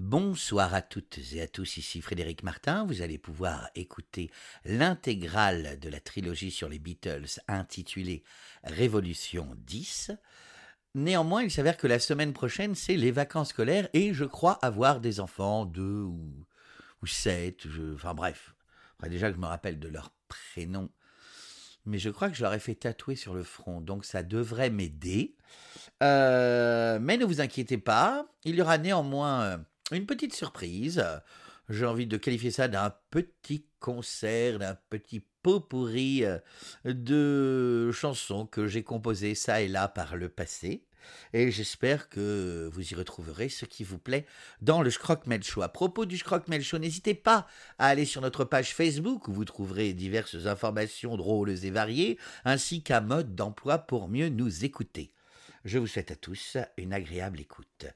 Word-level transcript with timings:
Bonsoir 0.00 0.74
à 0.74 0.80
toutes 0.80 1.18
et 1.32 1.42
à 1.42 1.48
tous, 1.48 1.76
ici 1.76 2.00
Frédéric 2.00 2.44
Martin. 2.44 2.84
Vous 2.84 3.02
allez 3.02 3.18
pouvoir 3.18 3.68
écouter 3.74 4.30
l'intégrale 4.64 5.76
de 5.80 5.88
la 5.88 5.98
trilogie 5.98 6.52
sur 6.52 6.68
les 6.68 6.78
Beatles 6.78 7.40
intitulée 7.48 8.22
Révolution 8.62 9.56
10. 9.66 10.12
Néanmoins, 10.94 11.42
il 11.42 11.50
s'avère 11.50 11.76
que 11.76 11.88
la 11.88 11.98
semaine 11.98 12.32
prochaine, 12.32 12.76
c'est 12.76 12.96
les 12.96 13.10
vacances 13.10 13.48
scolaires 13.48 13.88
et 13.92 14.14
je 14.14 14.24
crois 14.24 14.64
avoir 14.64 15.00
des 15.00 15.18
enfants, 15.18 15.64
deux 15.64 16.02
ou, 16.02 16.46
ou 17.02 17.06
sept, 17.08 17.66
enfin 17.92 18.14
bref. 18.14 18.54
Déjà 19.02 19.30
que 19.30 19.34
je 19.34 19.40
me 19.40 19.46
rappelle 19.46 19.80
de 19.80 19.88
leur 19.88 20.12
prénom, 20.28 20.90
mais 21.86 21.98
je 21.98 22.10
crois 22.10 22.30
que 22.30 22.36
je 22.36 22.42
leur 22.44 22.54
ai 22.54 22.60
fait 22.60 22.76
tatouer 22.76 23.16
sur 23.16 23.34
le 23.34 23.42
front, 23.42 23.80
donc 23.80 24.04
ça 24.04 24.22
devrait 24.22 24.70
m'aider. 24.70 25.34
Euh, 26.04 27.00
mais 27.00 27.16
ne 27.16 27.24
vous 27.24 27.40
inquiétez 27.40 27.78
pas, 27.78 28.28
il 28.44 28.54
y 28.54 28.62
aura 28.62 28.78
néanmoins 28.78 29.42
euh, 29.42 29.58
une 29.92 30.06
petite 30.06 30.34
surprise. 30.34 31.04
J'ai 31.68 31.86
envie 31.86 32.06
de 32.06 32.16
qualifier 32.16 32.50
ça 32.50 32.68
d'un 32.68 32.94
petit 33.10 33.66
concert, 33.78 34.58
d'un 34.58 34.76
petit 34.88 35.22
pot 35.42 35.60
pourri 35.60 36.24
euh, 36.24 36.38
de 36.84 37.90
chansons 37.92 38.46
que 38.46 38.66
j'ai 38.66 38.82
composées 38.82 39.34
ça 39.34 39.60
et 39.60 39.68
là 39.68 39.86
par 39.88 40.16
le 40.16 40.28
passé. 40.28 40.84
Et 41.32 41.50
j'espère 41.50 42.08
que 42.08 42.68
vous 42.72 42.92
y 42.92 42.94
retrouverez 42.94 43.48
ce 43.48 43.64
qui 43.64 43.84
vous 43.84 43.98
plaît 43.98 44.26
dans 44.60 44.82
le 44.82 44.90
Schrockmel 44.90 45.42
Show. 45.42 45.62
À 45.62 45.68
propos 45.68 46.06
du 46.06 46.16
Schrockmel 46.16 46.62
Show, 46.62 46.78
n'hésitez 46.78 47.14
pas 47.14 47.46
à 47.78 47.86
aller 47.86 48.04
sur 48.04 48.20
notre 48.20 48.44
page 48.44 48.74
Facebook 48.74 49.28
où 49.28 49.32
vous 49.32 49.44
trouverez 49.44 49.92
diverses 49.92 50.46
informations 50.46 51.16
drôles 51.16 51.64
et 51.64 51.70
variées, 51.70 52.18
ainsi 52.44 52.82
qu'un 52.82 53.00
mode 53.00 53.34
d'emploi 53.34 53.78
pour 53.78 54.08
mieux 54.08 54.28
nous 54.28 54.64
écouter. 54.64 55.12
Je 55.64 55.78
vous 55.78 55.86
souhaite 55.86 56.10
à 56.10 56.16
tous 56.16 56.56
une 56.76 56.92
agréable 56.92 57.40
écoute. 57.40 57.86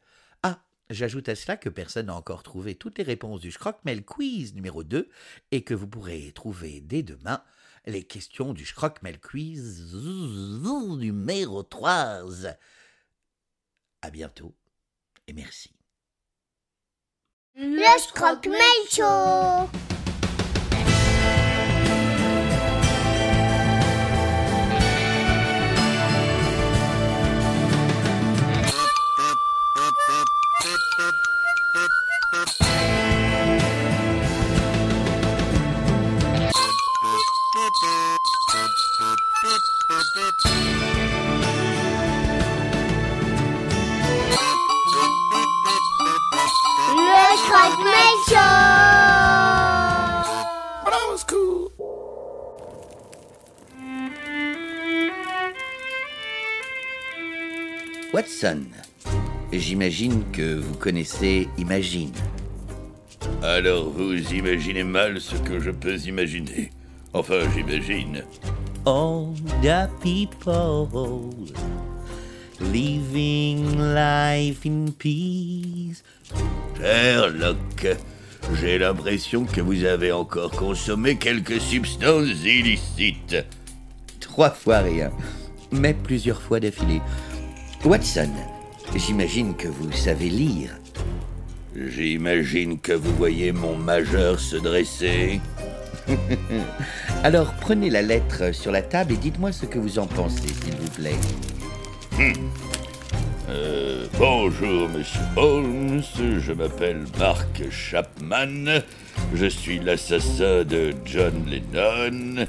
J'ajoute 0.93 1.31
à 1.31 1.35
cela 1.35 1.57
que 1.57 1.71
personne 1.71 2.07
n'a 2.07 2.15
encore 2.15 2.43
trouvé 2.43 2.75
toutes 2.75 2.99
les 2.99 3.05
réponses 3.05 3.41
du 3.41 3.51
Schrockmel 3.51 4.05
Quiz 4.05 4.55
numéro 4.55 4.85
2 4.85 5.09
et 5.51 5.65
que 5.65 5.73
vous 5.73 5.87
pourrez 5.87 6.33
trouver 6.33 6.83
dès 6.83 7.03
demain 7.03 7.43
les 7.87 8.03
questions 8.03 8.53
du 8.53 8.67
Schrockmel 8.67 9.19
Quiz 9.19 9.95
numéro 10.99 11.63
3. 11.63 12.25
À 14.03 14.11
bientôt 14.11 14.55
et 15.27 15.33
merci. 15.33 15.73
Le 17.55 17.99
Schrockmel 17.99 18.61
Show 18.91 19.71
Watson, 58.13 58.65
j'imagine 59.53 60.23
que 60.33 60.57
vous 60.57 60.75
connaissez 60.75 61.49
Imagine. 61.57 62.13
Alors 63.43 63.89
vous 63.89 64.13
imaginez 64.35 64.85
mal 64.85 65.21
ce 65.21 65.37
que 65.37 65.59
je 65.59 65.71
peux 65.71 65.97
imaginer. 65.97 66.71
Enfin, 67.15 67.41
j'imagine. 67.55 68.23
All 68.87 69.35
the 69.61 69.89
people 70.03 70.89
living 72.59 73.79
life 73.79 74.65
in 74.65 74.93
peace. 74.99 76.03
Sherlock, 76.79 77.87
j'ai 78.61 78.79
l'impression 78.79 79.45
que 79.45 79.61
vous 79.61 79.85
avez 79.85 80.11
encore 80.11 80.51
consommé 80.53 81.17
quelques 81.17 81.61
substances 81.61 82.45
illicites. 82.45 83.37
Trois 84.21 84.51
fois 84.51 84.79
rien, 84.79 85.11
mais 85.71 85.95
plusieurs 85.95 86.41
fois 86.41 86.61
d'affilée. 86.61 87.03
Watson, 87.85 88.31
j'imagine 88.97 89.55
que 89.55 89.69
vous 89.69 89.93
savez 89.93 90.31
lire. 90.31 90.71
J'imagine 91.77 92.79
que 92.79 92.93
vous 92.93 93.15
voyez 93.17 93.53
mon 93.53 93.77
majeur 93.77 94.41
se 94.41 94.57
dresser. 94.57 95.41
Alors 97.25 97.55
prenez 97.61 97.91
la 97.91 98.03
lettre 98.03 98.53
sur 98.53 98.73
la 98.73 98.83
table 98.83 99.13
et 99.13 99.17
dites-moi 99.17 99.53
ce 99.53 99.67
que 99.67 99.79
vous 99.79 99.99
en 99.99 100.07
pensez, 100.07 100.49
s'il 100.49 100.75
vous 100.75 100.91
plaît. 100.91 101.17
Euh, 103.49 104.07
bonjour, 104.19 104.89
monsieur 104.89 105.21
Holmes. 105.37 106.03
Je 106.17 106.53
m'appelle 106.53 107.05
Mark 107.19 107.63
Chapman. 107.71 108.81
Je 109.35 109.47
suis 109.47 109.79
l'assassin 109.79 110.65
de 110.65 110.93
John 111.05 111.45
Lennon. 111.47 112.47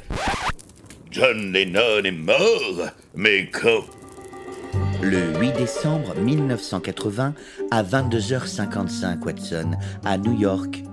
John 1.12 1.52
Lennon 1.52 2.04
est 2.04 2.12
mort 2.12 2.90
Mais 3.16 3.50
quand? 3.52 3.84
Le 5.02 5.38
8 5.40 5.54
décembre 5.58 6.16
1980 6.16 7.34
à 7.72 7.84
22h55, 7.84 9.20
Watson, 9.24 9.72
à 10.06 10.18
New 10.18 10.40
York. 10.40 10.84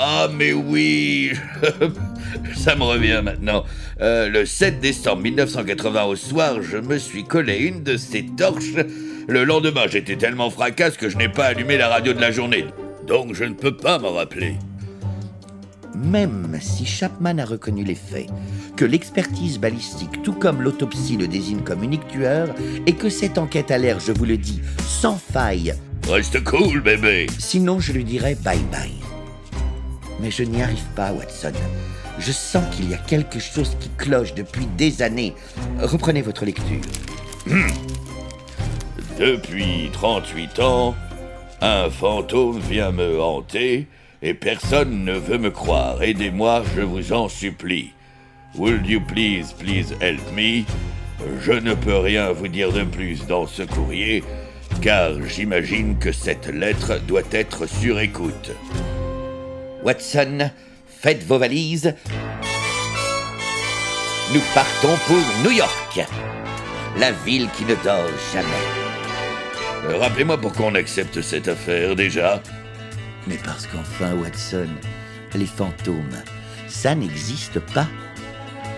Ah, 0.00 0.28
mais 0.32 0.52
oui 0.52 1.32
Ça 2.56 2.76
me 2.76 2.84
revient 2.84 3.20
maintenant. 3.24 3.64
Euh, 4.00 4.28
le 4.28 4.46
7 4.46 4.78
décembre 4.78 5.22
1980 5.22 6.04
au 6.04 6.14
soir, 6.14 6.62
je 6.62 6.76
me 6.76 6.98
suis 6.98 7.24
collé 7.24 7.56
une 7.56 7.82
de 7.82 7.96
ces 7.96 8.24
torches. 8.24 8.76
Le 9.26 9.42
lendemain, 9.42 9.86
j'étais 9.90 10.14
tellement 10.16 10.50
fracasse 10.50 10.96
que 10.96 11.08
je 11.08 11.16
n'ai 11.16 11.28
pas 11.28 11.46
allumé 11.46 11.76
la 11.76 11.88
radio 11.88 12.12
de 12.12 12.20
la 12.20 12.30
journée. 12.30 12.66
Donc 13.08 13.34
je 13.34 13.42
ne 13.42 13.54
peux 13.54 13.76
pas 13.76 13.98
m'en 13.98 14.12
rappeler. 14.12 14.54
Même 15.96 16.56
si 16.60 16.86
Chapman 16.86 17.38
a 17.38 17.44
reconnu 17.44 17.82
les 17.82 17.96
faits, 17.96 18.28
que 18.76 18.84
l'expertise 18.84 19.58
balistique, 19.58 20.22
tout 20.22 20.32
comme 20.32 20.62
l'autopsie, 20.62 21.16
le 21.16 21.26
désigne 21.26 21.62
comme 21.62 21.82
unique 21.82 22.06
tueur, 22.06 22.54
et 22.86 22.92
que 22.92 23.08
cette 23.08 23.36
enquête 23.36 23.72
a 23.72 23.78
l'air, 23.78 23.98
je 23.98 24.12
vous 24.12 24.26
le 24.26 24.36
dis, 24.36 24.60
sans 24.86 25.16
faille, 25.16 25.74
Reste 26.08 26.42
cool, 26.44 26.80
bébé 26.80 27.26
sinon 27.38 27.80
je 27.80 27.92
lui 27.92 28.04
dirais 28.04 28.34
bye 28.42 28.58
bye. 28.72 29.07
Mais 30.20 30.30
je 30.30 30.42
n'y 30.42 30.62
arrive 30.62 30.84
pas, 30.96 31.12
Watson. 31.12 31.52
Je 32.18 32.32
sens 32.32 32.64
qu'il 32.74 32.90
y 32.90 32.94
a 32.94 32.98
quelque 32.98 33.38
chose 33.38 33.76
qui 33.78 33.88
cloche 33.96 34.34
depuis 34.34 34.66
des 34.76 35.02
années. 35.02 35.34
Reprenez 35.80 36.22
votre 36.22 36.44
lecture. 36.44 36.80
Depuis 39.18 39.90
38 39.92 40.58
ans, 40.60 40.94
un 41.60 41.90
fantôme 41.90 42.58
vient 42.60 42.92
me 42.92 43.20
hanter 43.20 43.86
et 44.22 44.34
personne 44.34 45.04
ne 45.04 45.12
veut 45.12 45.38
me 45.38 45.50
croire. 45.50 46.02
Aidez-moi, 46.02 46.62
je 46.76 46.82
vous 46.82 47.12
en 47.12 47.28
supplie. 47.28 47.92
Would 48.56 48.86
you 48.86 49.00
please, 49.00 49.52
please 49.56 49.94
help 50.00 50.20
me? 50.34 50.64
Je 51.40 51.52
ne 51.52 51.74
peux 51.74 51.98
rien 51.98 52.32
vous 52.32 52.48
dire 52.48 52.72
de 52.72 52.82
plus 52.82 53.26
dans 53.26 53.46
ce 53.46 53.62
courrier, 53.62 54.22
car 54.80 55.12
j'imagine 55.26 55.98
que 55.98 56.12
cette 56.12 56.46
lettre 56.46 57.00
doit 57.06 57.22
être 57.32 57.66
sur 57.66 57.98
écoute. 57.98 58.52
Watson, 59.82 60.50
faites 60.86 61.22
vos 61.24 61.38
valises. 61.38 61.94
Nous 64.34 64.42
partons 64.54 64.96
pour 65.06 65.16
New 65.44 65.52
York, 65.52 66.00
la 66.98 67.12
ville 67.12 67.48
qui 67.56 67.64
ne 67.64 67.74
dort 67.76 68.10
jamais. 68.32 68.48
Euh, 69.86 69.98
Rappelez-moi 69.98 70.38
pourquoi 70.38 70.66
on 70.66 70.74
accepte 70.74 71.20
cette 71.22 71.48
affaire 71.48 71.96
déjà. 71.96 72.42
Mais 73.26 73.38
parce 73.44 73.66
qu'enfin, 73.66 74.14
Watson, 74.14 74.68
les 75.34 75.46
fantômes, 75.46 76.22
ça 76.66 76.94
n'existe 76.94 77.60
pas. 77.60 77.86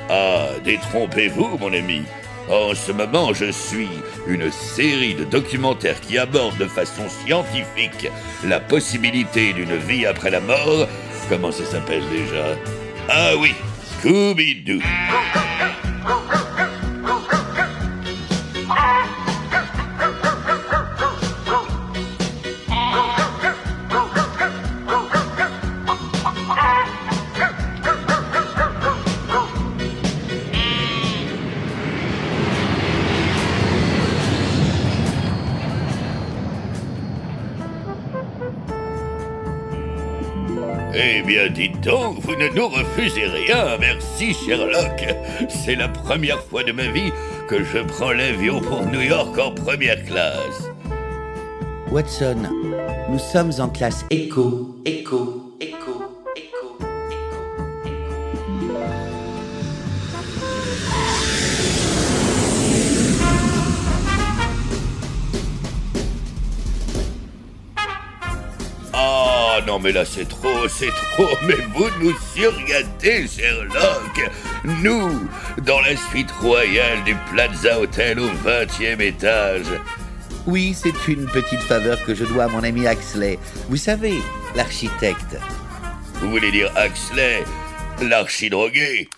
Ah, 0.08 0.48
détrompez-vous, 0.64 1.56
mon 1.58 1.72
ami. 1.72 2.02
En 2.50 2.74
ce 2.74 2.90
moment, 2.90 3.32
je 3.32 3.52
suis 3.52 3.88
une 4.26 4.50
série 4.50 5.14
de 5.14 5.22
documentaires 5.22 6.00
qui 6.00 6.18
abordent 6.18 6.58
de 6.58 6.66
façon 6.66 7.08
scientifique 7.08 8.08
la 8.44 8.58
possibilité 8.58 9.52
d'une 9.52 9.76
vie 9.76 10.04
après 10.04 10.30
la 10.30 10.40
mort. 10.40 10.88
Comment 11.28 11.52
ça 11.52 11.64
s'appelle 11.64 12.02
déjà? 12.10 12.56
Ah 13.08 13.36
oui, 13.38 13.54
Scooby-Doo. 14.02 14.80
Eh 41.02 41.22
bien, 41.22 41.48
dites 41.48 41.80
donc, 41.80 42.18
vous 42.20 42.36
ne 42.36 42.48
nous 42.48 42.68
refusez 42.68 43.24
rien, 43.24 43.78
merci 43.78 44.34
Sherlock. 44.34 45.06
C'est 45.48 45.74
la 45.74 45.88
première 45.88 46.42
fois 46.42 46.62
de 46.62 46.72
ma 46.72 46.88
vie 46.88 47.10
que 47.48 47.64
je 47.64 47.78
prends 47.78 48.12
l'avion 48.12 48.60
pour 48.60 48.84
New 48.84 49.00
York 49.00 49.38
en 49.38 49.50
première 49.50 50.04
classe. 50.04 50.68
Watson, 51.90 52.42
nous 53.08 53.18
sommes 53.18 53.52
en 53.60 53.70
classe 53.70 54.04
écho, 54.10 54.76
écho, 54.84 55.56
écho, 55.58 56.02
écho, 56.36 56.78
écho. 56.82 56.90
Ah 69.60 69.66
non 69.66 69.78
mais 69.78 69.92
là 69.92 70.06
c'est 70.06 70.26
trop, 70.26 70.66
c'est 70.68 70.88
trop, 71.12 71.28
mais 71.42 71.56
vous 71.74 71.88
nous 72.00 72.14
surgâtez 72.34 73.26
Sherlock 73.28 74.30
Nous, 74.64 75.28
dans 75.66 75.80
la 75.80 75.96
suite 75.96 76.30
royale 76.30 77.04
du 77.04 77.14
Plaza 77.30 77.78
Hotel 77.78 78.20
au 78.20 78.28
20e 78.28 79.02
étage. 79.02 79.66
Oui, 80.46 80.74
c'est 80.74 81.08
une 81.08 81.26
petite 81.26 81.60
faveur 81.60 82.02
que 82.06 82.14
je 82.14 82.24
dois 82.24 82.44
à 82.44 82.48
mon 82.48 82.62
ami 82.62 82.86
Axley. 82.86 83.38
Vous 83.68 83.76
savez, 83.76 84.14
l'architecte. 84.56 85.36
Vous 86.14 86.30
voulez 86.30 86.52
dire 86.52 86.72
Axley, 86.76 87.44
l'archidrogué? 88.00 89.10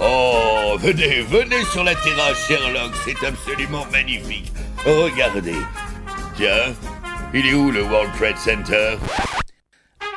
Oh, 0.00 0.76
venez, 0.80 1.20
venez 1.20 1.64
sur 1.70 1.84
la 1.84 1.94
terrasse 1.94 2.48
Sherlock, 2.48 2.90
c'est 3.04 3.24
absolument 3.24 3.86
magnifique. 3.92 4.52
Regardez. 4.84 5.54
Tiens, 6.36 6.74
il 7.34 7.46
est 7.46 7.54
où 7.54 7.70
le 7.70 7.82
World 7.82 8.10
Trade 8.18 8.36
Center? 8.36 8.96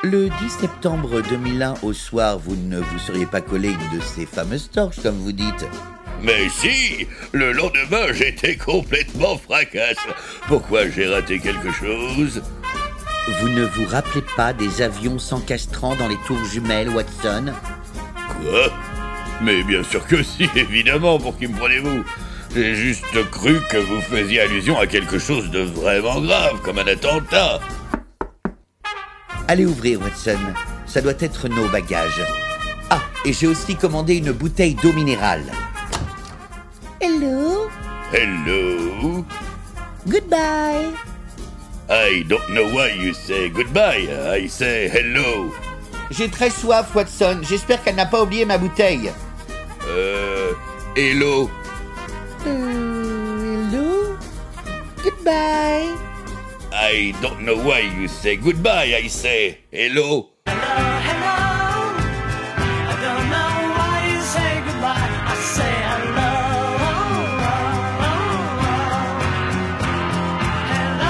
Le 0.04 0.30
10 0.30 0.50
septembre 0.50 1.22
2001 1.22 1.76
au 1.82 1.94
soir, 1.94 2.38
vous 2.38 2.56
ne 2.56 2.80
vous 2.80 3.00
seriez 3.00 3.26
pas 3.26 3.42
collé 3.42 3.70
une 3.70 3.98
de 3.98 4.04
ces 4.04 4.26
fameuses 4.26 4.70
torches, 4.70 5.02
comme 5.02 5.18
vous 5.18 5.32
dites. 5.32 5.66
Mais 6.22 6.50
si! 6.50 7.08
Le 7.32 7.52
lendemain, 7.52 8.12
j'étais 8.12 8.56
complètement 8.56 9.38
fracasse. 9.38 9.98
Pourquoi 10.48 10.90
j'ai 10.90 11.08
raté 11.08 11.40
quelque 11.40 11.72
chose? 11.72 12.42
Vous 13.40 13.50
ne 13.50 13.64
vous 13.64 13.86
rappelez 13.86 14.24
pas 14.36 14.54
des 14.54 14.82
avions 14.82 15.18
s'encastrant 15.18 15.96
dans 15.96 16.08
les 16.08 16.18
tours 16.28 16.44
jumelles, 16.46 16.90
Watson? 16.90 17.54
Quoi? 18.42 18.72
Mais 19.42 19.64
bien 19.64 19.84
sûr 19.84 20.06
que 20.06 20.22
si, 20.22 20.50
évidemment, 20.56 21.18
pour 21.18 21.38
qui 21.38 21.48
me 21.48 21.58
prenez-vous? 21.58 22.04
J'ai 22.56 22.74
juste 22.74 23.30
cru 23.32 23.60
que 23.70 23.76
vous 23.76 24.00
faisiez 24.00 24.40
allusion 24.40 24.80
à 24.80 24.88
quelque 24.88 25.20
chose 25.20 25.52
de 25.52 25.60
vraiment 25.60 26.22
grave, 26.22 26.62
comme 26.64 26.80
un 26.80 26.88
attentat. 26.88 27.60
Allez 29.50 29.66
ouvrir, 29.66 30.00
Watson. 30.00 30.40
Ça 30.86 31.02
doit 31.02 31.20
être 31.20 31.50
nos 31.50 31.68
bagages. 31.68 32.24
Ah, 32.90 33.02
et 33.26 33.34
j'ai 33.34 33.48
aussi 33.48 33.76
commandé 33.76 34.16
une 34.16 34.32
bouteille 34.32 34.76
d'eau 34.76 34.94
minérale. 34.94 35.44
Hello, 37.02 37.68
Hello? 38.14 39.26
Goodbye. 40.08 40.94
I 41.90 42.24
don't 42.30 42.48
know 42.52 42.70
why 42.74 42.94
you 42.98 43.14
say 43.14 43.50
goodbye. 43.50 44.08
I 44.34 44.48
say 44.48 44.88
hello. 44.88 45.52
J'ai 46.10 46.30
très 46.30 46.52
soif, 46.52 46.96
Watson. 46.96 47.42
J'espère 47.42 47.84
qu'elle 47.84 47.96
n'a 47.96 48.06
pas 48.06 48.24
oublié 48.24 48.46
ma 48.46 48.58
bouteille. 48.58 49.12
Euh... 49.90 50.54
Hello? 50.96 51.50
Hello, 52.46 54.18
goodbye. 55.04 55.96
I 56.72 57.14
don't 57.22 57.42
know 57.42 57.58
why 57.58 57.80
you 57.80 58.08
say 58.08 58.36
goodbye. 58.36 58.94
I 58.96 59.08
say 59.08 59.60
hello. 59.72 60.30
hello. 60.46 61.34
I 62.92 62.96
don't 63.06 63.30
know 63.34 63.54
why 63.78 63.96
you 64.12 64.22
say 64.22 64.62
goodbye. 64.68 65.10
I 65.34 65.36
say 65.56 65.76
hello. 65.92 66.34
Hello. 70.72 71.06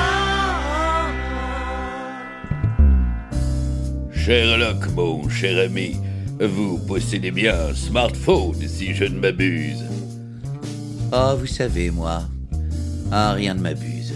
Sherlock, 4.14 4.82
mon 4.96 5.30
cher 5.30 5.58
ami, 5.66 5.98
vous 6.40 6.80
possédez 6.88 7.32
bien 7.32 7.56
un 7.70 7.74
smartphone, 7.76 8.68
si 8.68 8.94
je 8.94 9.06
ne 9.06 9.20
m'abuse. 9.20 9.95
Oh, 11.18 11.34
vous 11.40 11.48
savez, 11.48 11.92
moi. 11.92 12.24
Ah, 13.10 13.32
rien 13.32 13.54
ne 13.54 13.62
m'abuse. 13.62 14.14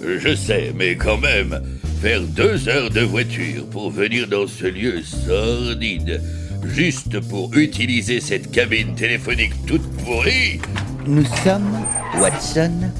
Je 0.00 0.32
sais, 0.36 0.72
mais 0.76 0.94
quand 0.94 1.18
même, 1.18 1.60
faire 2.00 2.20
deux 2.22 2.68
heures 2.68 2.90
de 2.90 3.00
voiture 3.00 3.66
pour 3.66 3.90
venir 3.90 4.28
dans 4.28 4.46
ce 4.46 4.66
lieu 4.66 5.02
sordide, 5.02 6.22
juste 6.64 7.18
pour 7.28 7.52
utiliser 7.56 8.20
cette 8.20 8.52
cabine 8.52 8.94
téléphonique 8.94 9.54
toute 9.66 9.82
pourrie, 10.04 10.60
Nous 11.04 11.24
sommes, 11.42 11.76
Watson, 12.20 12.92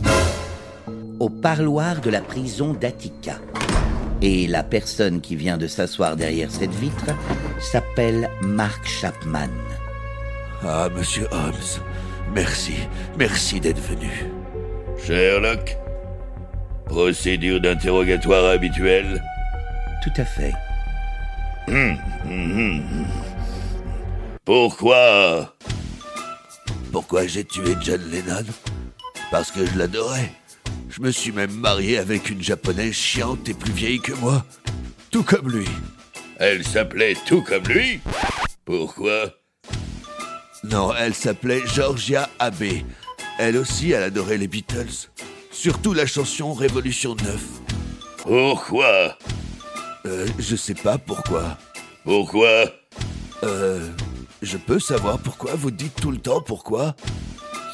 au 1.21 1.29
parloir 1.29 2.00
de 2.00 2.11
la 2.11 2.23
prison 2.23 2.75
d'Attica. 2.75 3.38
Et 4.23 4.49
la 4.49 4.65
personne 4.65 5.21
qui 5.21 5.37
vient 5.37 5.56
de 5.56 5.69
s'asseoir 5.69 6.17
derrière 6.17 6.50
cette 6.50 6.75
vitre 6.75 7.15
s'appelle 7.61 8.29
Mark 8.43 8.85
Chapman. 8.88 9.50
Ah, 10.65 10.88
monsieur 10.94 11.29
Holmes, 11.31 11.81
merci, 12.35 12.75
merci 13.19 13.61
d'être 13.61 13.81
venu. 13.81 14.11
Sherlock, 15.05 15.77
procédure 16.87 17.61
d'interrogatoire 17.61 18.47
habituelle. 18.47 19.23
Tout 20.03 20.21
à 20.21 20.25
fait. 20.25 20.53
Pourquoi? 24.44 25.55
Pourquoi 26.93 27.27
j'ai 27.27 27.44
tué 27.44 27.77
John 27.81 28.00
Lennon? 28.11 28.44
Parce 29.31 29.50
que 29.53 29.65
je 29.65 29.79
l'adorais. 29.79 30.33
Je 30.88 31.00
me 31.00 31.12
suis 31.12 31.31
même 31.31 31.53
marié 31.53 31.99
avec 31.99 32.31
une 32.31 32.43
japonaise 32.43 32.94
chiante 32.94 33.49
et 33.49 33.55
plus 33.55 33.73
vieille 33.73 34.00
que 34.00 34.12
moi. 34.15 34.44
Tout 35.11 35.23
comme 35.23 35.50
lui. 35.50 35.69
Elle 36.38 36.67
s'appelait 36.67 37.17
tout 37.26 37.43
comme 37.43 37.65
lui 37.65 38.00
Pourquoi? 38.65 39.39
Non, 40.65 40.93
elle 40.99 41.15
s'appelait 41.15 41.62
Georgia 41.67 42.29
Abbey. 42.39 42.85
Elle 43.39 43.57
aussi, 43.57 43.93
elle 43.93 44.03
adorait 44.03 44.37
les 44.37 44.49
Beatles. 44.49 45.09
Surtout 45.51 45.93
la 45.95 46.07
chanson 46.07 46.53
Révolution 46.53 47.15
9. 47.25 47.41
Pourquoi 48.23 49.17
Euh, 50.07 50.27
je 50.39 50.57
sais 50.57 50.75
pas 50.75 50.99
pourquoi. 50.99 51.57
Pourquoi 52.05 52.64
Euh, 53.43 53.88
je 54.43 54.57
peux 54.59 54.79
savoir 54.79 55.19
pourquoi 55.19 55.55
vous 55.55 55.71
dites 55.71 55.95
tout 56.00 56.11
le 56.11 56.19
temps 56.19 56.40
pourquoi 56.43 56.95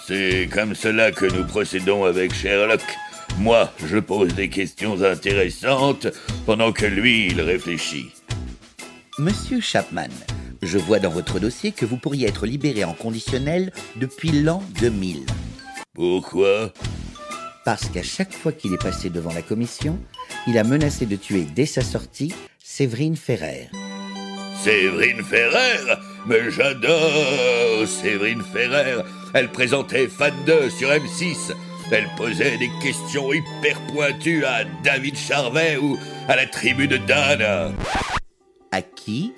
C'est 0.06 0.48
comme 0.52 0.74
cela 0.76 1.10
que 1.10 1.26
nous 1.26 1.44
procédons 1.44 2.04
avec 2.04 2.32
Sherlock. 2.34 2.82
Moi, 3.38 3.70
je 3.84 3.98
pose 3.98 4.34
des 4.34 4.48
questions 4.48 5.02
intéressantes 5.02 6.06
pendant 6.46 6.72
que 6.72 6.86
lui, 6.86 7.26
il 7.28 7.40
réfléchit. 7.40 8.10
Monsieur 9.18 9.60
Chapman, 9.60 10.08
je 10.62 10.78
vois 10.78 10.98
dans 10.98 11.10
votre 11.10 11.38
dossier 11.38 11.72
que 11.72 11.86
vous 11.86 11.96
pourriez 11.96 12.28
être 12.28 12.46
libéré 12.46 12.84
en 12.84 12.92
conditionnel 12.92 13.72
depuis 13.96 14.30
l'an 14.30 14.62
2000. 14.80 15.24
Pourquoi? 15.94 16.72
Parce 17.64 17.88
qu'à 17.88 18.02
chaque 18.02 18.32
fois 18.32 18.52
qu'il 18.52 18.72
est 18.72 18.82
passé 18.82 19.10
devant 19.10 19.32
la 19.32 19.42
commission, 19.42 19.98
il 20.46 20.58
a 20.58 20.64
menacé 20.64 21.06
de 21.06 21.16
tuer 21.16 21.46
dès 21.54 21.66
sa 21.66 21.82
sortie 21.82 22.32
Séverine 22.62 23.16
Ferrer. 23.16 23.70
Séverine 24.62 25.22
Ferrer? 25.22 25.96
Mais 26.26 26.50
j'adore 26.50 27.86
Séverine 27.86 28.42
Ferrer. 28.52 29.02
Elle 29.34 29.50
présentait 29.50 30.08
Fan 30.08 30.34
2 30.46 30.70
sur 30.70 30.88
M6 30.88 31.52
Elle 31.90 32.08
posait 32.16 32.58
des 32.58 32.70
questions 32.82 33.32
hyper 33.32 33.80
pointues 33.92 34.44
à 34.44 34.64
David 34.82 35.16
Charvet 35.16 35.76
ou 35.76 35.98
à 36.28 36.36
la 36.36 36.46
tribu 36.46 36.88
de 36.88 36.96
Dan. 36.96 37.74
À 38.72 38.82
qui? 38.82 39.32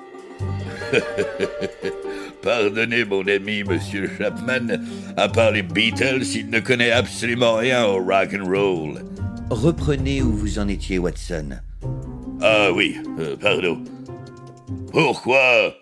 Pardonnez 2.42 3.04
mon 3.04 3.26
ami 3.26 3.64
Monsieur 3.64 4.10
Chapman, 4.16 4.78
à 5.16 5.28
part 5.28 5.50
les 5.50 5.62
Beatles, 5.62 6.24
il 6.34 6.50
ne 6.50 6.60
connaît 6.60 6.92
absolument 6.92 7.54
rien 7.54 7.84
au 7.84 7.98
rock 7.98 8.34
and 8.34 8.46
roll. 8.46 9.04
Reprenez 9.50 10.22
où 10.22 10.32
vous 10.32 10.58
en 10.58 10.68
étiez, 10.68 10.98
Watson. 10.98 11.58
Ah 12.40 12.70
oui, 12.72 12.96
euh, 13.18 13.36
pardon. 13.36 13.82
Pourquoi? 14.92 15.74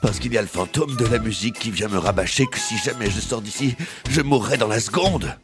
Parce 0.00 0.18
qu'il 0.18 0.32
y 0.32 0.38
a 0.38 0.42
le 0.42 0.48
fantôme 0.48 0.96
de 0.96 1.06
la 1.06 1.18
musique 1.18 1.58
qui 1.58 1.70
vient 1.70 1.88
me 1.88 1.98
rabâcher 1.98 2.46
que 2.46 2.58
si 2.58 2.76
jamais 2.78 3.10
je 3.10 3.20
sors 3.20 3.40
d'ici, 3.40 3.76
je 4.10 4.20
mourrai 4.20 4.56
dans 4.56 4.68
la 4.68 4.80
seconde. 4.80 5.36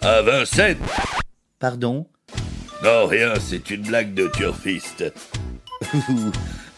À 0.00 0.22
Vincennes 0.22 0.78
Pardon? 1.58 2.06
Non, 2.82 3.06
rien, 3.06 3.34
c'est 3.38 3.68
une 3.70 3.82
blague 3.82 4.14
de 4.14 4.28
turfiste. 4.28 5.12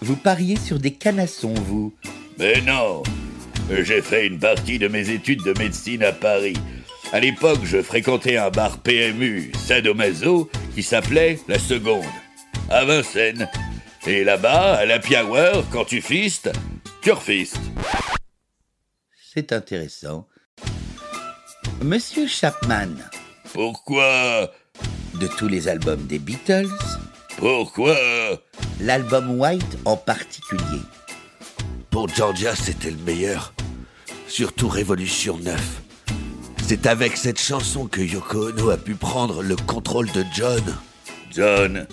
vous, 0.03 0.17
pariez 0.17 0.57
sur 0.57 0.79
des 0.79 0.93
canassons, 0.93 1.55
vous. 1.55 1.95
Mais 2.39 2.61
non 2.63 3.03
J'ai 3.71 4.03
fait 4.03 4.27
une 4.27 4.39
partie 4.39 4.79
de 4.79 4.89
mes 4.89 5.11
études 5.11 5.43
de 5.45 5.57
médecine 5.59 6.03
à 6.03 6.13
Paris. 6.13 6.57
À 7.13 7.21
l'époque, 7.21 7.61
je 7.65 7.83
fréquentais 7.83 8.37
un 8.37 8.51
bar 8.51 8.79
PMU, 8.79 9.53
Sadomaso, 9.57 10.51
qui 10.75 10.83
s'appelait 10.83 11.39
La 11.47 11.59
Seconde, 11.59 12.05
à 12.71 12.85
Vincennes. 12.85 13.49
Et 14.07 14.25
là-bas, 14.25 14.75
à 14.75 14.85
l'happy 14.87 15.15
hour, 15.17 15.65
quand 15.71 15.85
tu 15.85 16.01
fistes, 16.01 16.51
tu 17.03 17.13
refistes. 17.13 17.61
C'est 19.33 19.53
intéressant. 19.53 20.27
Monsieur 21.83 22.27
Chapman, 22.27 22.89
Pourquoi? 23.53 24.51
De 25.21 25.27
tous 25.27 25.49
les 25.49 25.69
albums 25.69 26.07
des 26.07 26.19
Beatles, 26.19 26.69
Pourquoi 27.43 27.97
l'album 28.79 29.41
White 29.41 29.77
en 29.85 29.97
particulier. 29.97 30.81
Pour 31.91 32.07
Georgia, 32.09 32.55
c'était 32.55 32.93
le 32.93 32.99
meilleur. 32.99 33.53
Surtout 34.29 34.69
Révolution 34.69 35.37
9. 35.39 35.83
C'est 36.65 36.87
avec 36.87 37.17
cette 37.17 37.41
chanson 37.41 37.89
que 37.89 38.01
Yoko 38.01 38.51
Ono 38.51 38.71
a 38.71 38.77
pu 38.77 38.95
prendre 38.95 39.43
le 39.43 39.57
contrôle 39.57 40.09
de 40.13 40.25
John 40.33 40.63
John, 41.33 41.89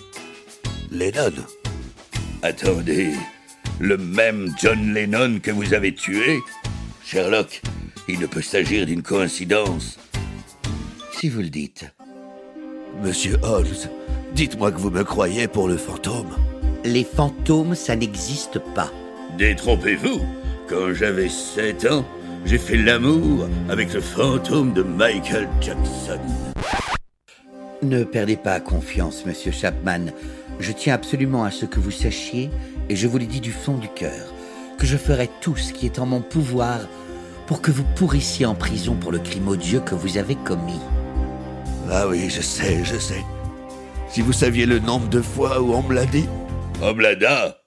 Lennon. 0.92 1.32
attendez. 2.44 3.10
Le 3.80 3.98
même 3.98 4.54
John 4.56 4.94
Lennon 4.94 5.40
que 5.42 5.50
vous 5.50 5.74
avez 5.74 5.92
tué? 5.92 6.38
Sherlock, 7.04 7.60
il 8.06 8.20
ne 8.20 8.26
peut 8.26 8.40
s'agir 8.40 8.86
d'une 8.86 9.02
coïncidence. 9.02 9.98
Si 11.18 11.28
vous 11.28 11.40
le 11.40 11.50
dites. 11.50 11.86
Monsieur 13.02 13.38
Holmes, 13.42 13.88
dites-moi 14.34 14.70
que 14.72 14.78
vous 14.78 14.90
me 14.90 15.04
croyez 15.04 15.48
pour 15.48 15.68
le 15.68 15.78
fantôme. 15.78 16.28
Les 16.84 17.04
fantômes, 17.04 17.74
ça 17.74 17.96
n'existe 17.96 18.58
pas. 18.74 18.92
Détrompez-vous, 19.38 20.20
quand 20.68 20.92
j'avais 20.92 21.30
7 21.30 21.86
ans, 21.90 22.04
j'ai 22.44 22.58
fait 22.58 22.76
l'amour 22.76 23.48
avec 23.70 23.94
le 23.94 24.02
fantôme 24.02 24.74
de 24.74 24.82
Michael 24.82 25.48
Jackson. 25.62 26.20
Ne 27.82 28.04
perdez 28.04 28.36
pas 28.36 28.60
confiance, 28.60 29.24
monsieur 29.24 29.52
Chapman. 29.52 30.08
Je 30.58 30.72
tiens 30.72 30.92
absolument 30.92 31.44
à 31.44 31.50
ce 31.50 31.64
que 31.64 31.80
vous 31.80 31.90
sachiez, 31.90 32.50
et 32.90 32.96
je 32.96 33.08
vous 33.08 33.18
le 33.18 33.24
dis 33.24 33.40
du 33.40 33.52
fond 33.52 33.78
du 33.78 33.88
cœur, 33.88 34.34
que 34.76 34.84
je 34.84 34.98
ferai 34.98 35.30
tout 35.40 35.56
ce 35.56 35.72
qui 35.72 35.86
est 35.86 35.98
en 35.98 36.06
mon 36.06 36.20
pouvoir 36.20 36.80
pour 37.46 37.62
que 37.62 37.70
vous 37.70 37.84
pourrissiez 37.96 38.44
en 38.44 38.54
prison 38.54 38.94
pour 38.94 39.10
le 39.10 39.20
crime 39.20 39.48
odieux 39.48 39.80
que 39.80 39.94
vous 39.94 40.18
avez 40.18 40.34
commis. 40.34 40.80
Ah 41.92 42.06
oui, 42.06 42.30
je 42.30 42.40
sais, 42.40 42.84
je 42.84 42.96
sais. 42.96 43.24
Si 44.08 44.20
vous 44.20 44.32
saviez 44.32 44.64
le 44.64 44.78
nombre 44.78 45.08
de 45.08 45.20
fois 45.20 45.60
où 45.60 45.74
on 45.74 45.82
me 45.82 45.94
l'a 45.94 46.06
dit. 46.06 46.26
Oblada, 46.82 47.59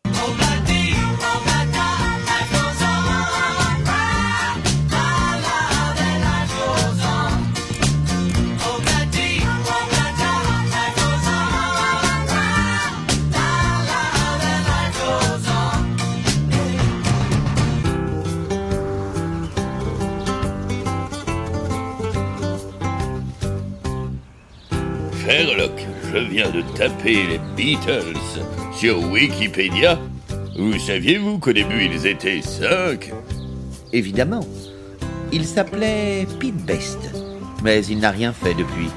Sherlock, 25.34 25.82
je 26.13 26.20
viens 26.20 26.52
de 26.52 26.62
taper 26.78 27.24
les 27.25 27.40
Beatles 27.58 28.13
sur 28.72 29.00
Wikipédia. 29.10 29.98
Vous 30.56 30.78
saviez-vous 30.78 31.40
qu'au 31.40 31.52
début 31.52 31.90
ils 31.92 32.06
étaient 32.06 32.44
cinq? 32.44 33.12
Évidemment. 33.92 34.46
Il 35.32 35.44
s'appelait 35.46 36.28
Pete 36.40 36.63
Best, 36.68 37.00
mais 37.63 37.84
il 37.84 37.98
n'a 37.98 38.12
rien 38.12 38.32
fait 38.32 38.54
depuis. 38.54 38.92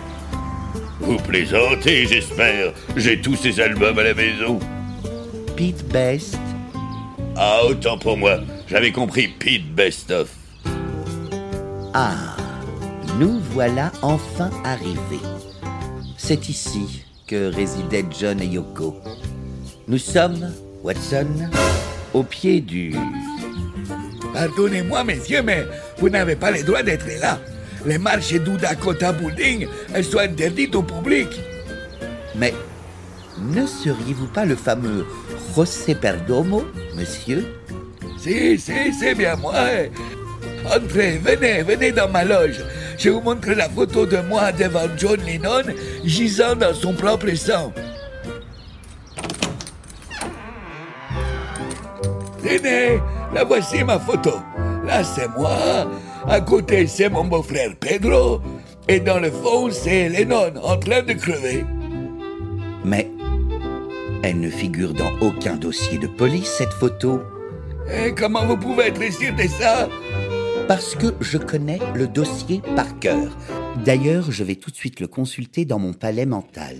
Vous 1.00 1.16
plaisantez, 1.16 2.06
j'espère. 2.06 2.74
J'ai 2.96 3.18
tous 3.18 3.36
ces 3.36 3.58
albums 3.58 3.98
à 3.98 4.02
la 4.02 4.12
maison. 4.12 4.58
Pete 5.56 5.88
Best 5.88 6.38
Ah, 7.34 7.62
autant 7.66 7.96
pour 7.96 8.18
moi. 8.18 8.40
J'avais 8.68 8.92
compris 8.92 9.28
Pete 9.28 9.74
Best 9.74 10.10
of. 10.10 10.28
Ah, 11.94 12.36
nous 13.18 13.40
voilà 13.52 13.90
enfin 14.02 14.50
arrivés. 14.64 15.24
C'est 16.28 16.48
ici 16.48 17.04
que 17.28 17.54
résidaient 17.54 18.04
John 18.10 18.40
et 18.40 18.46
Yoko. 18.46 18.96
Nous 19.86 19.98
sommes, 19.98 20.52
Watson, 20.82 21.28
au 22.12 22.24
pied 22.24 22.60
du... 22.60 22.96
Pardonnez-moi, 24.34 25.04
messieurs, 25.04 25.42
mais 25.44 25.64
vous 25.98 26.08
n'avez 26.08 26.34
pas 26.34 26.50
le 26.50 26.64
droit 26.64 26.82
d'être 26.82 27.06
là. 27.20 27.38
Les 27.84 27.98
marches 27.98 28.32
du 28.32 28.56
Dakota 28.56 29.12
Building, 29.12 29.68
elles 29.94 30.04
sont 30.04 30.18
interdites 30.18 30.74
au 30.74 30.82
public. 30.82 31.28
Mais 32.34 32.52
ne 33.38 33.64
seriez-vous 33.64 34.26
pas 34.26 34.44
le 34.44 34.56
fameux 34.56 35.06
José 35.54 35.94
Perdomo, 35.94 36.64
monsieur? 36.96 37.46
Si, 38.18 38.58
si, 38.58 38.92
c'est 38.98 39.14
bien 39.14 39.36
moi. 39.36 39.54
Entrez, 40.64 41.20
venez, 41.22 41.62
venez 41.62 41.92
dans 41.92 42.08
ma 42.08 42.24
loge. 42.24 42.64
Je 42.98 43.10
vous 43.10 43.20
montre 43.20 43.50
la 43.50 43.68
photo 43.68 44.06
de 44.06 44.18
moi 44.28 44.52
devant 44.52 44.88
John 44.96 45.20
Lennon, 45.20 45.62
gisant 46.04 46.56
dans 46.56 46.74
son 46.74 46.94
propre 46.94 47.34
sang. 47.34 47.72
Tenez, 52.42 53.00
la 53.34 53.44
voici 53.44 53.84
ma 53.84 53.98
photo. 53.98 54.32
Là, 54.86 55.04
c'est 55.04 55.28
moi. 55.36 55.90
À 56.26 56.40
côté, 56.40 56.86
c'est 56.86 57.08
mon 57.08 57.24
beau-frère 57.24 57.72
Pedro. 57.78 58.40
Et 58.88 59.00
dans 59.00 59.18
le 59.18 59.30
fond, 59.30 59.68
c'est 59.70 60.08
Lennon 60.08 60.52
en 60.62 60.76
train 60.76 61.02
de 61.02 61.12
crever. 61.12 61.64
Mais 62.84 63.10
elle 64.22 64.40
ne 64.40 64.48
figure 64.48 64.94
dans 64.94 65.12
aucun 65.20 65.56
dossier 65.56 65.98
de 65.98 66.06
police, 66.06 66.54
cette 66.58 66.72
photo, 66.72 67.22
Et 67.92 68.12
comment 68.14 68.44
vous 68.46 68.56
pouvez 68.56 68.86
être 68.88 69.12
sûr 69.12 69.34
de 69.34 69.46
ça? 69.48 69.88
Parce 70.68 70.94
que 70.94 71.14
je 71.20 71.38
connais 71.38 71.78
le 71.94 72.06
dossier 72.06 72.60
par 72.74 72.98
cœur. 72.98 73.36
D'ailleurs, 73.84 74.30
je 74.30 74.44
vais 74.44 74.56
tout 74.56 74.70
de 74.70 74.76
suite 74.76 75.00
le 75.00 75.06
consulter 75.06 75.64
dans 75.64 75.78
mon 75.78 75.92
palais 75.92 76.26
mental. 76.26 76.76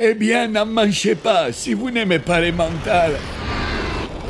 Eh 0.00 0.14
bien, 0.14 0.48
n'en 0.48 0.66
manchez 0.66 1.14
pas 1.14 1.52
si 1.52 1.74
vous 1.74 1.90
n'aimez 1.90 2.18
pas 2.18 2.40
les 2.40 2.52
mentales. 2.52 3.18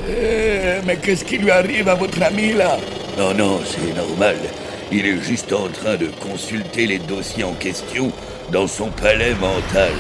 Eh, 0.09 0.85
mais 0.85 0.97
qu'est-ce 0.97 1.25
qui 1.25 1.39
lui 1.39 1.51
arrive 1.51 1.89
à 1.89 1.95
votre 1.95 2.21
ami 2.23 2.53
là? 2.53 2.77
Non, 3.17 3.33
non, 3.35 3.61
c'est 3.65 3.95
normal. 3.95 4.37
Il 4.91 5.07
est 5.07 5.23
juste 5.23 5.53
en 5.53 5.69
train 5.69 5.97
de 5.97 6.09
consulter 6.21 6.87
les 6.87 6.99
dossiers 6.99 7.45
en 7.45 7.55
question 7.55 8.13
dans 8.51 8.67
son 8.67 8.91
palais 8.91 9.35
mental. 9.35 9.93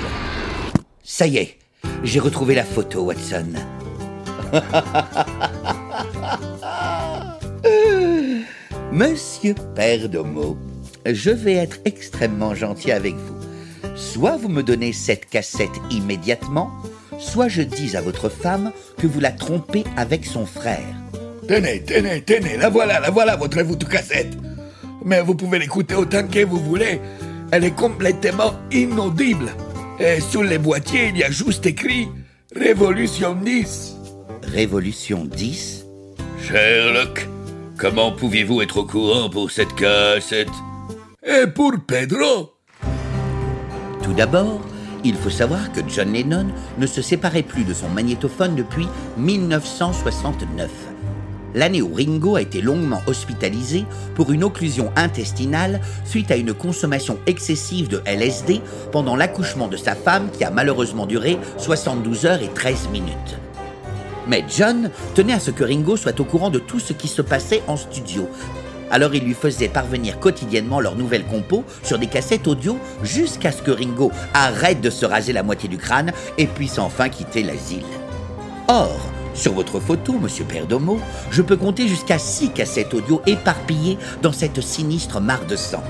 Ça 1.02 1.26
y 1.26 1.38
est, 1.38 1.58
j'ai 2.02 2.20
retrouvé 2.20 2.54
la 2.54 2.64
photo, 2.64 3.04
Watson. 3.04 3.52
Monsieur 8.92 9.54
Perdomo, 9.74 10.58
je 11.06 11.30
vais 11.30 11.54
être 11.54 11.78
extrêmement 11.86 12.54
gentil 12.54 12.92
avec 12.92 13.14
vous. 13.14 13.38
Soit 13.96 14.36
vous 14.36 14.50
me 14.50 14.62
donnez 14.62 14.92
cette 14.92 15.30
cassette 15.30 15.70
immédiatement, 15.90 16.70
soit 17.18 17.48
je 17.48 17.62
dis 17.62 17.96
à 17.96 18.02
votre 18.02 18.28
femme 18.28 18.70
que 18.98 19.06
vous 19.06 19.18
la 19.18 19.32
trompez 19.32 19.84
avec 19.96 20.26
son 20.26 20.44
frère. 20.44 20.84
Tenez, 21.48 21.82
tenez, 21.84 22.20
tenez, 22.20 22.58
la 22.58 22.68
voilà, 22.68 23.00
la 23.00 23.08
voilà 23.08 23.36
votre 23.36 23.62
voûte 23.62 23.88
cassette. 23.88 24.36
Mais 25.06 25.22
vous 25.22 25.36
pouvez 25.36 25.58
l'écouter 25.58 25.94
autant 25.94 26.28
que 26.28 26.44
vous 26.44 26.60
voulez. 26.60 27.00
Elle 27.50 27.64
est 27.64 27.74
complètement 27.74 28.52
inaudible. 28.70 29.54
Et 30.00 30.20
sur 30.20 30.42
les 30.42 30.58
boîtiers, 30.58 31.08
il 31.08 31.16
y 31.16 31.24
a 31.24 31.30
juste 31.30 31.64
écrit 31.64 32.08
Révolution 32.54 33.34
10. 33.34 33.96
Révolution 34.42 35.24
10 35.24 35.86
Sherlock, 36.46 37.26
comment 37.82 38.12
pouviez-vous 38.12 38.62
être 38.62 38.76
au 38.76 38.84
courant 38.84 39.28
pour 39.28 39.50
cette 39.50 39.74
cassette? 39.74 40.52
Et 41.26 41.48
pour 41.48 41.72
Pedro? 41.84 42.52
Tout 44.04 44.12
d'abord, 44.12 44.60
il 45.02 45.16
faut 45.16 45.30
savoir 45.30 45.72
que 45.72 45.80
John 45.88 46.12
Lennon 46.12 46.46
ne 46.78 46.86
se 46.86 47.02
séparait 47.02 47.42
plus 47.42 47.64
de 47.64 47.74
son 47.74 47.88
magnétophone 47.88 48.54
depuis 48.54 48.86
1969. 49.16 50.70
L'année 51.56 51.82
où 51.82 51.92
Ringo 51.92 52.36
a 52.36 52.42
été 52.42 52.62
longuement 52.62 53.02
hospitalisé 53.08 53.84
pour 54.14 54.30
une 54.30 54.44
occlusion 54.44 54.92
intestinale 54.94 55.80
suite 56.04 56.30
à 56.30 56.36
une 56.36 56.54
consommation 56.54 57.18
excessive 57.26 57.88
de 57.88 58.00
LSD 58.06 58.60
pendant 58.92 59.16
l'accouchement 59.16 59.66
de 59.66 59.76
sa 59.76 59.96
femme 59.96 60.30
qui 60.30 60.44
a 60.44 60.50
malheureusement 60.52 61.06
duré 61.06 61.36
72 61.58 62.26
heures 62.26 62.42
et 62.42 62.48
13 62.54 62.90
minutes. 62.90 63.41
Mais 64.26 64.44
John 64.48 64.90
tenait 65.14 65.32
à 65.32 65.40
ce 65.40 65.50
que 65.50 65.64
Ringo 65.64 65.96
soit 65.96 66.18
au 66.20 66.24
courant 66.24 66.50
de 66.50 66.58
tout 66.58 66.80
ce 66.80 66.92
qui 66.92 67.08
se 67.08 67.22
passait 67.22 67.62
en 67.66 67.76
studio. 67.76 68.28
Alors 68.90 69.14
il 69.14 69.24
lui 69.24 69.34
faisait 69.34 69.68
parvenir 69.68 70.20
quotidiennement 70.20 70.78
leurs 70.78 70.96
nouvelles 70.96 71.24
compos 71.24 71.64
sur 71.82 71.98
des 71.98 72.08
cassettes 72.08 72.46
audio 72.46 72.78
jusqu'à 73.02 73.50
ce 73.50 73.62
que 73.62 73.70
Ringo 73.70 74.12
arrête 74.34 74.82
de 74.82 74.90
se 74.90 75.06
raser 75.06 75.32
la 75.32 75.42
moitié 75.42 75.68
du 75.68 75.78
crâne 75.78 76.12
et 76.36 76.46
puisse 76.46 76.78
enfin 76.78 77.08
quitter 77.08 77.42
l'asile. 77.42 77.86
Or, 78.68 79.00
sur 79.34 79.54
votre 79.54 79.80
photo, 79.80 80.12
monsieur 80.18 80.44
Perdomo, 80.44 81.00
je 81.30 81.40
peux 81.40 81.56
compter 81.56 81.88
jusqu'à 81.88 82.18
six 82.18 82.50
cassettes 82.50 82.92
audio 82.92 83.22
éparpillées 83.26 83.96
dans 84.20 84.32
cette 84.32 84.60
sinistre 84.60 85.20
mare 85.20 85.46
de 85.46 85.56
sang, 85.56 85.82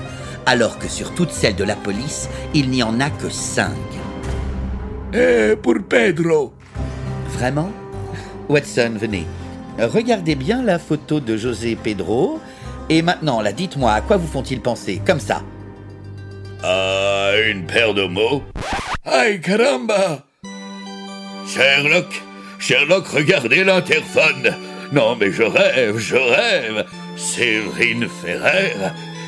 alors 0.45 0.79
que 0.79 0.87
sur 0.87 1.13
toutes 1.13 1.31
celles 1.31 1.57
de 1.57 1.65
la 1.65 1.75
police, 1.75 2.29
il 2.53 2.69
n'y 2.69 2.83
en 2.83 3.01
a 3.01 3.09
que 3.09 3.29
cinq. 3.29 3.75
Et 5.13 5.55
pour 5.61 5.75
Pedro 5.87 6.53
Vraiment? 7.33 7.82
Watson, 8.49 8.93
venez. 8.99 9.25
Regardez 9.79 10.35
bien 10.35 10.61
la 10.63 10.79
photo 10.79 11.19
de 11.19 11.37
José 11.37 11.75
Pedro. 11.75 12.39
Et 12.89 13.01
maintenant, 13.01 13.41
là, 13.41 13.51
dites-moi, 13.51 13.91
à 13.93 14.01
quoi 14.01 14.17
vous 14.17 14.27
font-ils 14.27 14.61
penser 14.61 15.01
Comme 15.05 15.19
ça. 15.19 15.41
Ah, 16.63 17.31
une 17.49 17.65
paire 17.65 17.93
de 17.93 18.05
mots. 18.05 18.43
Aïe, 19.05 19.41
caramba 19.41 20.25
Sherlock, 21.47 22.21
Sherlock, 22.59 23.07
regardez 23.07 23.63
l'interphone. 23.63 24.55
Non, 24.91 25.15
mais 25.19 25.31
je 25.31 25.43
rêve, 25.43 25.97
je 25.97 26.15
rêve. 26.15 26.85
Séverine 27.17 28.07
Ferrer, 28.23 28.73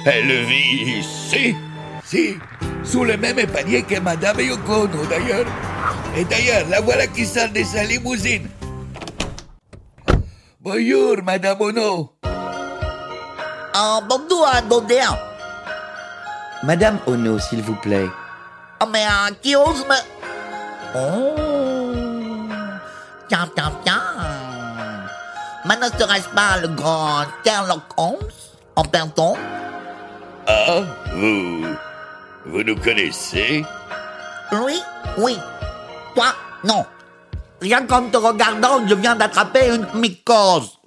elle 0.06 0.46
vit 0.46 1.00
ici. 1.00 1.56
Si, 2.04 2.36
sous 2.84 3.04
le 3.04 3.18
même 3.18 3.46
panier 3.48 3.82
que 3.82 4.00
Madame 4.00 4.40
Yoko 4.40 4.84
Ono, 4.84 5.06
d'ailleurs. 5.10 5.46
Et 6.18 6.24
d'ailleurs, 6.24 6.68
la 6.70 6.82
voilà 6.82 7.08
qui 7.08 7.26
sort 7.26 7.50
de 7.50 7.64
sa 7.64 7.84
limousine. 7.84 8.48
Bonjour, 10.66 11.22
Madame 11.22 11.62
Ono. 11.62 12.10
Oh, 13.78 14.00
bonjour, 14.10 14.50
Dodéa. 14.68 15.14
Madame 16.64 16.98
Ono, 17.06 17.38
s'il 17.38 17.62
vous 17.62 17.76
plaît. 17.76 18.10
Oh, 18.82 18.88
mais 18.92 19.06
qui 19.44 19.56
ose 19.56 19.86
me... 19.86 19.94
Oh. 20.98 22.50
Tiens, 23.30 23.48
tiens, 23.56 23.72
tiens. 23.84 24.02
Mais 25.66 25.78
ne 25.78 25.86
serait-ce 25.86 26.30
pas 26.30 26.58
le 26.60 26.70
grand 26.70 27.26
Sherlock 27.46 27.84
Holmes 27.98 28.18
en 28.76 28.84
personne 28.86 29.38
Ah, 30.48 30.82
vous. 31.14 31.62
Vous 32.48 32.64
nous 32.64 32.76
connaissez? 32.78 33.64
Lui 34.52 34.82
Oui. 35.20 35.38
Toi 36.16 36.34
Non. 36.64 36.84
Rien 37.66 37.88
qu'en 37.88 38.04
te 38.12 38.18
regardant, 38.18 38.88
je 38.88 38.94
viens 38.94 39.16
d'attraper 39.16 39.74
une 39.74 39.88
mycose. 40.00 40.78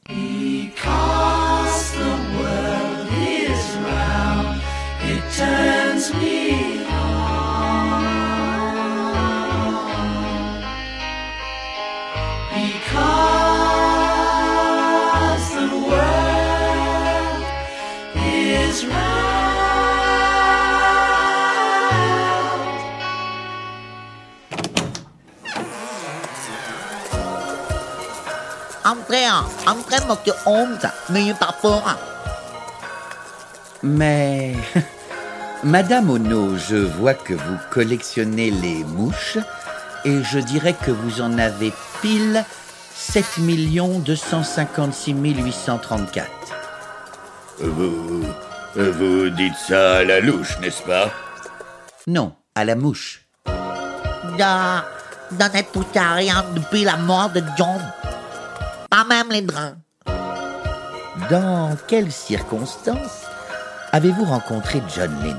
Entrez, 28.89 29.27
hein. 29.27 29.45
entrez, 29.67 29.99
monsieur 30.09 30.33
Holmes. 30.47 30.79
N'ayez 31.11 31.35
pas 31.35 31.55
peur. 31.61 31.99
Mais... 33.83 34.55
Madame 35.63 36.09
Ono, 36.09 36.57
je 36.57 36.77
vois 36.77 37.13
que 37.13 37.35
vous 37.35 37.59
collectionnez 37.71 38.51
les 38.51 38.85
mouches 38.85 39.37
et 40.07 40.23
je 40.23 40.39
dirais 40.39 40.75
que 40.75 40.91
vous 40.91 41.21
en 41.21 41.37
avez 41.37 41.73
pile 42.01 42.45
7 42.95 43.25
256 44.05 45.13
834. 45.13 46.31
Vous. 47.61 48.25
Vous 48.75 49.29
dites 49.31 49.57
ça 49.57 49.97
à 49.97 50.05
la 50.05 50.21
louche, 50.21 50.59
n'est-ce 50.61 50.83
pas? 50.83 51.11
Non, 52.07 52.33
à 52.55 52.65
la 52.65 52.75
mouche. 52.75 53.27
Touché 55.73 55.99
à 55.99 56.15
rien 56.15 56.45
depuis 56.55 56.85
la 56.85 56.97
mort 56.97 57.31
de 57.31 57.43
John. 57.57 57.81
Pas 58.91 59.05
même 59.05 59.31
les 59.31 59.43
draps. 59.43 59.77
Dans 61.31 61.77
quelles 61.87 62.13
circonstances 62.13 63.27
avez-vous 63.93 64.25
rencontré 64.25 64.83
John 64.95 65.15
Lennon? 65.23 65.37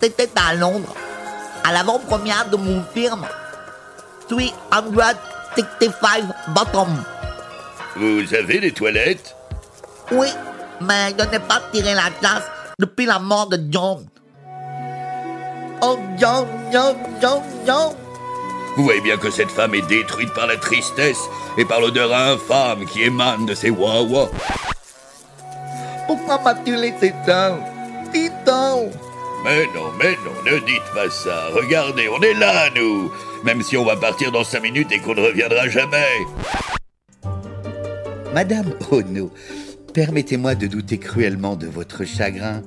C'était 0.00 0.30
à 0.36 0.54
Londres, 0.54 0.94
à 1.64 1.72
l'avant-première 1.72 2.48
de 2.50 2.56
mon 2.56 2.82
film 2.94 3.24
365 4.28 6.24
Bottom. 6.48 7.04
Vous 7.96 8.34
avez 8.34 8.60
des 8.60 8.72
toilettes? 8.72 9.36
Oui, 10.10 10.28
mais 10.80 11.14
je 11.18 11.24
n'ai 11.26 11.38
pas 11.38 11.60
tiré 11.72 11.94
la 11.94 12.10
classe 12.20 12.44
depuis 12.78 13.06
la 13.06 13.18
mort 13.18 13.48
de 13.48 13.60
John. 13.70 14.06
Oh, 15.82 15.98
John, 16.16 16.46
John, 16.72 16.96
John, 17.20 17.42
John. 17.66 17.94
Vous 18.78 18.84
voyez 18.84 19.00
bien 19.00 19.16
que 19.16 19.28
cette 19.28 19.50
femme 19.50 19.74
est 19.74 19.88
détruite 19.88 20.32
par 20.34 20.46
la 20.46 20.56
tristesse 20.56 21.18
et 21.56 21.64
par 21.64 21.80
l'odeur 21.80 22.14
infâme 22.14 22.86
qui 22.86 23.02
émane 23.02 23.44
de 23.44 23.52
ses 23.52 23.70
wah-wah. 23.70 24.30
Pourquoi 26.06 26.40
m'as-tu 26.44 26.76
laissé 26.76 27.12
seul 27.26 27.54
Dis 28.14 28.30
donc. 28.46 28.92
Mais 29.44 29.66
non, 29.74 29.90
mais 29.98 30.16
non, 30.24 30.30
ne 30.52 30.58
dites 30.60 30.94
pas 30.94 31.10
ça. 31.10 31.48
Regardez, 31.54 32.08
on 32.08 32.22
est 32.22 32.34
là, 32.34 32.70
nous. 32.76 33.10
Même 33.42 33.62
si 33.62 33.76
on 33.76 33.84
va 33.84 33.96
partir 33.96 34.30
dans 34.30 34.44
cinq 34.44 34.62
minutes 34.62 34.92
et 34.92 35.00
qu'on 35.00 35.16
ne 35.16 35.22
reviendra 35.22 35.68
jamais. 35.68 36.24
Madame 38.32 38.74
Ono, 38.92 39.32
permettez-moi 39.92 40.54
de 40.54 40.68
douter 40.68 40.98
cruellement 40.98 41.56
de 41.56 41.66
votre 41.66 42.04
chagrin. 42.04 42.62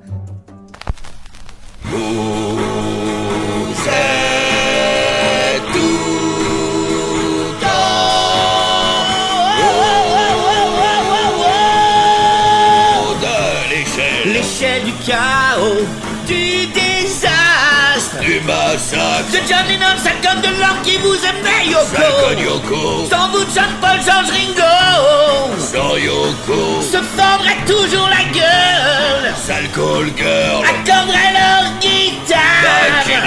Chaos, 15.06 15.86
du 16.28 16.68
désastre. 16.68 18.20
du 18.22 18.40
massacre. 18.42 19.32
De 19.32 19.38
John 19.48 19.66
Lennon, 19.68 19.96
ça 19.98 20.12
donne 20.22 20.42
de 20.42 20.60
l'or 20.60 20.76
qui 20.84 20.98
vous 20.98 21.16
aimait, 21.16 21.68
Yoko. 21.68 22.42
Yoko, 22.42 23.08
Sans 23.10 23.30
vous, 23.30 23.46
John 23.54 23.72
Paul, 23.82 24.00
George 24.06 24.30
Ringo. 24.32 25.58
sans 25.60 25.98
Yoko, 25.98 26.82
Se 26.82 26.98
fendrait 26.98 27.58
toujours 27.66 28.10
la 28.10 28.24
gueule. 28.32 29.34
sale 29.46 29.70
call 29.74 30.12
girl, 30.18 30.64
Accorderait 30.66 31.34
leur 31.34 31.72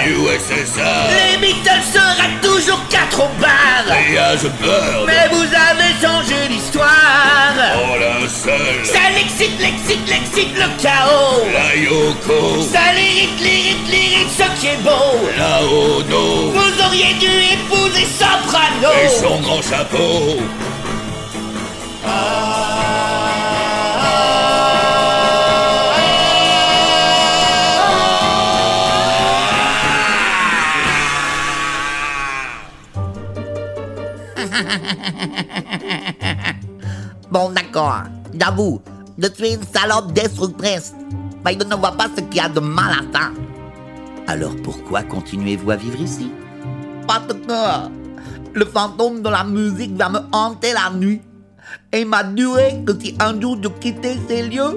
USSR, 0.07 1.09
Les 1.11 1.38
Beatles 1.38 1.83
seraient 1.92 2.40
toujours 2.42 2.81
quatre 2.88 3.20
au 3.20 3.29
bar. 3.40 3.85
Voyage 3.87 4.42
bird, 4.61 5.07
Mais 5.07 5.29
vous 5.33 5.42
avez 5.42 5.92
changé 6.03 6.49
l'histoire. 6.49 7.55
en 7.75 7.97
linceul, 7.97 8.85
Ça 8.85 8.99
l'excite, 9.14 9.59
l'excite, 9.61 10.09
l'excite 10.09 10.55
le 10.57 10.83
chaos. 10.83 11.44
la 11.53 11.77
Yoko, 11.77 12.62
Ça 12.62 12.92
l'irrite, 12.94 13.40
l'irrite, 13.40 13.88
l'irrite 13.88 14.31
ce 14.37 14.61
qui 14.61 14.66
est 14.68 14.83
beau. 14.83 15.29
la 15.38 15.62
Ono, 15.62 16.51
Vous 16.53 16.85
auriez 16.87 17.14
dû 17.14 17.27
épouser 17.55 18.07
Soprano. 18.18 18.92
et 19.05 19.09
son 19.09 19.40
grand 19.40 19.62
chapeau. 19.62 20.37
Bon, 37.35 37.51
d'accord. 37.51 38.05
J'avoue, 38.38 38.81
je 39.18 39.27
suis 39.35 39.55
une 39.55 39.64
salope 39.64 40.12
destructrice. 40.12 40.94
Mais 41.44 41.59
je 41.59 41.66
ne 41.66 41.75
vois 41.75 41.90
pas 41.90 42.07
ce 42.16 42.20
qu'il 42.20 42.37
y 42.37 42.40
a 42.40 42.49
de 42.49 42.61
mal 42.61 42.92
à 42.92 43.03
ça. 43.12 43.33
Alors 44.29 44.55
pourquoi 44.62 45.03
continuez-vous 45.03 45.68
à 45.73 45.75
vivre 45.75 46.01
ici? 46.01 46.31
Parce 47.09 47.27
que 47.27 47.90
le 48.53 48.64
fantôme 48.64 49.20
de 49.20 49.29
la 49.29 49.42
musique 49.42 49.97
va 49.97 50.11
me 50.11 50.20
hanter 50.31 50.75
la 50.75 50.97
nuit. 50.97 51.23
Et 51.92 52.03
il 52.03 52.07
m'a 52.07 52.23
juré 52.37 52.81
que 52.87 52.97
si 53.01 53.16
un 53.18 53.40
jour 53.40 53.59
je 53.61 53.68
quittais 53.68 54.16
ces 54.29 54.44
lieux, 54.44 54.77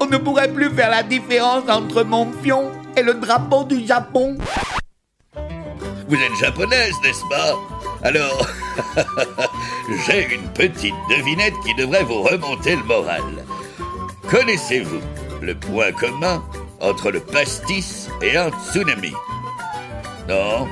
on 0.00 0.06
ne 0.06 0.16
pourrait 0.16 0.52
plus 0.52 0.70
faire 0.70 0.90
la 0.90 1.04
différence 1.04 1.70
entre 1.70 2.02
mon 2.02 2.26
fion 2.42 2.72
et 2.96 3.04
le 3.04 3.14
drapeau 3.14 3.62
du 3.62 3.86
Japon. 3.86 4.36
Vous 6.08 6.16
êtes 6.16 6.34
japonaise, 6.40 6.94
n'est-ce 7.04 7.22
pas? 7.30 7.71
Alors, 8.02 8.46
j'ai 10.06 10.34
une 10.34 10.48
petite 10.52 10.94
devinette 11.08 11.54
qui 11.64 11.74
devrait 11.74 12.02
vous 12.02 12.22
remonter 12.22 12.74
le 12.76 12.82
moral. 12.82 13.44
Connaissez-vous 14.28 15.00
le 15.40 15.54
point 15.54 15.92
commun 15.92 16.42
entre 16.80 17.12
le 17.12 17.20
pastis 17.20 18.08
et 18.20 18.36
un 18.36 18.50
tsunami? 18.50 19.12
Non 20.28 20.66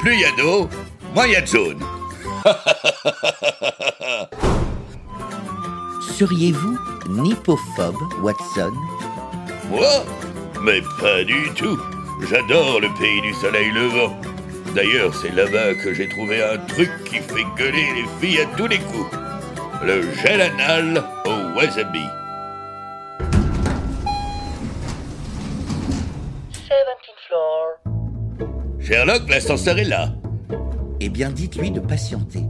Plus 0.00 0.14
il 0.14 0.20
y 0.20 0.24
a 0.24 0.32
d'eau, 0.32 0.68
moins 1.14 1.26
il 1.26 1.32
y 1.32 1.36
a 1.36 1.42
de 1.42 1.46
zone. 1.46 1.80
Seriez-vous 6.16 6.78
nippophobe, 7.08 8.02
Watson? 8.22 8.72
Moi? 9.70 10.04
Mais 10.62 10.80
pas 11.00 11.22
du 11.24 11.50
tout. 11.54 11.78
J'adore 12.28 12.80
le 12.80 12.88
pays 12.98 13.20
du 13.20 13.34
soleil 13.34 13.70
levant. 13.70 14.18
D'ailleurs, 14.76 15.14
c'est 15.14 15.34
là-bas 15.34 15.74
que 15.82 15.94
j'ai 15.94 16.06
trouvé 16.06 16.42
un 16.44 16.58
truc 16.58 16.90
qui 17.04 17.16
fait 17.16 17.46
gueuler 17.56 17.86
les 17.94 18.06
filles 18.20 18.42
à 18.42 18.56
tous 18.58 18.66
les 18.66 18.76
coups. 18.76 19.10
Le 19.82 20.02
gel 20.16 20.42
anal 20.42 21.02
au 21.24 21.56
wasabi. 21.56 22.04
Sherlock, 28.78 29.22
l'ascenseur 29.30 29.78
est 29.78 29.84
là. 29.84 30.10
Eh 31.00 31.08
bien, 31.08 31.30
dites-lui 31.30 31.70
de 31.70 31.80
patienter. 31.80 32.44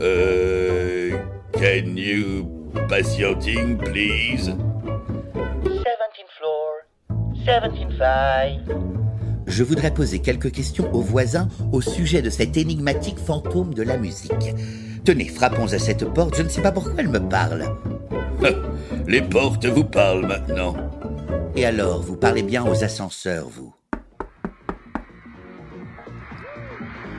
Euh. 0.00 1.10
Can 1.54 1.96
you 1.96 2.46
patienting, 2.90 3.78
please? 3.78 4.50
17th 5.64 6.30
floor. 6.36 6.84
17th 7.46 7.96
five. 7.96 9.03
Je 9.54 9.62
voudrais 9.62 9.94
poser 9.94 10.18
quelques 10.18 10.50
questions 10.50 10.92
aux 10.92 11.00
voisins 11.00 11.46
au 11.70 11.80
sujet 11.80 12.22
de 12.22 12.28
cet 12.28 12.56
énigmatique 12.56 13.20
fantôme 13.20 13.72
de 13.72 13.84
la 13.84 13.96
musique. 13.96 14.52
Tenez, 15.04 15.28
frappons 15.28 15.72
à 15.72 15.78
cette 15.78 16.04
porte, 16.12 16.36
je 16.36 16.42
ne 16.42 16.48
sais 16.48 16.60
pas 16.60 16.72
pourquoi 16.72 16.94
elle 16.98 17.08
me 17.08 17.20
parle. 17.20 17.64
Les 19.06 19.22
portes 19.22 19.64
vous 19.66 19.84
parlent 19.84 20.26
maintenant. 20.26 20.74
Et 21.54 21.64
alors, 21.64 22.02
vous 22.02 22.16
parlez 22.16 22.42
bien 22.42 22.64
aux 22.64 22.82
ascenseurs, 22.82 23.48
vous 23.48 23.72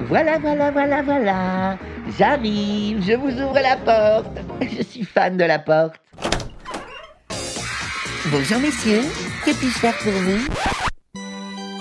Voilà, 0.01 0.37
voilà, 0.37 0.71
voilà, 0.71 1.01
voilà. 1.03 1.77
J'arrive, 2.19 3.01
je 3.01 3.13
vous 3.13 3.31
ouvre 3.31 3.61
la 3.61 3.77
porte. 3.77 4.37
Je 4.59 4.83
suis 4.83 5.05
fan 5.05 5.37
de 5.37 5.45
la 5.45 5.59
porte. 5.59 6.01
Bonjour 8.29 8.59
messieurs, 8.59 9.03
que 9.45 9.51
puis-je 9.51 9.79
faire 9.79 9.97
pour 9.99 10.11
vous? 10.11 10.84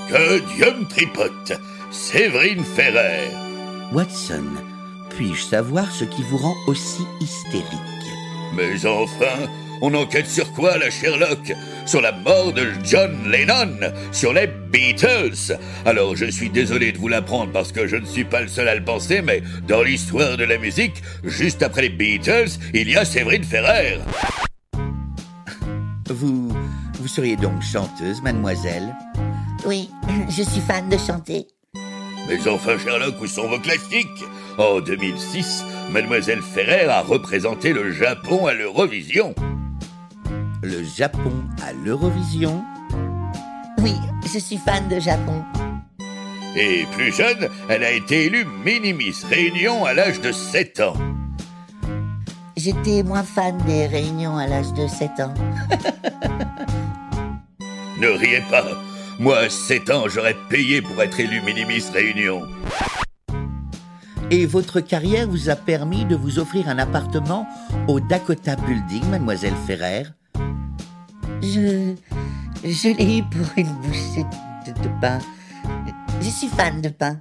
Que 0.09 0.39
Dieu 0.55 0.67
me 0.79 0.87
tripote. 0.87 1.53
Séverine 1.91 2.65
Ferrer. 2.65 3.31
Watson, 3.93 4.45
puis-je 5.11 5.43
savoir 5.43 5.91
ce 5.91 6.05
qui 6.05 6.23
vous 6.23 6.37
rend 6.37 6.55
aussi 6.67 7.03
hystérique? 7.21 7.65
Mais 8.55 8.85
enfin, 8.87 9.49
on 9.81 9.95
enquête 9.95 10.27
sur 10.27 10.53
quoi, 10.53 10.77
la 10.77 10.91
Sherlock? 10.91 11.53
Sur 11.87 12.01
la 12.01 12.13
mort 12.13 12.53
de 12.53 12.69
John 12.83 13.31
Lennon 13.31 13.79
Sur 14.11 14.33
les 14.33 14.47
Beatles 14.47 15.59
Alors 15.85 16.17
je 16.17 16.25
suis 16.27 16.49
désolé 16.49 16.93
de 16.93 16.99
vous 16.99 17.09
l'apprendre 17.09 17.53
parce 17.53 17.73
que 17.73 17.87
je 17.87 17.97
ne 17.97 18.07
suis 18.07 18.25
pas 18.25 18.41
le 18.41 18.49
seul 18.49 18.69
à 18.69 18.75
le 18.75 18.85
penser, 18.85 19.23
mais 19.23 19.43
dans 19.69 19.83
l'histoire 19.83 20.37
de 20.37 20.45
la 20.45 20.59
musique, 20.59 21.03
juste 21.25 21.63
après 21.63 21.83
les 21.83 21.89
Beatles, 21.91 22.51
il 22.73 22.91
y 22.91 22.97
a 22.97 23.05
Séverine 23.05 23.45
Ferrer. 23.45 23.99
Vous, 26.09 26.53
vous 27.01 27.09
seriez 27.09 27.37
donc 27.37 27.63
chanteuse, 27.63 28.23
mademoiselle? 28.23 28.95
Oui, 29.67 29.91
je 30.29 30.43
suis 30.43 30.61
fan 30.61 30.89
de 30.91 30.99
chanter. 30.99 31.47
Mais 32.29 32.49
enfin, 32.49 32.79
Sherlock, 32.79 33.21
où 33.21 33.27
sont 33.27 33.49
vos 33.49 33.59
classiques? 33.59 34.25
En 34.59 34.81
2006, 34.81 35.65
Mademoiselle 35.91 36.43
Ferrer 36.43 36.87
a 36.87 37.01
représenté 37.01 37.73
le 37.73 37.91
Japon 37.93 38.47
à 38.47 38.53
l'Eurovision. 38.53 39.35
Le 40.63 40.83
Japon 40.83 41.33
à 41.63 41.73
l'Eurovision? 41.73 42.63
Oui, 43.79 43.95
je 44.33 44.39
suis 44.39 44.59
fan 44.59 44.87
de 44.89 45.01
Japon. 45.01 45.43
Et 46.57 46.87
plus 46.93 47.13
jeune, 47.13 47.49
elle 47.69 47.85
a 47.85 47.91
été 47.91 48.27
élue 48.27 48.47
mini-miss 48.65 49.25
Réunion 49.25 49.85
à 49.85 49.93
l'âge 49.93 50.21
de 50.21 50.31
7 50.31 50.81
ans. 50.81 50.97
J'étais 52.57 53.03
moins 53.03 53.25
fan 53.25 53.59
des 53.67 53.87
réunions 53.87 54.37
à 54.37 54.47
l'âge 54.47 54.73
de 54.75 54.87
7 54.87 55.11
ans. 55.21 55.35
Ne 57.99 58.09
riez 58.09 58.43
pas. 58.51 58.65
Moi, 59.19 59.39
à 59.39 59.49
7 59.49 59.91
ans, 59.91 60.05
j'aurais 60.09 60.37
payé 60.49 60.83
pour 60.83 61.01
être 61.03 61.21
élu 61.21 61.41
mini-miss 61.43 61.91
Réunion. 61.91 62.43
Et 64.31 64.47
votre 64.47 64.81
carrière 64.81 65.29
vous 65.29 65.51
a 65.51 65.57
permis 65.57 66.05
de 66.05 66.17
vous 66.17 66.39
offrir 66.39 66.69
un 66.69 66.79
appartement 66.79 67.47
au 67.87 68.01
Dakota 68.01 68.57
Building, 68.57 69.09
mademoiselle 69.09 69.55
Ferrer? 69.67 70.05
Je. 71.43 71.95
Je 72.65 72.97
l'ai 72.97 73.19
eu 73.19 73.23
pour 73.23 73.47
une 73.59 73.73
bouchée 73.83 74.25
de, 74.67 74.73
de 74.83 74.89
pain. 75.01 75.19
Je 76.21 76.29
suis 76.31 76.49
fan 76.49 76.81
de 76.81 76.89
pain. 76.89 77.21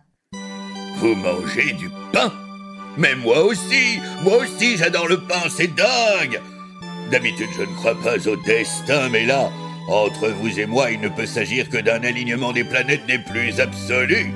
Vous 0.97 1.15
mangez 1.15 1.73
du 1.73 1.89
pain? 2.13 2.32
Mais 2.97 3.15
moi 3.15 3.43
aussi 3.43 3.99
Moi 4.23 4.38
aussi, 4.38 4.77
j'adore 4.77 5.08
le 5.08 5.19
pain, 5.19 5.49
c'est 5.49 5.67
dingue 5.75 6.39
D'habitude, 7.12 7.49
je 7.58 7.63
ne 7.63 7.75
crois 7.75 7.99
pas 7.99 8.25
au 8.27 8.36
destin, 8.38 9.10
mais 9.10 9.25
là, 9.25 9.49
entre 9.88 10.30
vous 10.30 10.60
et 10.60 10.65
moi, 10.65 10.91
il 10.91 11.02
ne 11.02 11.10
peut 11.10 11.26
s'agir 11.26 11.69
que 11.69 11.78
d'un 11.78 12.04
alignement 12.04 12.54
des 12.54 12.63
planètes 12.63 13.04
les 13.08 13.19
plus 13.19 13.60
absolus. 13.60 14.32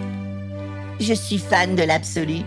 Je 0.99 1.13
suis 1.13 1.37
fan 1.37 1.75
de 1.75 1.83
l'absolu. 1.83 2.41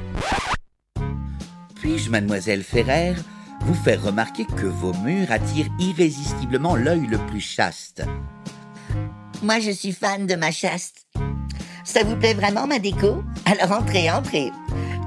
Puis-je, 1.77 2.11
mademoiselle 2.11 2.63
Ferrer, 2.63 3.15
vous 3.63 3.75
faire 3.75 4.03
remarquer 4.03 4.45
que 4.45 4.67
vos 4.67 4.93
murs 5.03 5.31
attirent 5.31 5.71
irrésistiblement 5.79 6.77
l'œil 6.77 7.07
le 7.07 7.19
plus 7.19 7.41
chaste? 7.41 8.03
Moi, 9.43 9.61
je 9.61 9.71
suis 9.71 9.93
fan 9.93 10.27
de 10.27 10.35
ma 10.35 10.51
chaste. 10.51 11.07
Ça 11.85 12.05
vous 12.05 12.17
plaît 12.17 12.35
vraiment, 12.35 12.67
ma 12.67 12.79
déco? 12.79 13.23
Alors 13.47 13.79
entrez, 13.79 14.11
entrez. 14.11 14.51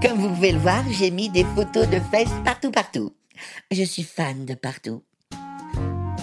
Comme 0.02 0.18
vous 0.18 0.30
pouvez 0.30 0.52
le 0.52 0.60
voir, 0.60 0.84
j'ai 0.90 1.12
mis 1.12 1.30
des 1.30 1.46
photos 1.56 1.88
de 1.88 2.00
fesses 2.12 2.34
partout, 2.44 2.72
partout. 2.72 3.14
Je 3.72 3.84
suis 3.84 4.04
fan 4.04 4.46
de 4.46 4.54
partout. 4.56 5.04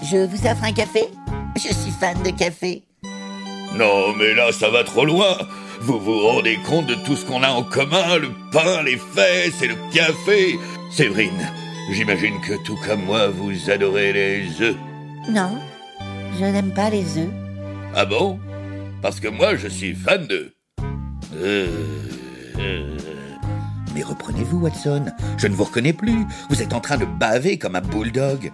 Je 0.02 0.26
vous 0.26 0.46
offre 0.46 0.64
un 0.64 0.72
café? 0.72 1.08
Je 1.56 1.72
suis 1.74 1.90
fan 1.90 2.22
de 2.22 2.30
café. 2.30 2.82
Non, 3.74 4.14
mais 4.16 4.34
là, 4.34 4.52
ça 4.52 4.70
va 4.70 4.84
trop 4.84 5.04
loin. 5.04 5.36
Vous 5.80 5.98
vous 5.98 6.18
rendez 6.20 6.58
compte 6.66 6.86
de 6.86 6.94
tout 6.94 7.16
ce 7.16 7.24
qu'on 7.24 7.42
a 7.42 7.48
en 7.48 7.62
commun 7.62 8.16
Le 8.18 8.30
pain, 8.52 8.82
les 8.82 8.96
fesses 8.98 9.62
et 9.62 9.68
le 9.68 9.76
café 9.92 10.58
Séverine, 10.90 11.48
j'imagine 11.92 12.40
que 12.40 12.54
tout 12.64 12.76
comme 12.86 13.04
moi, 13.04 13.28
vous 13.28 13.70
adorez 13.70 14.12
les 14.12 14.60
œufs. 14.60 14.76
Non, 15.28 15.56
je 16.38 16.44
n'aime 16.44 16.74
pas 16.74 16.90
les 16.90 17.18
œufs. 17.18 17.30
Ah 17.94 18.04
bon? 18.04 18.38
Parce 19.02 19.20
que 19.20 19.28
moi, 19.28 19.56
je 19.56 19.68
suis 19.68 19.94
fan 19.94 20.26
d'eux. 20.26 20.52
Euh, 21.36 21.68
euh, 22.58 22.96
Mais 23.94 24.02
reprenez-vous, 24.02 24.58
Watson. 24.58 25.06
Je 25.38 25.46
ne 25.46 25.54
vous 25.54 25.64
reconnais 25.64 25.92
plus. 25.92 26.26
Vous 26.50 26.60
êtes 26.60 26.72
en 26.74 26.80
train 26.80 26.98
de 26.98 27.04
baver 27.06 27.56
comme 27.56 27.76
un 27.76 27.80
bulldog. 27.80 28.50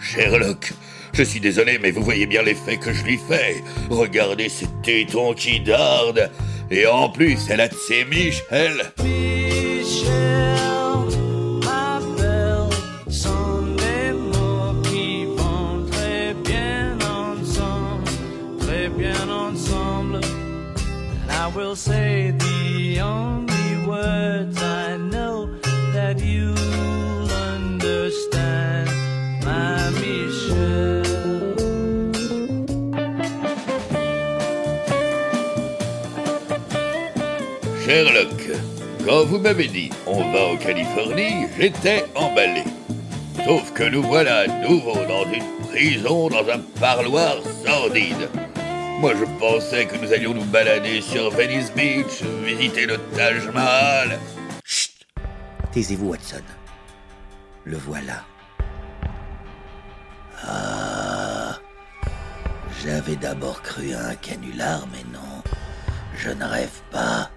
Sherlock, 0.00 0.72
je 1.16 1.22
suis 1.22 1.40
désolé, 1.40 1.78
mais 1.80 1.90
vous 1.90 2.02
voyez 2.02 2.26
bien 2.26 2.42
l'effet 2.42 2.76
que 2.76 2.92
je 2.92 3.02
lui 3.02 3.18
fais. 3.18 3.62
Regardez 3.88 4.50
ces 4.50 4.66
tétons 4.82 5.32
qui 5.32 5.60
dardent. 5.60 6.28
Et 6.70 6.86
en 6.86 7.08
plus, 7.08 7.38
elle 7.48 7.60
a 7.60 7.68
de 7.68 7.74
ses. 7.74 8.04
Michel 8.04 8.92
will 21.56 21.74
say 21.74 22.32
the 22.32 23.00
only 23.00 23.86
words 23.86 24.62
I 24.62 24.98
know 24.98 25.58
that 25.94 26.20
you'll 26.20 26.85
Sherlock, 37.86 38.42
quand 39.04 39.26
vous 39.26 39.38
m'avez 39.38 39.68
dit 39.68 39.90
on 40.08 40.32
va 40.32 40.46
en 40.46 40.56
Californie, 40.56 41.46
j'étais 41.56 42.04
emballé. 42.16 42.64
Sauf 43.44 43.72
que 43.74 43.84
nous 43.84 44.02
voilà 44.02 44.38
à 44.38 44.46
nouveau 44.48 44.96
dans 45.06 45.24
une 45.32 45.44
prison, 45.68 46.28
dans 46.28 46.48
un 46.48 46.58
parloir 46.80 47.36
sordide. 47.64 48.28
Moi 48.98 49.12
je 49.14 49.24
pensais 49.38 49.86
que 49.86 49.96
nous 49.98 50.12
allions 50.12 50.34
nous 50.34 50.44
balader 50.46 51.00
sur 51.00 51.30
Venice 51.30 51.72
Beach, 51.74 52.22
visiter 52.44 52.86
le 52.86 52.98
Taj 53.16 53.46
Mahal. 53.54 54.18
Chut 54.64 54.90
Taisez-vous, 55.70 56.08
Watson. 56.08 56.42
Le 57.66 57.76
voilà. 57.76 58.24
Ah, 60.44 61.56
J'avais 62.84 63.14
d'abord 63.14 63.62
cru 63.62 63.92
à 63.94 64.08
un 64.08 64.14
canular, 64.16 64.88
mais 64.90 65.04
non. 65.12 65.42
Je 66.16 66.30
ne 66.30 66.44
rêve 66.44 66.80
pas. 66.90 67.30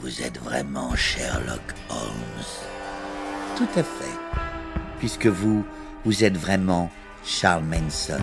Vous 0.00 0.22
êtes 0.22 0.38
vraiment 0.38 0.94
Sherlock 0.94 1.60
Holmes. 1.90 2.44
Tout 3.56 3.68
à 3.78 3.82
fait. 3.82 4.16
Puisque 4.98 5.26
vous, 5.26 5.64
vous 6.04 6.24
êtes 6.24 6.36
vraiment 6.36 6.90
Charles 7.24 7.64
Manson. 7.64 8.22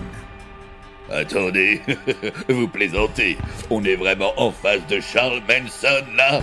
Attendez, 1.10 1.80
vous 2.48 2.66
plaisantez. 2.68 3.36
On 3.70 3.84
est 3.84 3.96
vraiment 3.96 4.32
en 4.38 4.50
face 4.50 4.86
de 4.88 5.00
Charles 5.00 5.42
Manson 5.48 6.04
là 6.16 6.42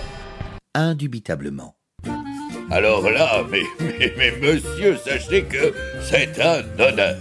Indubitablement. 0.74 1.76
Alors 2.70 3.08
là, 3.10 3.44
mais, 3.50 3.62
mais, 3.80 4.12
mais 4.16 4.30
monsieur, 4.40 4.96
sachez 4.96 5.44
que 5.44 5.74
c'est 6.00 6.40
un 6.40 6.62
honneur. 6.80 7.16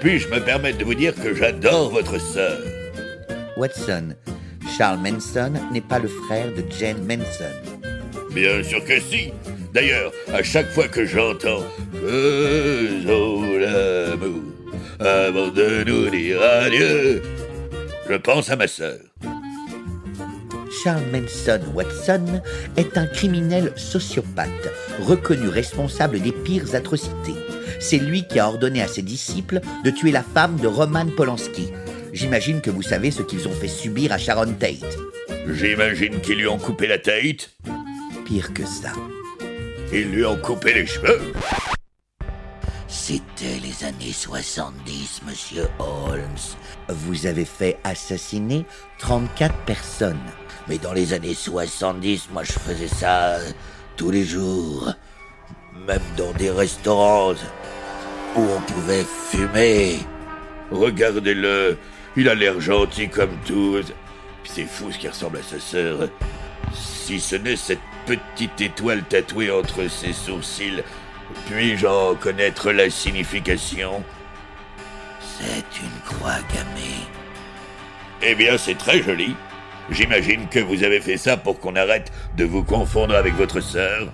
Puis-je 0.00 0.28
me 0.28 0.40
permettre 0.40 0.78
de 0.78 0.84
vous 0.84 0.94
dire 0.94 1.14
que 1.14 1.34
j'adore 1.34 1.90
votre 1.90 2.18
sœur? 2.18 2.58
Watson, 3.56 4.14
Charles 4.76 5.00
Manson 5.00 5.52
n'est 5.72 5.80
pas 5.80 5.98
le 5.98 6.08
frère 6.08 6.48
de 6.54 6.64
Jane 6.78 7.04
Manson. 7.06 7.54
Bien 8.32 8.62
sûr 8.62 8.84
que 8.84 9.00
si. 9.00 9.32
D'ailleurs, 9.72 10.12
à 10.32 10.42
chaque 10.42 10.70
fois 10.70 10.88
que 10.88 11.04
j'entends 11.04 11.62
Faisons 11.92 13.42
l'amour 13.58 14.42
avant 14.98 15.48
de 15.48 15.84
nous 15.84 16.10
dire 16.10 16.42
adieu, 16.42 17.22
je 18.08 18.14
pense 18.16 18.50
à 18.50 18.56
ma 18.56 18.66
sœur. 18.66 18.98
Charles 20.82 21.04
Manson 21.12 21.60
Watson 21.74 22.40
est 22.76 22.96
un 22.96 23.06
criminel 23.06 23.72
sociopathe, 23.76 24.48
reconnu 25.00 25.48
responsable 25.48 26.20
des 26.20 26.32
pires 26.32 26.74
atrocités. 26.74 27.34
C'est 27.80 27.98
lui 27.98 28.26
qui 28.26 28.38
a 28.38 28.48
ordonné 28.48 28.82
à 28.82 28.88
ses 28.88 29.02
disciples 29.02 29.60
de 29.84 29.90
tuer 29.90 30.12
la 30.12 30.22
femme 30.22 30.56
de 30.56 30.68
Roman 30.68 31.06
Polanski. 31.06 31.68
J'imagine 32.12 32.60
que 32.60 32.70
vous 32.70 32.82
savez 32.82 33.10
ce 33.10 33.22
qu'ils 33.22 33.46
ont 33.48 33.52
fait 33.52 33.68
subir 33.68 34.12
à 34.12 34.18
Sharon 34.18 34.52
Tate. 34.54 34.96
J'imagine 35.48 36.20
qu'ils 36.20 36.38
lui 36.38 36.46
ont 36.48 36.58
coupé 36.58 36.86
la 36.86 36.98
tête, 36.98 37.50
Pire 38.24 38.52
que 38.52 38.64
ça. 38.64 38.92
ils 39.92 40.10
lui 40.10 40.24
ont 40.24 40.36
coupé 40.36 40.72
les 40.74 40.86
cheveux. 40.86 41.32
C'était 42.88 43.58
les 43.62 43.84
années 43.86 44.12
70, 44.12 45.22
monsieur 45.26 45.68
Holmes. 45.78 46.22
Vous 46.88 47.26
avez 47.26 47.44
fait 47.44 47.78
assassiner 47.84 48.64
34 48.98 49.54
personnes. 49.64 50.18
Mais 50.68 50.78
dans 50.78 50.92
les 50.92 51.12
années 51.12 51.34
70, 51.34 52.28
moi 52.32 52.42
je 52.44 52.52
faisais 52.52 52.88
ça 52.88 53.36
euh, 53.36 53.50
tous 53.96 54.10
les 54.10 54.24
jours. 54.24 54.92
Même 55.86 56.02
dans 56.16 56.32
des 56.32 56.50
restaurants 56.50 57.32
où 58.36 58.40
on 58.40 58.60
pouvait 58.72 59.04
fumer. 59.30 59.98
Regardez-le, 60.70 61.78
il 62.16 62.28
a 62.28 62.34
l'air 62.34 62.60
gentil 62.60 63.08
comme 63.08 63.36
tout. 63.46 63.80
Puis 64.42 64.52
c'est 64.54 64.64
fou 64.64 64.90
ce 64.92 64.98
qui 64.98 65.08
ressemble 65.08 65.38
à 65.38 65.42
sa 65.42 65.60
sœur. 65.60 66.08
Si 66.72 67.20
ce 67.20 67.36
n'est 67.36 67.56
cette 67.56 67.80
petite 68.06 68.60
étoile 68.60 69.02
tatouée 69.02 69.50
entre 69.50 69.88
ses 69.88 70.12
sourcils, 70.12 70.82
puis-je 71.46 71.86
en 71.86 72.14
connaître 72.14 72.72
la 72.72 72.90
signification? 72.90 74.02
C'est 75.20 75.80
une 75.80 76.00
croix 76.04 76.38
gammée. 76.54 77.06
Eh 78.22 78.34
bien, 78.34 78.58
c'est 78.58 78.76
très 78.76 79.02
joli. 79.02 79.34
J'imagine 79.90 80.46
que 80.48 80.60
vous 80.60 80.84
avez 80.84 81.00
fait 81.00 81.16
ça 81.16 81.36
pour 81.36 81.58
qu'on 81.58 81.74
arrête 81.74 82.12
de 82.36 82.44
vous 82.44 82.62
confondre 82.62 83.14
avec 83.14 83.34
votre 83.34 83.60
sœur. 83.60 84.12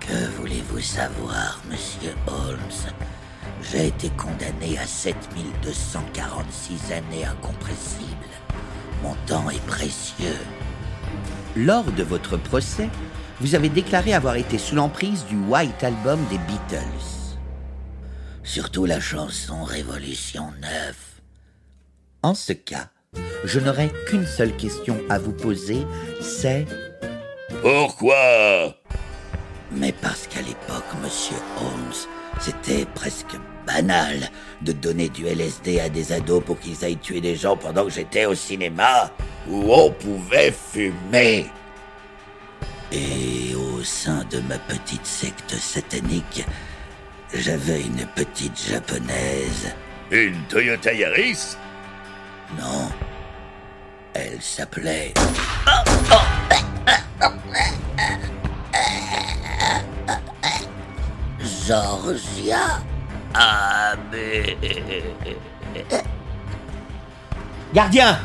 Que 0.00 0.30
voulez-vous 0.38 0.80
savoir, 0.80 1.60
monsieur 1.68 2.14
Holmes? 2.26 2.92
J'ai 3.72 3.88
été 3.88 4.10
condamné 4.10 4.78
à 4.78 4.86
7246 4.86 6.92
années 6.92 7.24
incompressibles. 7.24 8.06
Mon 9.02 9.14
temps 9.26 9.50
est 9.50 9.64
précieux. 9.66 10.38
Lors 11.56 11.90
de 11.90 12.02
votre 12.02 12.36
procès, 12.36 12.88
vous 13.40 13.54
avez 13.54 13.68
déclaré 13.68 14.14
avoir 14.14 14.36
été 14.36 14.58
sous 14.58 14.76
l'emprise 14.76 15.24
du 15.26 15.36
White 15.36 15.82
Album 15.82 16.20
des 16.30 16.38
Beatles. 16.38 17.32
Surtout 18.44 18.84
la 18.84 19.00
chanson 19.00 19.64
Révolution 19.64 20.52
9. 20.62 21.20
En 22.22 22.34
ce 22.34 22.52
cas, 22.52 22.88
je 23.44 23.58
n'aurai 23.58 23.90
qu'une 24.06 24.26
seule 24.26 24.56
question 24.56 24.98
à 25.08 25.18
vous 25.18 25.32
poser, 25.32 25.84
c'est 26.20 26.66
Pourquoi? 27.62 28.76
Mais 29.72 29.92
parce 29.92 30.28
qu'à 30.28 30.42
l'époque, 30.42 30.84
monsieur 31.02 31.36
Holmes, 31.60 32.06
c'était 32.40 32.86
presque 32.94 33.36
banal 33.66 34.30
de 34.62 34.72
donner 34.72 35.08
du 35.08 35.26
LSD 35.26 35.80
à 35.80 35.88
des 35.88 36.12
ados 36.12 36.42
pour 36.44 36.58
qu'ils 36.58 36.84
aillent 36.84 36.98
tuer 36.98 37.20
des 37.20 37.36
gens 37.36 37.56
pendant 37.56 37.84
que 37.84 37.90
j'étais 37.90 38.26
au 38.26 38.34
cinéma 38.34 39.10
où 39.48 39.72
on 39.72 39.90
pouvait 39.90 40.52
fumer. 40.52 41.46
Et 42.92 43.54
au 43.54 43.82
sein 43.82 44.24
de 44.30 44.40
ma 44.40 44.58
petite 44.58 45.04
secte 45.04 45.50
satanique, 45.50 46.44
j'avais 47.34 47.80
une 47.80 48.06
petite 48.14 48.56
japonaise. 48.68 49.74
Une 50.10 50.40
Toyota 50.48 50.92
Yaris? 50.92 51.56
Non. 52.56 52.88
Elle 54.14 54.40
s'appelait. 54.40 55.12
Georgia. 61.66 62.80
Ah, 63.34 63.94
mais. 64.12 64.56
Gardien 67.74 68.18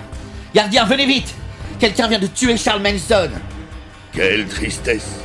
Gardien, 0.53 0.85
venez 0.85 1.07
vite 1.07 1.33
Quelqu'un 1.79 2.07
vient 2.07 2.19
de 2.19 2.27
tuer 2.27 2.55
Charles 2.55 2.83
Manson 2.83 3.31
Quelle 4.13 4.47
tristesse 4.47 5.19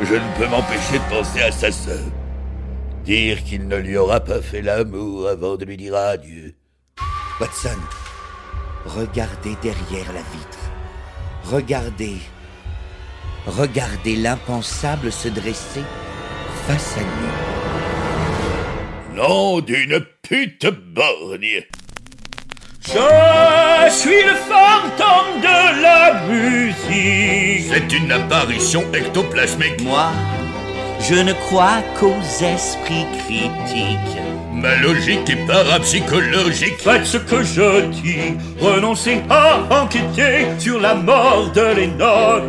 Je 0.00 0.14
ne 0.14 0.38
peux 0.38 0.46
m'empêcher 0.46 0.98
de 0.98 1.14
penser 1.14 1.42
à 1.42 1.50
sa 1.50 1.72
sœur. 1.72 2.04
Dire 3.04 3.42
qu'il 3.42 3.66
ne 3.66 3.76
lui 3.76 3.96
aura 3.96 4.20
pas 4.20 4.40
fait 4.40 4.62
l'amour 4.62 5.28
avant 5.28 5.56
de 5.56 5.64
lui 5.64 5.76
dire 5.76 5.96
adieu. 5.96 6.54
Watson, 7.40 7.80
regardez 8.86 9.56
derrière 9.60 10.12
la 10.12 10.20
vitre. 10.20 10.58
Regardez. 11.44 12.18
Regardez 13.46 14.14
l'impensable 14.16 15.10
se 15.10 15.28
dresser 15.28 15.82
face 16.70 16.98
à. 16.98 17.00
Nom 19.14 19.60
d'une 19.60 20.00
pute 20.22 20.66
borgne 20.94 21.64
Je 22.82 23.90
suis 23.90 24.22
le 24.22 24.34
fantôme 24.50 25.40
de 25.40 25.82
la 25.82 26.22
musique. 26.28 27.72
C'est 27.72 27.92
une 27.96 28.12
apparition 28.12 28.84
ectoplasmique. 28.92 29.82
Moi, 29.82 30.10
je 31.00 31.14
ne 31.14 31.32
crois 31.32 31.82
qu'aux 31.98 32.44
esprits 32.54 33.06
critiques. 33.18 34.18
Ma 34.52 34.76
logique 34.76 35.28
est 35.28 35.46
parapsychologique. 35.46 36.78
Faites 36.78 37.06
ce 37.06 37.16
que 37.16 37.42
je 37.42 37.86
dis, 37.86 38.36
renoncez 38.60 39.22
à 39.30 39.60
enquêter 39.82 40.46
sur 40.58 40.80
la 40.80 40.94
mort 40.94 41.50
de 41.52 41.74
Lennon. 41.76 42.42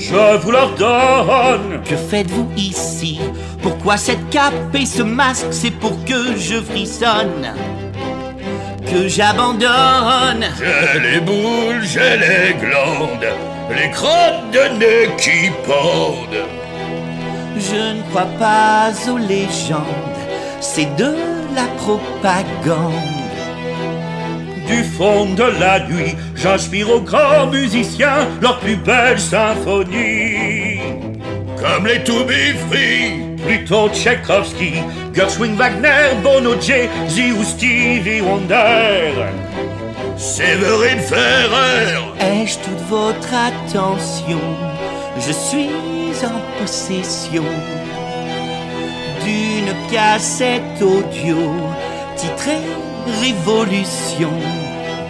Je 0.00 0.36
vous 0.38 0.50
l'ordonne. 0.50 1.82
Que 1.84 1.96
faites-vous 1.96 2.48
ici? 2.56 3.20
Pourquoi 3.62 3.96
cette 3.96 4.30
cape 4.30 4.74
et 4.74 4.86
ce 4.86 5.02
masque? 5.02 5.46
C'est 5.50 5.72
pour 5.72 6.04
que 6.04 6.36
je 6.36 6.60
frissonne. 6.60 7.52
Que 8.86 9.08
j'abandonne. 9.08 10.46
J'ai 10.58 11.00
les 11.00 11.20
boules, 11.20 11.82
j'ai 11.82 12.16
les 12.16 12.54
glandes, 12.54 13.26
les 13.76 13.90
crottes 13.90 14.50
de 14.52 14.78
nez 14.78 15.10
qui 15.18 15.50
pendent. 15.66 16.46
Je 17.58 17.96
ne 17.96 18.02
crois 18.10 18.28
pas 18.38 18.92
aux 19.10 19.18
légendes. 19.18 19.82
C'est 20.60 20.94
de 20.96 21.14
la 21.54 21.66
propagande. 21.76 23.27
Du 24.68 24.84
fond 24.84 25.34
de 25.34 25.44
la 25.58 25.80
nuit, 25.88 26.14
j'inspire 26.34 26.90
aux 26.90 27.00
grands 27.00 27.46
musiciens 27.46 28.28
leur 28.42 28.58
plus 28.60 28.76
belle 28.76 29.18
symphonie. 29.18 30.78
Comme 31.56 31.86
les 31.86 32.04
To 32.04 32.24
Be 32.24 32.54
Free. 32.68 33.28
Plutôt 33.46 33.88
Tchaïkovski, 33.88 34.74
Gershwin 35.14 35.54
Wagner, 35.54 36.14
Bono 36.22 36.60
Jay-Z 36.60 37.18
ou 37.38 37.44
Stevie 37.44 38.20
Wonder. 38.20 39.12
Séverine 40.18 41.00
Ferrer. 41.00 41.96
Ai-je 42.20 42.58
toute 42.58 42.82
votre 42.90 43.32
attention? 43.32 44.40
Je 45.16 45.32
suis 45.32 45.70
en 46.26 46.60
possession 46.60 47.44
d'une 49.24 49.72
cassette 49.90 50.82
audio 50.82 51.36
titrée 52.16 52.66
Révolution 53.20 54.32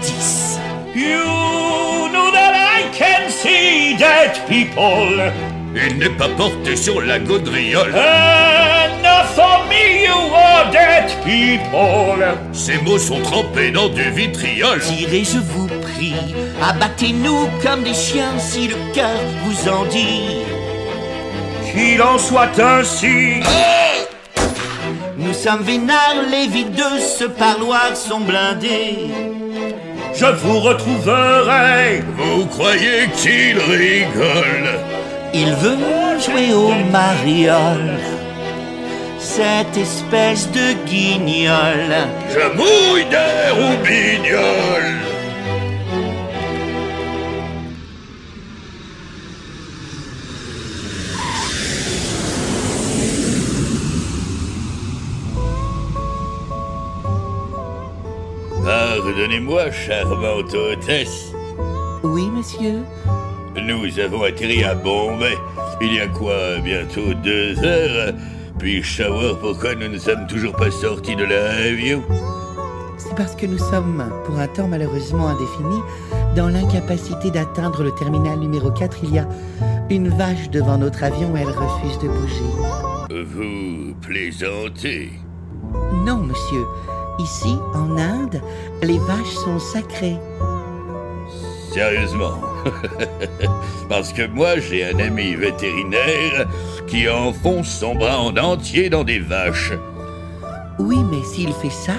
10. 0.00 0.58
You 0.94 2.08
know 2.12 2.30
that 2.32 2.54
I 2.54 2.88
can 2.96 3.30
see 3.30 3.96
dead 3.96 4.38
people. 4.48 5.32
Il 5.74 5.98
n'est 5.98 6.16
pas 6.16 6.28
porté 6.28 6.76
sur 6.76 7.00
la 7.02 7.18
gaudriole. 7.18 7.94
Enough 7.94 9.26
for 9.34 9.64
me, 9.68 10.04
you 10.06 10.34
are 10.34 10.70
dead 10.72 11.10
people. 11.24 12.24
Ces 12.52 12.78
mots 12.78 12.98
sont 12.98 13.20
trempés 13.20 13.70
dans 13.70 13.88
du 13.88 14.10
vitriol. 14.10 14.80
Tirez, 14.80 15.24
je 15.24 15.38
vous 15.38 15.66
prie, 15.66 16.14
abattez-nous 16.62 17.48
comme 17.62 17.82
des 17.82 17.94
chiens 17.94 18.38
si 18.38 18.68
le 18.68 18.76
cœur 18.94 19.20
vous 19.44 19.68
en 19.68 19.84
dit. 19.86 20.42
Qu'il 21.70 22.00
en 22.02 22.18
soit 22.18 22.58
ainsi. 22.58 23.40
Nous 25.38 25.44
sommes 25.44 25.62
vénards, 25.62 26.24
les 26.32 26.48
vides 26.48 26.74
de 26.74 26.98
ce 26.98 27.22
parloir 27.22 27.96
sont 27.96 28.18
blindés. 28.18 29.06
Je 30.12 30.26
vous 30.26 30.58
retrouverai. 30.58 32.02
Vous 32.16 32.44
croyez 32.46 33.06
qu'il 33.16 33.56
rigole? 33.56 34.68
Il 35.32 35.54
veut 35.54 36.18
jouer 36.18 36.52
au 36.52 36.72
mariole. 36.90 38.00
Cette 39.20 39.76
espèce 39.76 40.50
de 40.50 40.72
guignol. 40.90 41.86
Je 42.34 42.56
mouille 42.56 43.04
des 43.04 43.50
roubignoles. 43.60 45.07
Pardonnez-moi, 58.98 59.70
charmante 59.70 60.54
hôtesse. 60.54 61.32
Oui, 62.02 62.28
monsieur 62.30 62.80
Nous 63.54 64.00
avons 64.00 64.24
atterri 64.24 64.64
à 64.64 64.74
Bombay 64.74 65.36
il 65.80 65.94
y 65.94 66.00
a 66.00 66.08
quoi, 66.08 66.58
bientôt 66.64 67.14
deux 67.22 67.56
heures. 67.62 68.12
Puis-je 68.58 69.02
savoir 69.04 69.38
pourquoi 69.38 69.76
nous 69.76 69.86
ne 69.86 69.98
sommes 69.98 70.26
toujours 70.26 70.56
pas 70.56 70.72
sortis 70.72 71.14
de 71.14 71.22
l'avion 71.22 72.02
C'est 72.96 73.14
parce 73.14 73.36
que 73.36 73.46
nous 73.46 73.58
sommes, 73.58 74.10
pour 74.24 74.36
un 74.40 74.48
temps 74.48 74.66
malheureusement 74.66 75.28
indéfini, 75.28 75.80
dans 76.34 76.48
l'incapacité 76.48 77.30
d'atteindre 77.30 77.84
le 77.84 77.92
terminal 77.92 78.40
numéro 78.40 78.72
4. 78.72 78.96
Il 79.04 79.14
y 79.14 79.20
a 79.20 79.28
une 79.90 80.08
vache 80.08 80.50
devant 80.50 80.76
notre 80.76 81.04
avion 81.04 81.36
et 81.36 81.42
elle 81.42 81.50
refuse 81.50 81.98
de 82.00 82.08
bouger. 82.08 83.24
Vous 83.24 83.94
plaisantez 84.00 85.12
Non, 86.04 86.16
monsieur. 86.16 86.64
Ici, 87.18 87.56
en 87.74 87.96
Inde, 87.96 88.40
les 88.82 88.98
vaches 88.98 89.34
sont 89.44 89.58
sacrées. 89.58 90.16
Sérieusement 91.72 92.38
Parce 93.88 94.12
que 94.12 94.26
moi, 94.26 94.58
j'ai 94.58 94.84
un 94.84 94.98
ami 94.98 95.34
vétérinaire 95.34 96.46
qui 96.86 97.08
enfonce 97.08 97.68
son 97.68 97.94
bras 97.94 98.18
en 98.18 98.36
entier 98.36 98.88
dans 98.90 99.04
des 99.04 99.18
vaches. 99.18 99.72
Oui, 100.78 100.98
mais 101.10 101.22
s'il 101.24 101.52
fait 101.54 101.70
ça, 101.70 101.94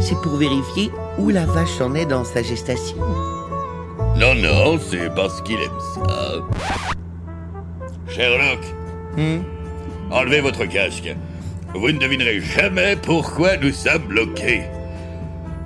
c'est 0.00 0.20
pour 0.20 0.36
vérifier 0.36 0.90
où 1.18 1.30
la 1.30 1.46
vache 1.46 1.80
en 1.80 1.94
est 1.94 2.06
dans 2.06 2.24
sa 2.24 2.42
gestation. 2.42 2.96
Non, 4.16 4.34
non, 4.34 4.78
c'est 4.78 5.12
parce 5.14 5.40
qu'il 5.42 5.56
aime 5.56 5.80
ça. 5.94 6.34
Sherlock, 8.08 8.60
Hmm? 9.16 9.40
enlevez 10.10 10.40
votre 10.40 10.64
casque. 10.66 11.14
Vous 11.74 11.92
ne 11.92 11.98
devinerez 11.98 12.40
jamais 12.40 12.96
pourquoi 12.96 13.56
nous 13.58 13.72
sommes 13.72 14.06
bloqués. 14.08 14.62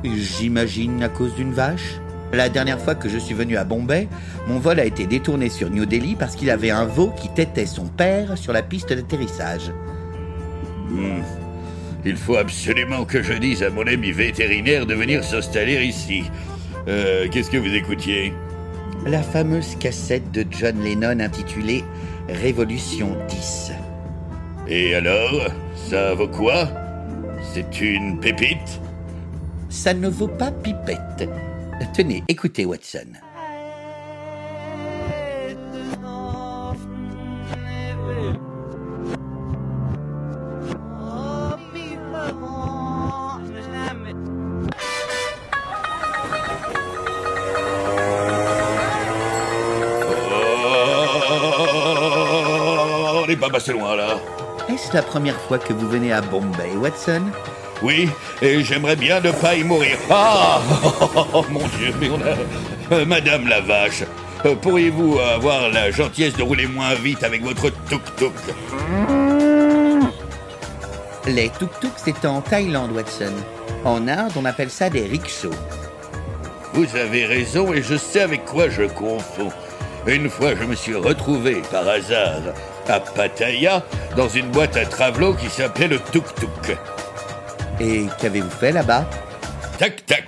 J'imagine 0.04 1.02
à 1.02 1.08
cause 1.08 1.34
d'une 1.34 1.52
vache. 1.52 2.00
La 2.32 2.48
dernière 2.48 2.80
fois 2.80 2.94
que 2.94 3.08
je 3.08 3.18
suis 3.18 3.34
venu 3.34 3.56
à 3.56 3.64
Bombay, 3.64 4.08
mon 4.48 4.58
vol 4.58 4.80
a 4.80 4.84
été 4.84 5.06
détourné 5.06 5.48
sur 5.48 5.70
New 5.70 5.86
Delhi 5.86 6.16
parce 6.16 6.34
qu'il 6.34 6.50
avait 6.50 6.70
un 6.70 6.86
veau 6.86 7.10
qui 7.10 7.28
têtait 7.28 7.66
son 7.66 7.86
père 7.86 8.36
sur 8.36 8.52
la 8.52 8.62
piste 8.62 8.92
d'atterrissage. 8.92 9.70
Hmm. 10.88 11.22
Il 12.04 12.16
faut 12.16 12.36
absolument 12.36 13.04
que 13.04 13.22
je 13.22 13.34
dise 13.34 13.62
à 13.62 13.70
mon 13.70 13.86
ami 13.86 14.10
vétérinaire 14.10 14.86
de 14.86 14.94
venir 14.94 15.22
s'installer 15.22 15.84
ici. 15.84 16.24
Euh, 16.88 17.28
qu'est-ce 17.30 17.50
que 17.50 17.58
vous 17.58 17.72
écoutiez? 17.74 18.32
La 19.06 19.22
fameuse 19.22 19.76
cassette 19.76 20.32
de 20.32 20.44
John 20.50 20.82
Lennon 20.82 21.20
intitulée 21.20 21.84
Révolution 22.28 23.16
10. 23.28 23.72
Et 24.68 24.94
alors, 24.94 25.48
ça 25.88 26.14
vaut 26.14 26.28
quoi? 26.28 26.68
C'est 27.52 27.80
une 27.80 28.20
pépite? 28.20 28.80
Ça 29.68 29.92
ne 29.92 30.08
vaut 30.08 30.28
pas 30.28 30.50
pipette. 30.50 31.28
Tenez, 31.94 32.22
écoutez 32.28 32.64
Watson. 32.64 33.12
Oh, 50.04 50.08
On 53.22 53.26
n'est 53.26 53.36
pas 53.36 53.50
passé 53.50 53.72
loin 53.72 53.96
là. 53.96 54.18
Est-ce 54.72 54.94
la 54.94 55.02
première 55.02 55.38
fois 55.38 55.58
que 55.58 55.74
vous 55.74 55.86
venez 55.86 56.14
à 56.14 56.22
Bombay, 56.22 56.70
Watson? 56.76 57.20
Oui, 57.82 58.08
et 58.40 58.62
j'aimerais 58.64 58.96
bien 58.96 59.20
ne 59.20 59.30
pas 59.30 59.54
y 59.54 59.62
mourir. 59.64 59.98
Ah 60.08 60.62
oh, 61.34 61.44
Mon 61.50 61.66
Dieu, 61.76 61.92
mais 62.00 62.08
on 62.08 62.18
a... 62.22 62.94
Euh, 62.94 63.04
Madame 63.04 63.48
la 63.48 63.60
vache, 63.60 64.02
euh, 64.46 64.54
pourriez-vous 64.54 65.18
avoir 65.18 65.68
la 65.68 65.90
gentillesse 65.90 66.36
de 66.36 66.42
rouler 66.42 66.66
moins 66.66 66.94
vite 66.94 67.22
avec 67.22 67.42
votre 67.42 67.68
tuk-tuk? 67.90 68.32
Les 71.26 71.50
tuk-tuk, 71.50 71.92
c'est 71.96 72.24
en 72.24 72.40
Thaïlande, 72.40 72.92
Watson. 72.92 73.34
En 73.84 74.08
Inde, 74.08 74.32
on 74.36 74.46
appelle 74.46 74.70
ça 74.70 74.88
des 74.88 75.02
rickshaws. 75.02 75.50
Vous 76.72 76.96
avez 76.96 77.26
raison 77.26 77.74
et 77.74 77.82
je 77.82 77.96
sais 77.96 78.22
avec 78.22 78.46
quoi 78.46 78.70
je 78.70 78.84
confonds. 78.84 79.52
Une 80.06 80.30
fois, 80.30 80.54
je 80.58 80.64
me 80.64 80.74
suis 80.74 80.94
retrouvé 80.94 81.60
par 81.70 81.86
hasard 81.86 82.54
à 82.88 83.00
Pattaya 83.00 83.82
dans 84.16 84.28
une 84.28 84.50
boîte 84.50 84.76
à 84.76 84.84
travelot 84.84 85.34
qui 85.34 85.48
s'appelait 85.48 85.88
le 85.88 85.98
tuk-tuk. 85.98 86.76
Et 87.80 88.06
qu'avez-vous 88.20 88.50
fait 88.50 88.72
là-bas? 88.72 89.04
Tac 89.78 90.04
tac. 90.06 90.24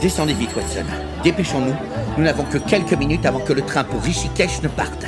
Descendez 0.00 0.34
vite, 0.34 0.54
Watson. 0.54 0.84
Dépêchons-nous. 1.22 1.74
Nous 2.18 2.24
n'avons 2.24 2.44
que 2.44 2.58
quelques 2.58 2.92
minutes 2.92 3.24
avant 3.24 3.40
que 3.40 3.54
le 3.54 3.62
train 3.62 3.84
pour 3.84 4.02
Rishikesh 4.02 4.60
ne 4.62 4.68
parte. 4.68 5.06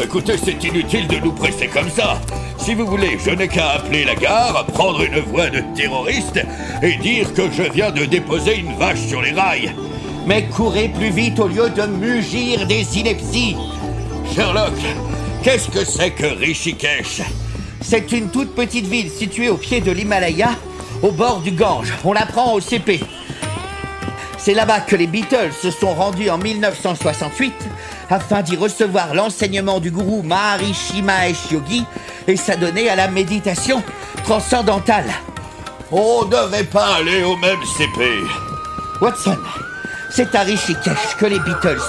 Écoutez, 0.00 0.36
c'est 0.38 0.62
inutile 0.62 1.08
de 1.08 1.16
nous 1.16 1.32
presser 1.32 1.66
comme 1.66 1.90
ça. 1.90 2.20
Si 2.58 2.74
vous 2.74 2.86
voulez, 2.86 3.18
je 3.18 3.30
n'ai 3.30 3.48
qu'à 3.48 3.70
appeler 3.70 4.04
la 4.04 4.14
gare, 4.14 4.64
prendre 4.66 5.02
une 5.02 5.18
voix 5.18 5.50
de 5.50 5.62
terroriste 5.74 6.40
et 6.82 6.96
dire 6.96 7.34
que 7.34 7.50
je 7.50 7.64
viens 7.64 7.90
de 7.90 8.04
déposer 8.04 8.58
une 8.58 8.76
vache 8.76 9.00
sur 9.00 9.20
les 9.20 9.32
rails. 9.32 9.74
Mais 10.30 10.44
courez 10.44 10.86
plus 10.86 11.10
vite 11.10 11.40
au 11.40 11.48
lieu 11.48 11.68
de 11.70 11.82
mugir 11.86 12.64
des 12.68 12.96
inepties. 12.96 13.56
Sherlock, 14.32 14.78
qu'est-ce 15.42 15.68
que 15.68 15.84
c'est 15.84 16.12
que 16.12 16.26
Rishikesh? 16.26 17.22
C'est 17.80 18.12
une 18.12 18.30
toute 18.30 18.54
petite 18.54 18.86
ville 18.86 19.10
située 19.10 19.48
au 19.48 19.56
pied 19.56 19.80
de 19.80 19.90
l'Himalaya, 19.90 20.50
au 21.02 21.10
bord 21.10 21.40
du 21.40 21.50
Gange. 21.50 21.92
On 22.04 22.12
l'apprend 22.12 22.52
au 22.52 22.60
CP. 22.60 23.00
C'est 24.38 24.54
là-bas 24.54 24.78
que 24.78 24.94
les 24.94 25.08
Beatles 25.08 25.50
se 25.60 25.72
sont 25.72 25.94
rendus 25.94 26.30
en 26.30 26.38
1968 26.38 27.52
afin 28.08 28.42
d'y 28.42 28.54
recevoir 28.54 29.16
l'enseignement 29.16 29.80
du 29.80 29.90
gourou 29.90 30.22
Maharishi 30.22 31.02
Mahesh 31.02 31.50
Yogi 31.50 31.84
et 32.28 32.36
s'adonner 32.36 32.88
à 32.88 32.94
la 32.94 33.08
méditation 33.08 33.82
transcendantale. 34.22 35.10
On 35.90 36.24
ne 36.24 36.30
devait 36.30 36.62
pas 36.62 36.98
aller 36.98 37.24
au 37.24 37.34
même 37.34 37.58
CP. 37.76 38.06
Watson, 39.00 39.38
c'est 40.10 40.34
à 40.34 40.40
Rishikesh 40.40 41.16
que 41.18 41.26
les 41.26 41.38
Beatles 41.38 41.80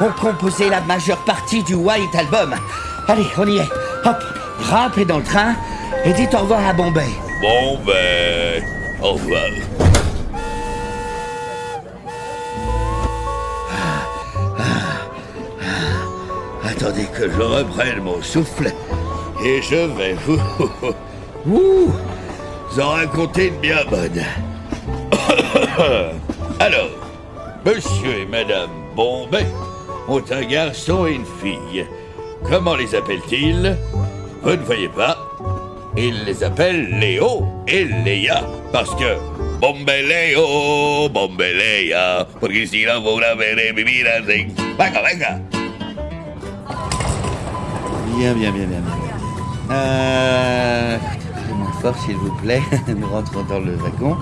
ont 0.00 0.12
composé 0.20 0.68
la 0.70 0.80
majeure 0.82 1.22
partie 1.24 1.62
du 1.62 1.74
White 1.74 2.14
Album. 2.14 2.54
Allez, 3.08 3.26
on 3.36 3.46
y 3.46 3.58
est. 3.58 3.68
Hop, 4.04 4.16
grimpez 4.60 5.04
dans 5.04 5.18
le 5.18 5.24
train 5.24 5.54
et 6.04 6.12
dites 6.12 6.34
au 6.34 6.38
revoir 6.38 6.66
à 6.66 6.72
Bombay. 6.72 7.08
Bon 7.40 7.78
ben, 7.84 8.64
au 9.02 9.12
revoir. 9.12 9.50
Attendez 16.64 17.06
que 17.06 17.30
je 17.30 17.40
reprenne 17.40 18.00
mon 18.02 18.20
souffle 18.22 18.72
et 19.44 19.62
je 19.62 19.86
vais 19.96 20.14
vous, 20.26 20.40
vous 21.44 21.92
en 22.80 22.88
raconter 22.90 23.48
une 23.48 23.60
bien 23.60 23.84
bonne. 23.88 24.22
Alors, 26.60 27.03
monsieur 27.64 28.20
et 28.20 28.26
madame 28.26 28.70
Bombay 28.94 29.46
ont 30.08 30.22
un 30.30 30.44
garçon 30.44 31.06
et 31.06 31.14
une 31.14 31.24
fille. 31.42 31.86
Comment 32.48 32.76
les 32.76 32.94
appellent-ils? 32.94 33.76
Vous 34.42 34.50
ne 34.50 34.56
voyez 34.56 34.88
pas? 34.88 35.16
Ils 35.96 36.24
les 36.24 36.42
appellent 36.42 36.98
Léo 36.98 37.46
et 37.66 37.84
Léa 37.84 38.42
parce 38.72 38.94
que 38.96 39.16
Bombay 39.60 40.02
Léo, 40.02 41.08
Bombay 41.08 41.54
Léa, 41.54 42.26
porque 42.40 42.66
si 42.66 42.84
no 42.84 43.00
vous 43.00 43.18
veré 43.38 43.72
vivir 43.72 44.06
así. 44.18 44.46
Venga, 44.78 45.00
venga. 45.00 45.40
Bien, 48.16 48.34
bien, 48.34 48.52
bien, 48.52 48.66
bien, 48.66 48.80
bien. 48.80 48.94
Euh... 49.70 50.98
Moins 51.54 51.72
fort, 51.80 51.96
s'il 52.04 52.16
vous 52.16 52.34
plaît. 52.42 52.62
Nous 52.88 53.08
rentrons 53.08 53.42
dans 53.44 53.60
le 53.60 53.76
wagon. 53.76 54.16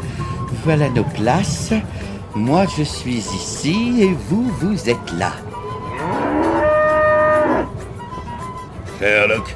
Voilà 0.65 0.89
nos 0.91 1.05
places. 1.05 1.73
Moi, 2.35 2.65
je 2.79 2.83
suis 2.83 3.19
ici 3.19 3.97
et 4.01 4.15
vous, 4.29 4.49
vous 4.61 4.89
êtes 4.89 5.13
là. 5.19 5.33
Sherlock, 8.99 9.55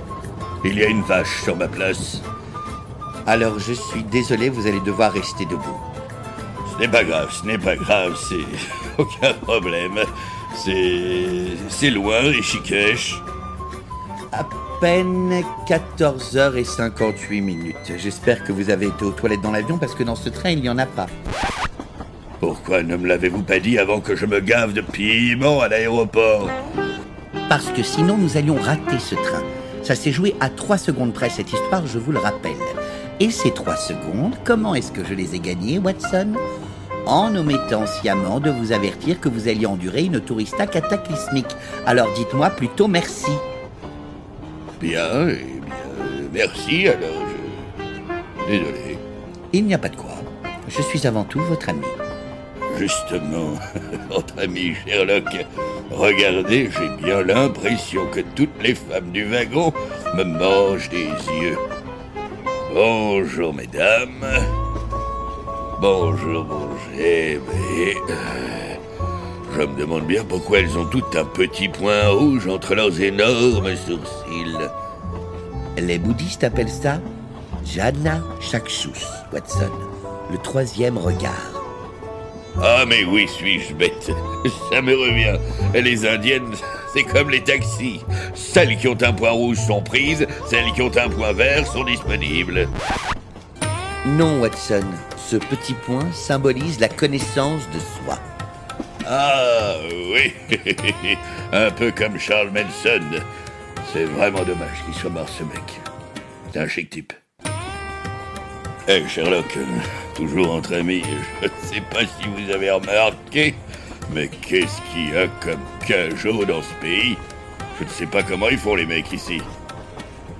il 0.63 0.79
y 0.79 0.83
a 0.83 0.89
une 0.89 1.01
vache 1.01 1.43
sur 1.43 1.57
ma 1.57 1.69
place. 1.69 2.21
Alors, 3.27 3.59
je 3.59 3.73
suis 3.73 4.03
désolé, 4.05 4.51
vous 4.51 4.67
allez 4.67 4.81
devoir 4.81 5.13
rester 5.13 5.47
debout. 5.47 5.81
Ce 6.75 6.81
n'est 6.81 6.89
pas 6.89 7.03
grave, 7.03 7.33
ce 7.33 7.47
n'est 7.47 7.59
pas 7.59 7.77
grave, 7.77 8.15
c'est 8.29 8.45
aucun 8.99 9.33
problème. 9.33 9.99
C'est. 10.55 11.57
C'est 11.71 11.91
loin, 11.91 12.21
Rishikesh. 12.21 13.23
À 14.33 14.45
peine 14.83 15.43
14h58 15.67 17.43
minutes. 17.43 17.93
J'espère 17.97 18.45
que 18.45 18.53
vous 18.53 18.69
avez 18.69 18.89
été 18.89 19.05
aux 19.05 19.13
toilettes 19.13 19.41
dans 19.41 19.53
l'avion 19.53 19.79
parce 19.79 19.95
que 19.95 20.03
dans 20.03 20.17
ce 20.17 20.29
train, 20.29 20.51
il 20.51 20.61
n'y 20.61 20.69
en 20.69 20.77
a 20.77 20.87
pas. 20.87 21.07
Pourquoi 22.41 22.83
ne 22.83 22.97
me 22.97 23.07
l'avez-vous 23.07 23.43
pas 23.43 23.59
dit 23.59 23.79
avant 23.79 24.01
que 24.01 24.15
je 24.15 24.27
me 24.27 24.41
gave 24.41 24.73
de 24.73 24.83
piment 24.83 25.61
à 25.61 25.69
l'aéroport 25.69 26.51
Parce 27.49 27.71
que 27.71 27.83
sinon, 27.83 28.17
nous 28.19 28.37
allions 28.37 28.57
rater 28.57 28.99
ce 28.99 29.15
train. 29.15 29.43
Ça 29.83 29.95
s'est 29.95 30.13
joué 30.13 30.35
à 30.41 30.49
3 30.49 30.79
secondes 30.79 31.15
près, 31.15 31.31
cette 31.31 31.53
histoire, 31.53 31.87
je 31.87 31.99
vous 31.99 32.13
le 32.13 32.19
rappelle. 32.19 32.57
Et 33.19 33.31
ces 33.31 33.51
trois 33.51 33.77
secondes, 33.77 34.35
comment 34.45 34.75
est-ce 34.75 34.93
que 34.93 35.03
je 35.03 35.15
les 35.15 35.35
ai 35.35 35.39
gagnées, 35.39 35.79
Watson? 35.79 36.35
En 37.07 37.35
omettant 37.35 37.87
sciemment 37.87 38.41
de 38.41 38.51
vous 38.51 38.73
avertir 38.73 39.21
que 39.21 39.29
vous 39.31 39.49
alliez 39.49 39.65
endurer 39.65 40.05
une 40.05 40.21
tourista 40.21 40.67
cataclysmique. 40.67 41.57
Alors 41.87 42.13
dites-moi 42.15 42.51
plutôt 42.51 42.89
merci. 42.89 43.31
Bien, 44.81 45.29
eh 45.29 45.61
bien, 45.61 46.29
merci, 46.33 46.89
alors 46.89 47.25
je... 47.29 48.51
Désolé. 48.51 48.99
Il 49.55 49.65
n'y 49.65 49.73
a 49.73 49.79
pas 49.79 49.89
de 49.89 49.97
quoi. 49.97 50.11
Je 50.69 50.83
suis 50.83 51.07
avant 51.07 51.25
tout 51.25 51.41
votre 51.41 51.71
ami. 51.71 51.87
Justement, 52.79 53.55
notre 54.11 54.39
ami 54.43 54.75
Sherlock, 54.87 55.47
regardez, 55.91 56.71
j'ai 56.71 57.03
bien 57.03 57.23
l'impression 57.23 58.07
que 58.07 58.21
toutes 58.21 58.63
les 58.63 58.75
femmes 58.75 59.11
du 59.13 59.25
wagon 59.25 59.73
me 60.15 60.25
mangent 60.25 60.91
des 60.91 61.07
yeux. 61.41 61.59
Bonjour, 62.75 63.55
mesdames. 63.55 64.27
Bonjour, 65.81 66.45
bonjour. 66.45 66.67
Euh, 66.99 67.39
je 69.55 69.63
me 69.63 69.79
demande 69.79 70.07
bien 70.07 70.23
pourquoi 70.25 70.59
elles 70.59 70.77
ont 70.77 70.85
toutes 70.87 71.17
un 71.17 71.25
petit 71.25 71.69
point 71.69 72.09
rouge 72.09 72.47
entre 72.47 72.75
leurs 72.75 73.01
énormes 73.01 73.75
sourcils. 73.75 74.69
Les 75.79 75.99
bouddhistes 75.99 76.45
appellent 76.45 76.69
ça 76.69 77.01
Jhana 77.65 78.21
Chakshus, 78.41 79.07
Watson. 79.33 79.71
Le 80.31 80.39
troisième 80.39 80.99
regard. 80.99 81.56
Ah 82.63 82.85
mais 82.87 83.05
oui, 83.05 83.29
suis-je 83.29 83.75
bête 83.75 84.11
Ça 84.73 84.81
me 84.81 84.95
revient. 84.95 85.39
Les 85.75 86.07
indiennes, 86.07 86.55
c'est 86.95 87.05
comme 87.05 87.31
les 87.31 87.43
taxis. 87.43 88.01
Celles 88.35 88.77
qui 88.77 88.89
ont 88.89 88.97
un 89.03 89.13
point 89.13 89.31
rouge 89.31 89.59
sont 89.59 89.83
prises, 89.83 90.27
celles 90.49 90.73
qui 90.73 90.83
ont 90.83 90.97
un 90.97 91.09
point 91.09 91.33
vert 91.33 91.67
sont 91.67 91.85
disponibles. 91.85 92.69
Non, 94.07 94.41
Watson. 94.41 94.85
Ce 95.17 95.37
petit 95.37 95.75
point 95.75 96.11
symbolise 96.13 96.79
la 96.79 96.89
connaissance 96.89 97.63
de 97.75 97.79
soi. 97.81 98.19
Ah 99.05 99.75
oui, 100.13 100.33
un 101.53 101.71
peu 101.71 101.91
comme 101.91 102.19
Charles 102.19 102.51
Manson. 102.51 103.21
C'est 103.93 104.05
vraiment 104.05 104.43
dommage 104.43 104.85
qu'il 104.85 104.95
soit 104.95 105.11
mort 105.11 105.29
ce 105.29 105.43
mec. 105.45 105.81
C'est 106.53 106.61
un 106.61 106.69
chic 106.69 106.91
type. 106.91 107.13
Eh 108.89 109.03
Sherlock, 109.09 109.59
toujours 110.17 110.55
entre 110.55 110.75
amis, 110.75 111.03
je 111.43 111.47
ne 111.47 111.53
sais 111.63 111.83
pas 111.93 112.01
si 112.01 112.29
vous 112.29 112.51
avez 112.51 112.71
remarqué, 112.71 113.55
mais 114.13 114.29
qu'est-ce 114.29 114.81
qu'il 114.91 115.11
y 115.11 115.17
a 115.17 115.29
comme 115.41 115.61
cajot 115.87 116.45
dans 116.45 116.63
ce 116.63 116.73
pays? 116.81 117.17
Je 117.79 117.85
ne 117.85 117.89
sais 117.91 118.07
pas 118.07 118.23
comment 118.23 118.49
ils 118.49 118.59
font 118.59 118.75
les 118.75 118.87
mecs 118.87 119.13
ici. 119.13 119.41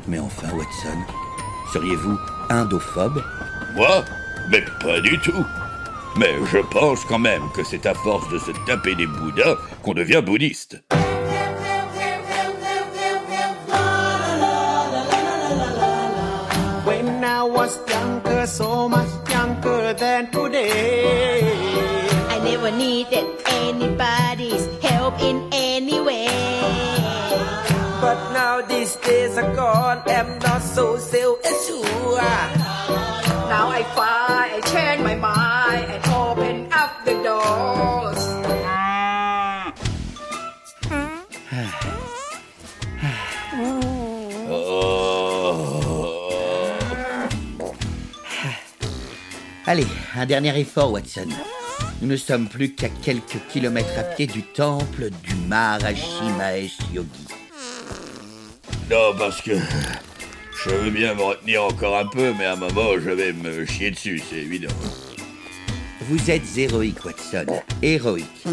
Mais 0.09 0.19
enfin, 0.19 0.49
Watson, 0.55 0.99
seriez-vous 1.73 2.17
indophobe? 2.49 3.23
Moi? 3.75 4.05
Mais 4.51 4.65
pas 4.81 5.01
du 5.01 5.19
tout. 5.19 5.45
Mais 6.17 6.33
je 6.51 6.59
pense 6.59 7.05
quand 7.05 7.19
même 7.19 7.43
que 7.55 7.63
c'est 7.65 7.85
à 7.85 7.95
force 7.95 8.29
de 8.31 8.39
se 8.39 8.53
taper 8.67 8.95
des 8.95 9.07
bouddhas 9.07 9.57
qu'on 9.83 9.93
devient 9.93 10.23
bouddhiste. 10.25 10.83
These 29.37 29.45
days 29.45 29.51
are 29.51 29.55
gone, 29.55 30.03
I'm 30.07 30.39
not 30.39 30.63
so 30.63 30.99
self-assured. 30.99 32.59
Now 33.49 33.69
I 33.69 33.83
find, 33.95 34.53
I 34.53 34.61
change 34.73 35.03
my 35.03 35.15
mind 35.15 35.91
and 35.91 36.05
open 36.09 36.69
up 36.73 37.05
the 37.05 37.15
doors. 37.23 38.23
Allez, 49.69 49.87
un 50.15 50.27
dernier 50.27 50.61
effort, 50.61 50.93
Watson. 50.93 51.29
Nous 52.01 52.09
ne 52.09 52.17
sommes 52.17 52.49
plus 52.49 52.75
qu'à 52.75 52.89
quelques 52.89 53.41
kilomètres 53.49 53.99
à 53.99 54.05
pied 54.05 54.27
du 54.29 54.43
temple 54.43 55.11
du 55.25 55.35
Maharishi 55.49 56.31
Mahesh 56.39 56.79
Yogi. 56.93 57.26
Non, 58.91 59.15
parce 59.19 59.43
que 59.43 59.53
je 60.65 60.71
veux 60.71 60.91
bien 60.91 61.15
me 61.15 61.23
retenir 61.23 61.65
encore 61.65 61.97
un 61.97 62.07
peu, 62.07 62.33
mais 62.39 62.45
à 62.45 62.53
un 62.53 62.57
moment, 62.57 62.93
je 62.95 63.11
vais 63.11 63.33
me 63.33 63.65
chier 63.67 63.91
dessus, 63.91 64.23
c'est 64.31 64.37
évident. 64.37 64.73
Vous 66.03 66.31
êtes 66.31 66.57
héroïque, 66.57 67.05
Watson. 67.05 67.47
Héroïque. 67.83 68.45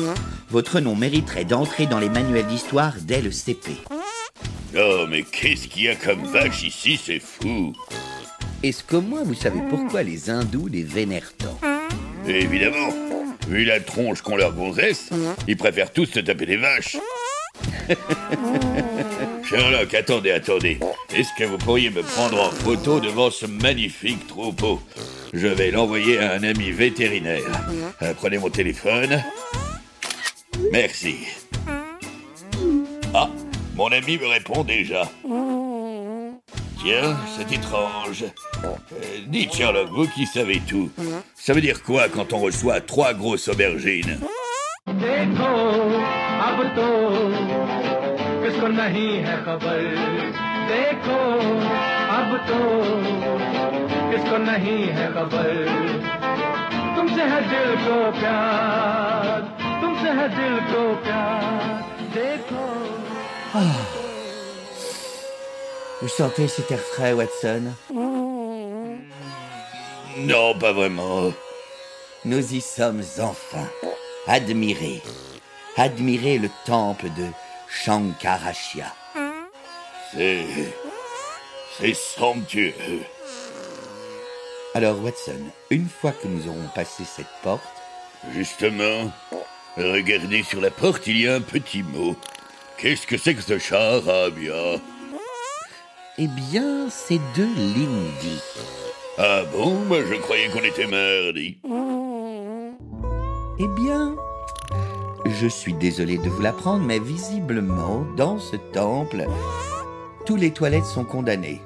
Votre 0.50 0.80
nom 0.80 0.96
mériterait 0.96 1.46
d'entrer 1.46 1.86
dans 1.86 2.00
les 2.00 2.10
manuels 2.10 2.48
d'histoire 2.48 2.94
dès 3.02 3.22
le 3.22 3.32
CP. 3.32 3.74
Oh, 4.76 5.06
mais 5.08 5.22
qu'est-ce 5.22 5.68
qu'il 5.68 5.84
y 5.84 5.90
a 5.90 5.96
comme 5.96 6.26
vache 6.26 6.64
ici, 6.64 7.00
c'est 7.04 7.20
fou. 7.20 7.74
Est-ce 8.64 8.84
qu'au 8.84 9.02
moins 9.02 9.24
vous 9.24 9.36
savez 9.36 9.60
pourquoi 9.70 10.02
les 10.02 10.32
hindous 10.32 10.68
les 10.68 10.84
vénèrent 10.84 11.34
tant? 11.38 11.60
Évidemment, 12.28 12.90
vu 13.48 13.66
la 13.66 13.80
tronche 13.82 14.24
qu'ont 14.24 14.38
leurs 14.38 14.54
gonzesses, 14.54 15.10
ils 15.48 15.58
préfèrent 15.58 15.94
tous 15.94 16.08
se 16.08 16.22
taper 16.22 16.48
des 16.48 16.58
vaches. 16.58 16.98
Sherlock, 19.44 19.94
attendez, 19.94 20.32
attendez. 20.32 20.80
Est-ce 21.14 21.30
que 21.38 21.44
vous 21.44 21.58
pourriez 21.58 21.90
me 21.90 22.02
prendre 22.02 22.42
en 22.42 22.50
photo 22.50 23.00
devant 23.00 23.30
ce 23.30 23.46
magnifique 23.46 24.28
troupeau? 24.28 24.82
Je 25.34 25.48
vais 25.48 25.72
l'envoyer 25.72 26.20
à 26.20 26.34
un 26.34 26.44
ami 26.44 26.72
vétérinaire. 26.72 27.44
Euh, 28.02 28.14
prenez 28.16 28.38
mon 28.38 28.50
téléphone. 28.50 29.24
Merci. 30.72 31.18
Ah, 33.14 33.30
mon 33.76 33.92
ami 33.92 34.18
me 34.18 34.28
répond 34.28 34.64
déjà. 34.64 35.10
Tiens, 36.82 37.18
c'est 37.38 37.52
étrange. 37.56 38.26
Euh, 38.64 38.76
dites 39.28 39.54
Sherlock, 39.54 39.90
vous 39.90 40.08
qui 40.08 40.26
savez 40.26 40.62
tout. 40.68 40.90
Ça 41.36 41.54
veut 41.54 41.62
dire 41.62 41.84
quoi 41.84 42.10
quand 42.10 42.34
on 42.34 42.40
reçoit 42.40 42.82
trois 42.82 43.14
grosses 43.14 43.48
aubergines? 43.48 44.20
देखो 45.03 45.51
अब 46.49 46.63
तो 46.77 46.87
किसको 48.43 48.69
नहीं 48.77 49.11
है 49.27 49.37
खबर 49.45 49.83
देखो 50.71 51.19
अब 52.19 52.31
तो 52.49 52.61
किसको 54.11 54.39
नहीं 54.45 54.81
है 54.99 55.07
खबर 55.15 55.53
तुमसे 56.97 57.29
है 57.33 57.41
दिल 57.51 57.75
को 57.87 57.99
प्यार 58.21 59.47
तुमसे 59.83 60.11
है 60.21 60.29
दिल 60.37 60.59
को 60.73 60.83
प्यार 61.05 61.85
देखो 62.19 62.67
Vous 66.01 66.09
sentez 66.09 66.47
cet 66.47 66.71
air 66.71 66.79
frais, 66.79 67.13
Watson 67.13 67.75
Non, 70.31 70.55
pas 70.59 70.73
vraiment. 70.73 71.33
Nous 72.25 72.53
y 72.55 72.61
sommes 72.61 73.19
enfin. 73.21 73.67
Admirez. 74.28 75.02
Admirez 75.78 76.38
le 76.38 76.50
temple 76.66 77.06
de 77.18 77.28
Shankarashya. 77.70 78.94
C'est. 80.14 80.46
C'est 81.80 81.96
somptueux. 81.96 82.74
Alors, 84.76 85.02
Watson, 85.04 85.40
une 85.70 85.88
fois 85.90 86.12
que 86.12 86.28
nous 86.28 86.48
aurons 86.48 86.70
passé 86.76 87.04
cette 87.06 87.26
porte, 87.42 87.64
Justement, 88.32 89.12
regardez 89.76 90.44
sur 90.44 90.62
la 90.62 90.72
porte, 90.72 91.08
il 91.08 91.20
y 91.20 91.28
a 91.28 91.36
un 91.36 91.42
petit 91.42 91.84
mot. 91.84 92.16
Qu'est-ce 92.78 93.06
que 93.06 93.18
c'est 93.18 93.36
que 93.36 93.42
ce 93.42 93.60
charabia? 93.60 94.80
Eh 96.18 96.28
bien, 96.28 96.88
c'est 96.90 97.20
de 97.36 97.44
l'hindi. 97.44 98.40
Ah 99.18 99.44
bon? 99.52 99.76
Moi 99.86 100.00
je 100.10 100.16
croyais 100.16 100.48
qu'on 100.50 100.64
était 100.64 100.88
mardi. 100.88 101.58
Eh 103.60 103.68
bien, 103.68 104.16
je 105.26 105.48
suis 105.48 105.74
désolé 105.74 106.18
de 106.18 106.28
vous 106.28 106.42
l'apprendre, 106.42 106.84
mais 106.84 106.98
visiblement, 106.98 108.04
dans 108.18 108.40
ce 108.40 108.56
temple, 108.56 109.28
tous 110.26 110.36
les 110.36 110.52
toilettes 110.52 110.86
sont 110.86 111.06
condamnées. 111.06 111.62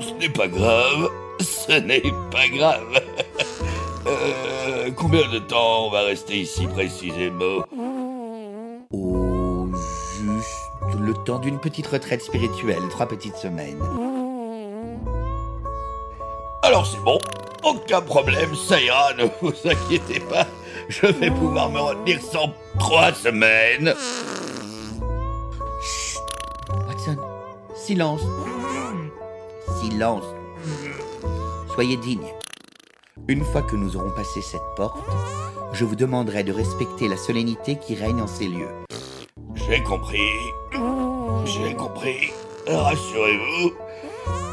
Ce 0.00 0.14
n'est 0.18 0.32
pas 0.32 0.48
grave. 0.48 1.10
Ce 1.40 1.72
n'est 1.80 2.02
pas 2.30 2.48
grave. 2.48 3.00
Euh, 4.04 4.90
combien 4.96 5.30
de 5.30 5.38
temps 5.38 5.86
on 5.86 5.90
va 5.90 6.02
rester 6.02 6.40
ici 6.40 6.66
précisément? 6.66 7.64
Oh, 8.90 9.68
juste 10.18 11.00
le 11.00 11.14
temps 11.24 11.38
d'une 11.38 11.60
petite 11.60 11.86
retraite 11.86 12.20
spirituelle, 12.20 12.82
trois 12.90 13.06
petites 13.06 13.36
semaines. 13.36 13.78
Alors 16.62 16.86
c'est 16.86 17.00
bon, 17.00 17.18
aucun 17.64 18.00
problème, 18.00 18.54
ça 18.54 18.80
ira, 18.80 19.12
ne 19.14 19.24
vous 19.40 19.52
inquiétez 19.64 20.20
pas. 20.20 20.46
Je 20.88 21.06
vais 21.06 21.30
pouvoir 21.30 21.70
me 21.70 21.80
retenir 21.80 22.20
sans 22.20 22.52
trois 22.78 23.12
semaines. 23.12 23.94
Watson, 26.86 27.16
silence. 27.74 28.22
silence. 29.80 30.24
Soyez 31.74 31.96
digne. 31.96 32.32
Une 33.28 33.44
fois 33.44 33.62
que 33.62 33.76
nous 33.76 33.96
aurons 33.96 34.10
passé 34.10 34.40
cette 34.40 34.60
porte, 34.76 34.98
je 35.72 35.84
vous 35.84 35.96
demanderai 35.96 36.44
de 36.44 36.52
respecter 36.52 37.08
la 37.08 37.16
solennité 37.16 37.76
qui 37.76 37.94
règne 37.94 38.20
en 38.20 38.26
ces 38.26 38.46
lieux. 38.46 38.70
J'ai 39.54 39.82
compris. 39.82 40.28
J'ai 41.44 41.74
compris. 41.74 42.32
Rassurez-vous. 42.68 43.72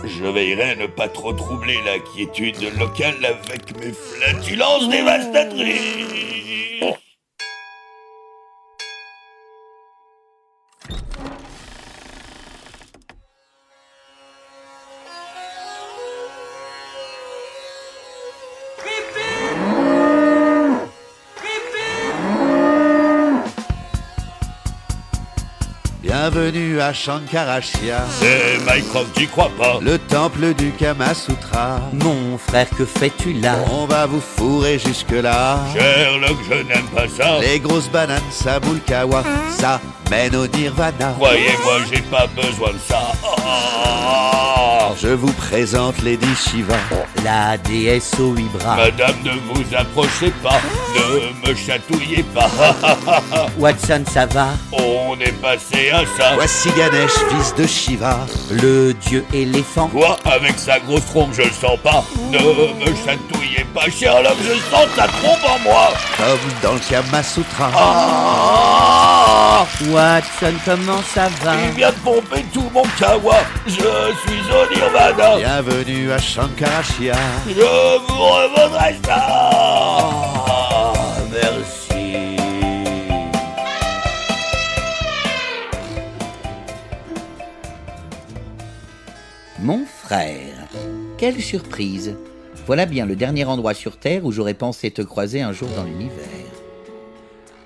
Je 0.04 0.26
veillerai 0.26 0.72
à 0.72 0.76
ne 0.76 0.88
pas 0.88 1.08
trop 1.08 1.34
troubler 1.34 1.78
la 1.86 2.00
quiétude 2.00 2.78
locale 2.78 3.24
avec 3.24 3.78
mes 3.80 3.92
flatulences 3.92 4.90
dévastatrices. 4.90 6.20
Bienvenue 26.32 26.80
à 26.80 26.94
Shankarashia, 26.94 28.04
C'est 28.20 28.60
Mycroft, 28.60 29.18
j'y 29.18 29.26
crois 29.26 29.50
pas. 29.58 29.80
le 29.82 29.98
temple 29.98 30.54
du 30.54 30.70
Kama 30.74 31.16
Sutra. 31.16 31.80
Mon 31.92 32.38
frère, 32.38 32.68
que 32.78 32.86
fais-tu 32.86 33.34
là? 33.34 33.56
On 33.72 33.88
va 33.88 34.06
vous 34.06 34.22
fourrer 34.22 34.78
jusque-là. 34.78 35.58
Sherlock, 35.74 36.38
je 36.48 36.56
n'aime 36.58 36.86
pas 36.94 37.08
ça. 37.08 37.40
Les 37.40 37.60
grosses 37.60 37.90
bananes, 37.90 38.22
ça 38.30 38.60
boule 38.60 38.80
kawa, 38.86 39.24
ça 39.50 39.82
mène 40.10 40.36
au 40.36 40.48
nirvana. 40.48 41.14
Croyez-moi, 41.16 41.80
j'ai 41.92 42.02
pas 42.02 42.28
besoin 42.28 42.70
de 42.74 42.80
ça. 42.88 43.12
Ah 43.24 44.90
Je 45.02 45.10
vous 45.10 45.32
présente 45.34 46.02
Lady 46.02 46.28
Shiva. 46.36 46.76
La 47.24 47.58
déesse 47.58 48.14
aux 48.20 48.34
huit 48.34 48.50
bras. 48.58 48.76
Madame, 48.76 49.16
ne 49.24 49.32
vous 49.54 49.64
approchez 49.76 50.32
pas. 50.44 50.60
Ne 50.96 51.48
me 51.50 51.56
chatouillez 51.56 52.24
pas. 52.24 52.50
Watson, 53.60 54.04
ça 54.12 54.26
va? 54.26 54.48
On 54.72 55.16
est 55.20 55.32
passé 55.42 55.92
à 55.92 56.02
ça. 56.18 56.34
Voici 56.36 56.70
Ganesh, 56.78 57.12
fils 57.30 57.54
de 57.56 57.68
Shiva. 57.68 58.26
Le 58.52 58.94
dieu 58.94 59.26
éléphant 59.34 59.88
Quoi 59.88 60.18
Avec 60.26 60.58
sa 60.58 60.80
grosse 60.80 61.06
trompe, 61.06 61.34
je 61.34 61.44
le 61.44 61.52
sens 61.52 61.78
pas. 61.84 62.04
Ne 62.32 62.38
me 62.40 62.96
chatouillez 63.06 63.66
pas, 63.74 63.90
Sherlock, 63.90 64.36
je 64.44 64.54
sens 64.76 64.88
ta 64.96 65.08
trompe 65.08 65.44
en 65.46 65.60
moi. 65.60 65.90
Comme 66.18 66.52
dans 66.64 66.74
le 66.74 66.80
Kama 66.90 67.24
Sutra. 67.24 67.72
Ah 67.76 69.66
Watson, 70.00 70.54
comment 70.64 71.02
ça 71.02 71.28
va 71.44 71.56
Il 71.62 71.76
vient 71.76 71.92
de 71.92 71.96
pomper 71.96 72.46
tout 72.54 72.70
mon 72.74 72.84
kawa. 72.98 73.36
Je 73.68 73.74
suis 73.74 74.44
au 74.50 74.74
nirvana. 74.74 75.36
Bienvenue 75.36 76.10
à 76.14 76.18
Shankarashia. 76.18 77.16
Je 77.46 77.98
vous 78.08 78.24
revendrai 78.24 78.96
ça. 79.06 79.28
Ah, 79.30 80.94
merci. 81.30 82.38
Mon 89.60 89.86
frère. 89.86 90.70
Quelle 91.18 91.42
surprise. 91.42 92.16
Voilà 92.66 92.86
bien 92.86 93.06
le 93.06 93.18
dernier 93.18 93.44
endroit 93.44 93.74
sur 93.74 93.98
Terre 93.98 94.24
où 94.24 94.32
j'aurais 94.32 94.54
pensé 94.54 94.92
te 94.92 95.02
croiser 95.02 95.42
un 95.42 95.52
jour 95.52 95.68
dans 95.76 95.84
l'univers. 95.84 96.49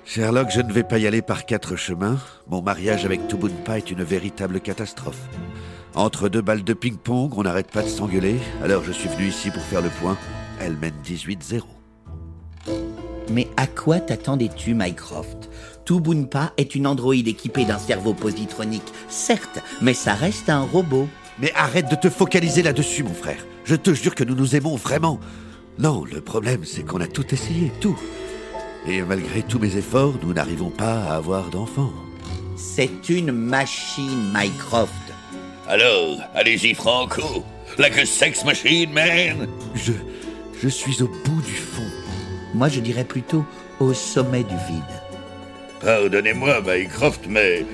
Sherlock, 0.06 0.50
je 0.50 0.60
ne 0.60 0.72
vais 0.72 0.82
pas 0.82 0.98
y 0.98 1.06
aller 1.06 1.22
par 1.22 1.46
quatre 1.46 1.76
chemins. 1.76 2.18
Mon 2.48 2.60
mariage 2.60 3.06
avec 3.06 3.26
Tubunpa 3.26 3.78
est 3.78 3.90
une 3.90 4.02
véritable 4.02 4.60
catastrophe. 4.60 5.28
Entre 5.94 6.28
deux 6.28 6.42
balles 6.42 6.62
de 6.62 6.74
ping-pong, 6.74 7.32
on 7.36 7.42
n'arrête 7.42 7.70
pas 7.70 7.82
de 7.82 7.88
s'engueuler. 7.88 8.36
Alors 8.62 8.84
je 8.84 8.92
suis 8.92 9.08
venu 9.08 9.28
ici 9.28 9.50
pour 9.50 9.62
faire 9.62 9.80
le 9.80 9.88
point. 9.88 10.18
Elle 10.60 10.76
mène 10.76 10.94
18-0. 11.04 11.62
Mais 13.30 13.48
à 13.56 13.66
quoi 13.66 13.98
t'attendais-tu, 13.98 14.74
Mycroft? 14.74 15.48
Tubunpa 15.86 16.52
est 16.58 16.74
une 16.74 16.86
androïde 16.86 17.28
équipée 17.28 17.64
d'un 17.64 17.78
cerveau 17.78 18.12
positronique, 18.12 18.92
certes, 19.08 19.60
mais 19.80 19.94
ça 19.94 20.12
reste 20.12 20.50
un 20.50 20.62
robot. 20.62 21.08
Mais 21.38 21.52
arrête 21.54 21.90
de 21.90 21.96
te 21.96 22.10
focaliser 22.10 22.62
là-dessus, 22.62 23.04
mon 23.04 23.14
frère. 23.14 23.44
Je 23.64 23.74
te 23.74 23.94
jure 23.94 24.14
que 24.14 24.24
nous 24.24 24.34
nous 24.34 24.54
aimons 24.54 24.76
vraiment. 24.76 25.18
Non, 25.78 26.04
le 26.04 26.20
problème, 26.20 26.64
c'est 26.64 26.84
qu'on 26.84 27.00
a 27.00 27.06
tout 27.06 27.34
essayé, 27.34 27.72
tout. 27.80 27.98
Et 28.86 29.02
malgré 29.02 29.42
tous 29.42 29.58
mes 29.58 29.76
efforts, 29.76 30.14
nous 30.22 30.32
n'arrivons 30.32 30.70
pas 30.70 31.04
à 31.04 31.16
avoir 31.16 31.50
d'enfants. 31.50 31.92
C'est 32.56 33.08
une 33.08 33.32
machine, 33.32 34.32
Mycroft. 34.34 34.92
Alors, 35.66 36.18
allez-y, 36.34 36.74
Franco. 36.74 37.44
Like 37.78 37.98
a 37.98 38.06
sex 38.06 38.44
machine, 38.44 38.92
man. 38.92 39.48
Je. 39.74 39.92
Je 40.62 40.68
suis 40.68 41.02
au 41.02 41.08
bout 41.08 41.42
du 41.42 41.52
fond. 41.52 41.90
Moi, 42.54 42.68
je 42.68 42.80
dirais 42.80 43.04
plutôt 43.04 43.44
au 43.80 43.92
sommet 43.92 44.44
du 44.44 44.54
vide. 44.54 44.82
Pardonnez-moi, 45.80 46.62
Mycroft, 46.62 47.26
mais 47.28 47.66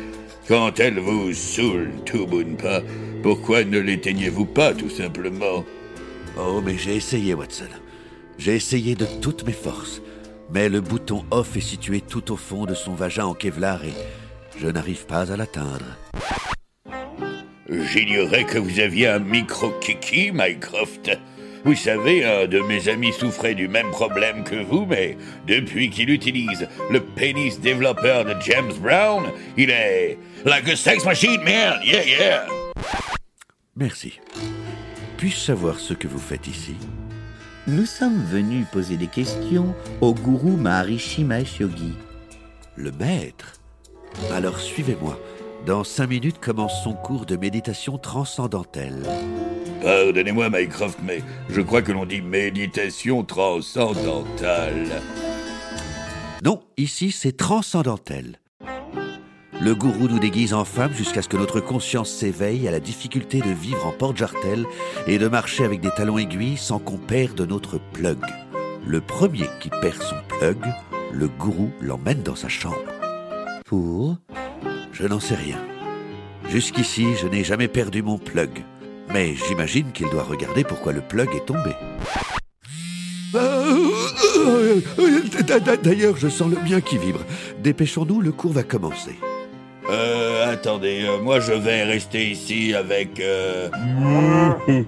quand 0.48 0.80
elle 0.80 0.98
vous 0.98 1.32
saoule, 1.32 1.92
Tubunpa, 2.04 2.82
pourquoi 3.22 3.62
ne 3.62 3.78
l'éteignez-vous 3.78 4.46
pas, 4.46 4.72
tout 4.72 4.90
simplement? 4.90 5.64
Oh, 6.36 6.60
mais 6.64 6.76
j'ai 6.78 6.96
essayé, 6.96 7.34
Watson. 7.34 7.68
J'ai 8.38 8.56
essayé 8.56 8.94
de 8.96 9.06
toutes 9.20 9.46
mes 9.46 9.52
forces. 9.52 10.00
Mais 10.52 10.68
le 10.68 10.80
bouton 10.80 11.24
off 11.30 11.56
est 11.56 11.60
situé 11.60 12.00
tout 12.00 12.32
au 12.32 12.36
fond 12.36 12.66
de 12.66 12.74
son 12.74 12.94
vagin 12.94 13.24
en 13.24 13.34
Kevlar 13.34 13.84
et 13.84 13.94
je 14.58 14.66
n'arrive 14.66 15.06
pas 15.06 15.32
à 15.32 15.36
l'atteindre. 15.36 15.96
J'ignorais 17.68 18.44
que 18.44 18.58
vous 18.58 18.80
aviez 18.80 19.06
un 19.06 19.20
micro-kiki, 19.20 20.32
Mycroft. 20.32 21.10
Vous 21.64 21.76
savez, 21.76 22.24
un 22.24 22.46
de 22.46 22.58
mes 22.60 22.88
amis 22.88 23.12
souffrait 23.12 23.54
du 23.54 23.68
même 23.68 23.90
problème 23.90 24.42
que 24.42 24.56
vous, 24.56 24.86
mais 24.86 25.16
depuis 25.46 25.90
qu'il 25.90 26.10
utilise 26.10 26.66
le 26.90 27.00
pénis 27.00 27.60
développeur 27.60 28.24
de 28.24 28.34
James 28.40 28.72
Brown, 28.80 29.24
il 29.56 29.70
est 29.70 30.18
like 30.44 30.68
a 30.68 30.74
sex 30.74 31.04
machine, 31.04 31.40
man. 31.44 31.78
Yeah, 31.84 32.04
yeah. 32.04 32.46
Merci. 33.76 34.18
Puis-je 35.16 35.36
savoir 35.36 35.78
ce 35.78 35.94
que 35.94 36.08
vous 36.08 36.18
faites 36.18 36.48
ici? 36.48 36.74
Nous 37.66 37.84
sommes 37.84 38.22
venus 38.24 38.66
poser 38.72 38.96
des 38.96 39.06
questions 39.06 39.74
au 40.00 40.14
gourou 40.14 40.56
Maharishi 40.56 41.24
Mahesh 41.24 41.60
Yogi. 41.60 41.92
Le 42.74 42.90
maître 42.92 43.60
Alors 44.32 44.58
suivez-moi. 44.58 45.20
Dans 45.66 45.84
cinq 45.84 46.06
minutes 46.08 46.40
commence 46.40 46.82
son 46.82 46.94
cours 46.94 47.26
de 47.26 47.36
méditation 47.36 47.98
transcendantelle. 47.98 49.02
Pardonnez-moi, 49.82 50.48
Mycroft, 50.48 50.98
mais 51.04 51.22
je 51.50 51.60
crois 51.60 51.82
que 51.82 51.92
l'on 51.92 52.06
dit 52.06 52.22
méditation 52.22 53.24
transcendantale. 53.24 54.88
Non, 56.42 56.62
ici 56.78 57.10
c'est 57.10 57.36
transcendantel. 57.36 58.39
Le 59.62 59.74
gourou 59.74 60.08
nous 60.08 60.18
déguise 60.18 60.54
en 60.54 60.64
femme 60.64 60.94
jusqu'à 60.94 61.20
ce 61.20 61.28
que 61.28 61.36
notre 61.36 61.60
conscience 61.60 62.10
s'éveille 62.10 62.66
à 62.66 62.70
la 62.70 62.80
difficulté 62.80 63.40
de 63.40 63.50
vivre 63.50 63.86
en 63.86 63.92
porte-jartel 63.92 64.64
et 65.06 65.18
de 65.18 65.28
marcher 65.28 65.64
avec 65.64 65.82
des 65.82 65.90
talons 65.90 66.16
aiguilles 66.16 66.56
sans 66.56 66.78
qu'on 66.78 66.96
perde 66.96 67.42
notre 67.42 67.78
plug. 67.92 68.18
Le 68.86 69.02
premier 69.02 69.44
qui 69.60 69.68
perd 69.82 70.02
son 70.02 70.16
plug, 70.28 70.56
le 71.12 71.28
gourou 71.28 71.70
l'emmène 71.82 72.22
dans 72.22 72.36
sa 72.36 72.48
chambre. 72.48 72.78
Pour 73.66 74.16
Je 74.92 75.06
n'en 75.06 75.20
sais 75.20 75.34
rien. 75.34 75.58
Jusqu'ici, 76.48 77.08
je 77.20 77.26
n'ai 77.26 77.44
jamais 77.44 77.68
perdu 77.68 78.02
mon 78.02 78.16
plug. 78.16 78.64
Mais 79.12 79.34
j'imagine 79.34 79.92
qu'il 79.92 80.08
doit 80.08 80.22
regarder 80.22 80.64
pourquoi 80.64 80.92
le 80.92 81.02
plug 81.02 81.28
est 81.34 81.44
tombé. 81.44 81.72
D'ailleurs, 85.82 86.16
je 86.16 86.28
sens 86.28 86.50
le 86.50 86.56
mien 86.68 86.80
qui 86.80 86.96
vibre. 86.96 87.20
Dépêchons-nous, 87.62 88.22
le 88.22 88.32
cours 88.32 88.52
va 88.52 88.62
commencer. 88.62 89.18
Euh, 89.90 90.52
attendez, 90.52 91.04
euh, 91.04 91.18
moi 91.18 91.40
je 91.40 91.52
vais 91.52 91.82
rester 91.82 92.30
ici 92.30 92.74
avec... 92.74 93.18
euh, 93.18 93.68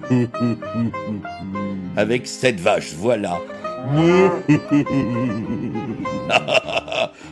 avec 1.96 2.26
cette 2.28 2.60
vache, 2.60 2.92
voilà. 2.96 3.40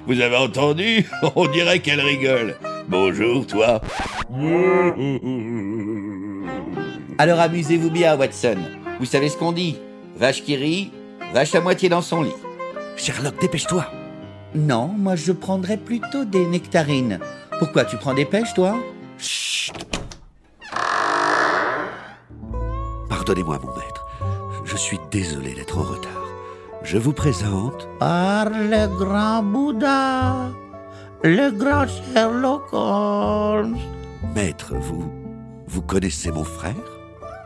Vous 0.07 0.21
avez 0.21 0.37
entendu? 0.37 1.09
On 1.37 1.47
dirait 1.47 1.79
qu'elle 1.79 2.01
rigole. 2.01 2.57
Bonjour, 2.89 3.47
toi. 3.47 3.81
Alors 7.19 7.39
amusez-vous 7.39 7.91
bien, 7.91 8.17
Watson. 8.17 8.57
Vous 8.99 9.07
savez 9.07 9.29
ce 9.29 9.37
qu'on 9.37 9.53
dit? 9.53 9.79
Vache 10.17 10.43
qui 10.43 10.57
rit, 10.57 10.91
vache 11.33 11.55
à 11.55 11.61
moitié 11.61 11.89
dans 11.89 12.03
son 12.03 12.23
lit. 12.23 12.35
Sherlock, 12.97 13.41
dépêche-toi. 13.41 13.87
Non, 14.55 14.89
moi 14.89 15.15
je 15.15 15.31
prendrais 15.31 15.77
plutôt 15.77 16.25
des 16.25 16.45
nectarines. 16.47 17.21
Pourquoi 17.61 17.85
tu 17.85 17.99
prends 17.99 18.15
des 18.15 18.25
pêches, 18.25 18.55
toi 18.55 18.79
Chut 19.19 19.75
Pardonnez-moi, 23.11 23.59
mon 23.63 23.69
maître. 23.75 24.07
Je 24.65 24.77
suis 24.79 24.99
désolé 25.11 25.53
d'être 25.53 25.77
en 25.77 25.83
retard. 25.83 26.27
Je 26.83 26.97
vous 26.97 27.13
présente 27.13 27.87
Par 27.99 28.49
le 28.49 28.87
grand 28.97 29.43
Bouddha, 29.43 30.49
le 31.23 31.51
grand 31.51 31.85
Sherlock 31.87 32.73
Holmes. 32.73 33.77
Maître, 34.35 34.73
vous... 34.81 35.13
Vous 35.67 35.83
connaissez 35.83 36.33
mon 36.33 36.45
frère? 36.45 36.75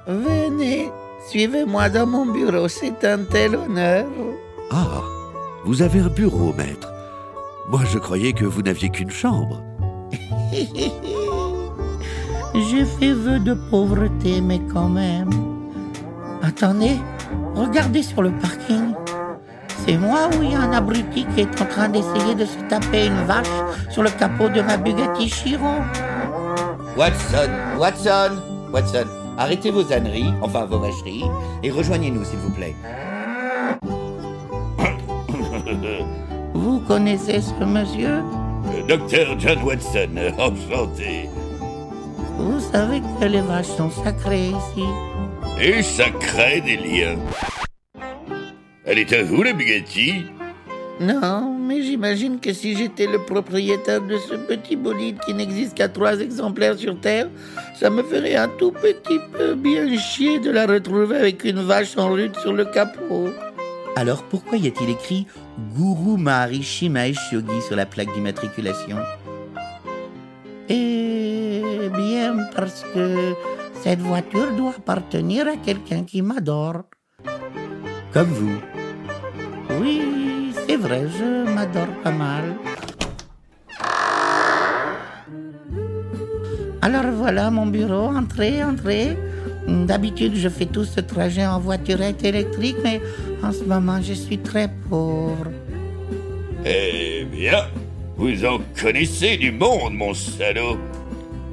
Venez, 0.06 0.92
suivez-moi 1.28 1.88
dans 1.88 2.06
mon 2.06 2.26
bureau, 2.26 2.68
c'est 2.68 3.04
un 3.04 3.24
tel 3.24 3.56
honneur. 3.56 4.06
Ah, 4.70 5.02
vous 5.64 5.82
avez 5.82 5.98
un 5.98 6.08
bureau, 6.08 6.52
maître. 6.52 6.92
Moi, 7.68 7.80
je 7.84 7.98
croyais 7.98 8.32
que 8.32 8.44
vous 8.44 8.62
n'aviez 8.62 8.90
qu'une 8.90 9.10
chambre. 9.10 9.60
J'ai 12.54 12.84
fait 12.84 13.12
vœu 13.12 13.40
de 13.40 13.54
pauvreté, 13.54 14.40
mais 14.40 14.60
quand 14.72 14.88
même. 14.88 15.30
Attendez, 16.42 16.96
regardez 17.54 18.02
sur 18.02 18.22
le 18.22 18.30
parking. 18.30 18.94
C'est 19.84 19.96
moi 19.96 20.28
ou 20.28 20.42
il 20.42 20.52
y 20.52 20.54
a 20.54 20.60
un 20.60 20.72
abruti 20.72 21.26
qui 21.34 21.40
est 21.40 21.60
en 21.60 21.66
train 21.66 21.88
d'essayer 21.88 22.34
de 22.34 22.44
se 22.44 22.58
taper 22.68 23.06
une 23.06 23.24
vache 23.26 23.46
sur 23.90 24.02
le 24.02 24.10
capot 24.10 24.48
de 24.48 24.62
ma 24.62 24.76
Bugatti 24.76 25.28
Chiron 25.28 25.82
Watson, 26.96 27.50
Watson, 27.78 28.36
Watson, 28.72 29.06
arrêtez 29.36 29.72
vos 29.72 29.92
âneries, 29.92 30.32
enfin 30.40 30.64
vos 30.64 30.78
vacheries, 30.78 31.24
et 31.64 31.70
rejoignez-nous 31.70 32.24
s'il 32.24 32.38
vous 32.38 32.52
plaît. 32.52 32.76
Vous 36.54 36.78
connaissez 36.80 37.40
ce 37.40 37.64
monsieur? 37.64 38.22
Docteur 38.88 39.38
John 39.38 39.62
Watson, 39.62 40.10
enchanté. 40.38 41.28
Vous 42.38 42.60
savez 42.60 43.00
que 43.20 43.26
les 43.26 43.40
vaches 43.40 43.66
sont 43.66 43.90
sacrées 43.90 44.48
ici. 44.48 44.84
Et 45.60 45.82
ça 45.82 46.10
crée 46.20 46.60
des 46.60 46.76
liens. 46.76 47.18
Elle 48.84 48.98
est 48.98 49.12
à 49.12 49.22
vous, 49.22 49.42
la 49.42 49.52
Bugatti? 49.52 50.24
Non, 51.00 51.58
mais 51.58 51.82
j'imagine 51.82 52.38
que 52.38 52.52
si 52.52 52.76
j'étais 52.76 53.06
le 53.06 53.18
propriétaire 53.18 54.00
de 54.00 54.16
ce 54.16 54.34
petit 54.34 54.76
bolide 54.76 55.18
qui 55.26 55.34
n'existe 55.34 55.74
qu'à 55.74 55.88
trois 55.88 56.20
exemplaires 56.20 56.78
sur 56.78 57.00
Terre, 57.00 57.28
ça 57.74 57.90
me 57.90 58.02
ferait 58.02 58.36
un 58.36 58.48
tout 58.48 58.70
petit 58.70 59.18
peu 59.32 59.54
bien 59.54 59.98
chier 59.98 60.38
de 60.38 60.50
la 60.50 60.66
retrouver 60.66 61.16
avec 61.16 61.44
une 61.44 61.62
vache 61.62 61.96
en 61.96 62.10
rute 62.10 62.36
sur 62.36 62.52
le 62.52 62.64
capot. 62.64 63.30
Alors 63.96 64.24
pourquoi 64.24 64.58
y 64.58 64.66
a-t-il 64.66 64.90
écrit 64.90 65.26
Guru 65.76 66.18
Maharishi 66.18 66.88
Mahesh 66.88 67.32
Yogi 67.32 67.62
sur 67.62 67.76
la 67.76 67.86
plaque 67.86 68.12
d'immatriculation? 68.12 68.98
Eh 70.68 71.62
bien 71.96 72.36
parce 72.56 72.84
que 72.92 73.34
cette 73.82 74.00
voiture 74.00 74.52
doit 74.56 74.74
appartenir 74.76 75.46
à 75.46 75.56
quelqu'un 75.56 76.02
qui 76.04 76.22
m'adore. 76.22 76.82
Comme 78.12 78.28
vous. 78.28 78.60
Oui, 79.80 80.52
c'est 80.66 80.76
vrai, 80.76 81.06
je 81.08 81.48
m'adore 81.54 81.94
pas 82.02 82.10
mal. 82.10 82.56
Alors 86.82 87.12
voilà 87.12 87.50
mon 87.50 87.66
bureau, 87.66 88.08
entrez, 88.08 88.62
entrez. 88.64 89.16
D'habitude, 89.66 90.34
je 90.36 90.48
fais 90.48 90.66
tout 90.66 90.84
ce 90.84 91.00
trajet 91.00 91.46
en 91.46 91.58
voiturette 91.58 92.24
électrique, 92.24 92.76
mais 92.82 93.00
en 93.42 93.52
ce 93.52 93.64
moment, 93.64 94.00
je 94.02 94.12
suis 94.12 94.38
très 94.38 94.68
pauvre. 94.88 95.46
Eh 96.64 97.24
bien, 97.24 97.66
vous 98.16 98.44
en 98.44 98.60
connaissez 98.80 99.36
du 99.36 99.52
monde, 99.52 99.94
mon 99.94 100.14
salaud. 100.14 100.78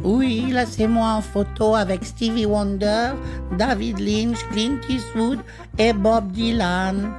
Oui, 0.04 0.48
là 0.52 0.66
c'est 0.66 0.88
moi 0.88 1.14
en 1.14 1.22
photo 1.22 1.76
avec 1.76 2.04
Stevie 2.04 2.46
Wonder, 2.46 3.12
David 3.58 4.00
Lynch, 4.00 4.40
Clint 4.52 4.80
Eastwood 4.90 5.40
et 5.78 5.94
Bob 5.94 6.32
Dylan. 6.32 7.14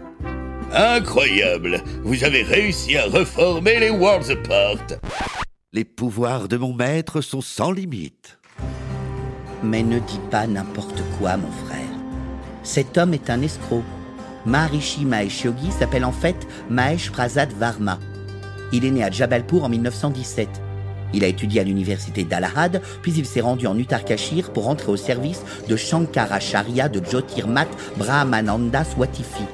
Incroyable 0.72 1.80
Vous 2.02 2.24
avez 2.24 2.42
réussi 2.42 2.96
à 2.96 3.04
reformer 3.04 3.78
les 3.78 3.90
Worlds 3.90 4.30
Apart 4.30 4.98
Les 5.72 5.84
pouvoirs 5.84 6.48
de 6.48 6.56
mon 6.56 6.74
maître 6.74 7.20
sont 7.20 7.42
sans 7.42 7.70
limite. 7.70 8.38
Mais 9.62 9.82
ne 9.82 9.98
dis 9.98 10.20
pas 10.30 10.46
n'importe 10.46 11.02
quoi, 11.18 11.36
mon 11.36 11.50
frère. 11.66 11.78
Cet 12.62 12.98
homme 12.98 13.14
est 13.14 13.30
un 13.30 13.42
escroc. 13.42 13.82
Maharishi 14.44 15.04
Mahesh 15.04 15.44
Yogi 15.44 15.70
s'appelle 15.70 16.04
en 16.04 16.12
fait 16.12 16.36
Mahesh 16.68 17.10
Prasad 17.12 17.52
Varma. 17.52 17.98
Il 18.72 18.84
est 18.84 18.90
né 18.90 19.04
à 19.04 19.10
Jabalpur 19.10 19.64
en 19.64 19.68
1917. 19.68 20.48
Il 21.14 21.24
a 21.24 21.26
étudié 21.26 21.60
à 21.60 21.64
l'université 21.64 22.24
d'Allahad, 22.24 22.80
puis 23.02 23.12
il 23.12 23.26
s'est 23.26 23.42
rendu 23.42 23.66
en 23.66 23.78
Uttarkashir 23.78 24.50
pour 24.52 24.68
entrer 24.68 24.90
au 24.90 24.96
service 24.96 25.42
de 25.68 25.76
Shankaracharya 25.76 26.88
de 26.88 27.04
Jyotirmat 27.04 27.68
Brahmananda 27.98 28.84
Swatifi, 28.84 29.44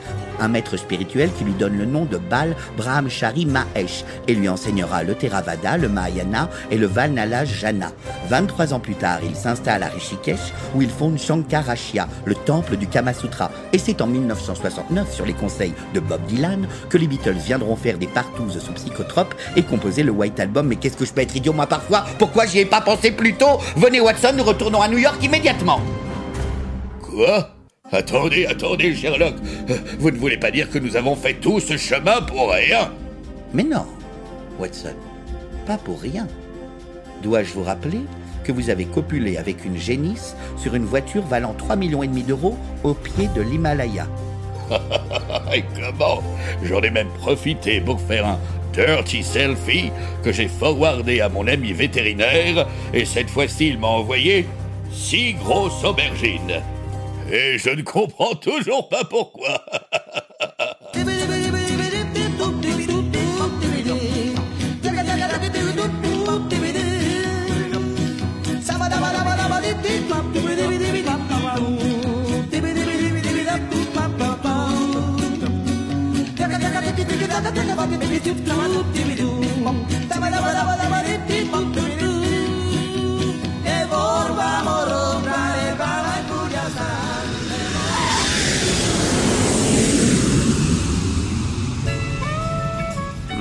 un 0.40 0.48
maître 0.48 0.76
spirituel 0.76 1.30
qui 1.36 1.44
lui 1.44 1.52
donne 1.52 1.76
le 1.76 1.84
nom 1.84 2.04
de 2.04 2.16
Bal 2.16 2.54
Brahmachari 2.76 3.46
Mahesh 3.46 4.04
et 4.26 4.34
lui 4.34 4.48
enseignera 4.48 5.02
le 5.02 5.14
Theravada, 5.14 5.76
le 5.76 5.88
Mahayana 5.88 6.48
et 6.70 6.78
le 6.78 6.86
Valnala 6.86 7.44
Jana. 7.44 7.92
23 8.28 8.74
ans 8.74 8.80
plus 8.80 8.94
tard, 8.94 9.20
il 9.22 9.36
s'installe 9.36 9.82
à 9.82 9.88
Rishikesh 9.88 10.52
où 10.74 10.82
il 10.82 10.90
fonde 10.90 11.18
Shankarashya, 11.18 12.08
le 12.24 12.34
temple 12.34 12.76
du 12.76 12.86
Kama 12.86 13.12
Sutra. 13.12 13.50
Et 13.72 13.78
c'est 13.78 14.00
en 14.00 14.06
1969, 14.06 15.12
sur 15.12 15.26
les 15.26 15.32
conseils 15.32 15.74
de 15.94 16.00
Bob 16.00 16.20
Dylan, 16.26 16.66
que 16.88 16.98
les 16.98 17.06
Beatles 17.06 17.36
viendront 17.36 17.76
faire 17.76 17.98
des 17.98 18.06
partouzes 18.06 18.58
sous 18.58 18.72
psychotropes 18.72 19.34
et 19.56 19.62
composer 19.62 20.02
le 20.02 20.12
White 20.12 20.40
Album. 20.40 20.68
Mais 20.68 20.76
qu'est-ce 20.76 20.96
que 20.96 21.04
je 21.04 21.12
peux 21.12 21.22
être 21.22 21.36
idiot 21.36 21.52
moi 21.52 21.66
parfois? 21.66 22.04
Pourquoi 22.18 22.46
j'y 22.46 22.60
ai 22.60 22.64
pas 22.64 22.80
pensé 22.80 23.10
plus 23.10 23.34
tôt? 23.34 23.58
Venez 23.76 24.00
Watson, 24.00 24.32
nous 24.36 24.44
retournons 24.44 24.80
à 24.80 24.88
New 24.88 24.98
York 24.98 25.22
immédiatement. 25.22 25.80
Quoi? 27.02 27.57
Attendez, 27.90 28.44
attendez, 28.44 28.94
Sherlock. 28.94 29.34
Vous 29.98 30.10
ne 30.10 30.18
voulez 30.18 30.36
pas 30.36 30.50
dire 30.50 30.70
que 30.70 30.78
nous 30.78 30.96
avons 30.96 31.16
fait 31.16 31.34
tout 31.34 31.58
ce 31.58 31.76
chemin 31.76 32.20
pour 32.20 32.50
rien? 32.50 32.92
Mais 33.54 33.62
non, 33.62 33.86
Watson, 34.58 34.94
pas 35.66 35.78
pour 35.78 36.00
rien. 36.00 36.26
Dois-je 37.22 37.52
vous 37.54 37.62
rappeler 37.62 38.00
que 38.44 38.52
vous 38.52 38.68
avez 38.68 38.84
copulé 38.84 39.38
avec 39.38 39.64
une 39.64 39.78
génisse 39.78 40.36
sur 40.58 40.74
une 40.74 40.84
voiture 40.84 41.22
valant 41.22 41.54
3 41.54 41.76
millions 41.76 42.02
et 42.02 42.08
demi 42.08 42.22
d'euros 42.22 42.58
au 42.84 42.92
pied 42.92 43.28
de 43.34 43.40
l'Himalaya? 43.40 44.06
Et 45.54 45.64
comment? 45.74 46.22
J'en 46.62 46.82
ai 46.82 46.90
même 46.90 47.08
profité 47.18 47.80
pour 47.80 48.00
faire 48.00 48.26
un 48.26 48.38
dirty 48.74 49.22
selfie 49.22 49.90
que 50.22 50.30
j'ai 50.30 50.48
forwardé 50.48 51.22
à 51.22 51.30
mon 51.30 51.46
ami 51.46 51.72
vétérinaire 51.72 52.66
et 52.92 53.06
cette 53.06 53.30
fois-ci 53.30 53.68
il 53.68 53.78
m'a 53.78 53.88
envoyé 53.88 54.46
six 54.92 55.32
grosses 55.32 55.82
aubergines. 55.84 56.60
Et 57.30 57.58
je 57.58 57.70
ne 57.70 57.82
comprends 57.82 58.34
toujours 58.34 58.88
pas 58.88 59.04
pourquoi. 59.04 59.62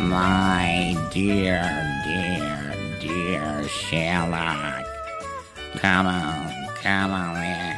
My 0.08 0.96
dear, 1.12 1.60
dear, 2.06 2.74
dear 3.02 3.68
Sherlock. 3.68 4.86
Come 5.82 6.08
on, 6.08 6.48
come 6.82 7.12
on 7.12 7.36
in. 7.36 7.76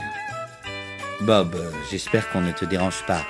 Bob, 1.26 1.56
j'espère 1.90 2.30
qu'on 2.30 2.42
ne 2.42 2.52
te 2.52 2.66
dérange 2.66 3.04
pas. 3.08 3.26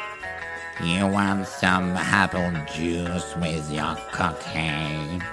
You 0.84 1.08
want 1.08 1.45
some 1.45 1.95
apple 1.95 2.52
juice 2.76 3.38
with 3.41 3.72
your 3.72 3.95
cocaine? 4.12 5.24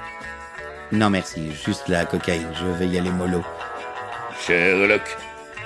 Non 0.93 1.11
merci, 1.11 1.51
juste 1.53 1.89
la 1.89 2.05
cocaïne, 2.05 2.53
je 2.55 2.67
vais 2.67 2.87
y 2.87 2.99
aller 2.99 3.11
mollo. 3.11 3.43
Sherlock, 4.47 5.17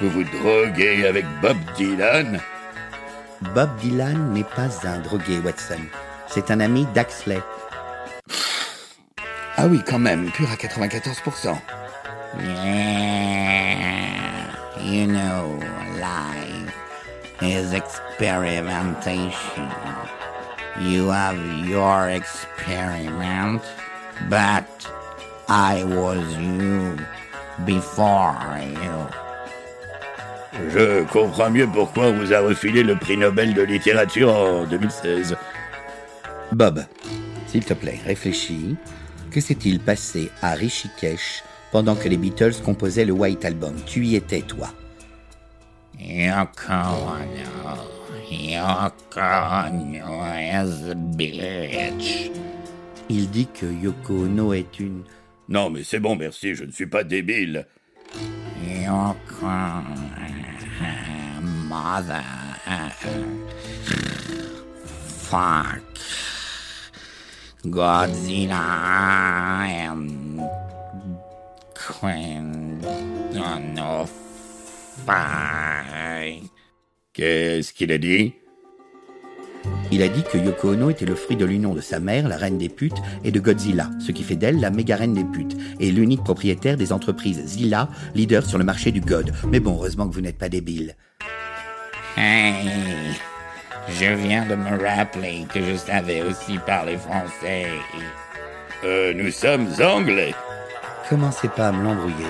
vous 0.01 0.09
vous 0.09 0.25
droguez 0.25 1.07
avec 1.07 1.27
Bob 1.43 1.59
Dylan? 1.77 2.41
Bob 3.55 3.77
Dylan 3.77 4.33
n'est 4.33 4.45
pas 4.45 4.71
un 4.89 5.01
drogué, 5.01 5.39
Watson. 5.45 5.83
C'est 6.29 6.51
un 6.51 6.61
ami 6.61 6.87
d'Axley. 6.95 7.41
Ah 9.57 9.67
oui, 9.67 9.83
quand 9.87 9.99
même, 9.99 10.31
pur 10.31 10.49
à 10.51 10.57
94%. 10.57 11.59
Yeah, 12.39 14.47
you 14.81 15.07
know, 15.07 15.59
life 15.99 16.73
is 17.43 17.75
experimentation. 17.75 19.69
You 20.81 21.11
have 21.11 21.37
your 21.67 22.09
experiment, 22.09 23.61
but 24.29 24.65
I 25.49 25.83
was 25.85 26.23
you 26.39 26.97
before 27.67 28.37
you. 28.61 29.09
Je 30.73 31.03
comprends 31.05 31.51
mieux 31.51 31.67
pourquoi 31.67 32.05
on 32.05 32.13
vous 32.15 32.33
a 32.33 32.41
refilé 32.41 32.83
le 32.83 32.97
prix 32.97 33.17
Nobel 33.17 33.55
de 33.55 33.63
littérature 33.63 34.33
en 34.33 34.65
2016. 34.65 35.37
Bob, 36.53 36.85
s'il 37.51 37.65
te 37.65 37.75
plaît, 37.75 37.99
réfléchis. 38.07 38.77
Que 39.31 39.41
s'est-il 39.41 39.81
passé 39.81 40.31
à 40.41 40.53
Rishikesh 40.53 41.43
pendant 41.73 41.97
que 41.97 42.09
les 42.09 42.17
Beatles 42.17 42.63
composaient 42.65 43.05
le 43.05 43.13
White 43.13 43.45
Album? 43.45 43.75
Tu 43.87 44.05
y 44.07 44.15
étais, 44.17 44.43
toi 44.43 44.69
Yoko 45.99 46.73
Ono. 46.73 47.77
Yoko 48.31 49.21
Ono 49.21 50.25
is 50.37 50.91
a 50.91 50.95
bitch. 50.95 52.31
Il 53.09 53.29
dit 53.31 53.49
que 53.53 53.67
Yoko 53.67 54.25
Ono 54.25 54.53
est 54.53 54.79
une... 54.79 55.03
Non, 55.49 55.71
mais 55.71 55.83
c'est 55.83 56.01
bon, 56.01 56.15
merci, 56.15 56.55
je 56.55 56.65
ne 56.65 56.71
suis 56.71 56.87
pas 56.87 57.03
débile. 57.03 57.67
Yoko 58.65 59.47
Mother. 61.69 62.23
Fuck. 65.07 66.30
Godzilla 67.67 68.57
and 69.91 70.07
Queen. 71.75 72.81
Qu'est-ce 77.13 77.73
qu'il 77.75 77.93
a 77.93 77.99
dit? 77.99 78.35
Il 79.93 80.03
a 80.03 80.09
dit 80.09 80.23
que 80.23 80.39
Yoko 80.39 80.71
Ono 80.71 80.89
était 80.89 81.05
le 81.05 81.15
fruit 81.15 81.37
de 81.37 81.45
l'union 81.45 81.75
de 81.75 81.81
sa 81.83 82.01
mère, 82.01 82.29
la 82.29 82.37
reine 82.39 82.57
des 82.57 82.71
putes, 82.71 82.97
et 83.25 83.31
de 83.31 83.41
Godzilla, 83.41 83.91
ce 83.99 84.13
qui 84.13 84.23
fait 84.23 84.37
d'elle 84.37 84.61
la 84.61 84.71
méga 84.71 84.97
reine 84.97 85.13
des 85.13 85.25
putes, 85.25 85.57
et 85.81 85.91
l'unique 85.91 86.25
propriétaire 86.25 86.79
des 86.79 86.93
entreprises 86.93 87.45
Zilla, 87.45 87.89
leader 88.15 88.47
sur 88.47 88.57
le 88.57 88.65
marché 88.65 88.91
du 88.91 89.01
God. 89.01 89.33
Mais 89.49 89.61
bon, 89.61 89.75
heureusement 89.75 90.09
que 90.09 90.15
vous 90.15 90.23
n'êtes 90.23 90.39
pas 90.39 90.49
débile. 90.49 90.97
Hey, 92.17 92.71
je 93.89 94.07
viens 94.15 94.47
de 94.47 94.55
me 94.55 94.83
rappeler 94.83 95.47
que 95.53 95.63
je 95.63 95.77
savais 95.77 96.23
aussi 96.23 96.59
parler 96.59 96.97
français. 96.97 97.67
Euh, 98.85 99.13
nous 99.15 99.31
sommes 99.31 99.69
anglais. 99.83 100.35
Commencez 101.09 101.49
pas 101.49 101.69
à 101.69 101.73
me 101.73 101.83
l'embrouiller. 101.83 102.27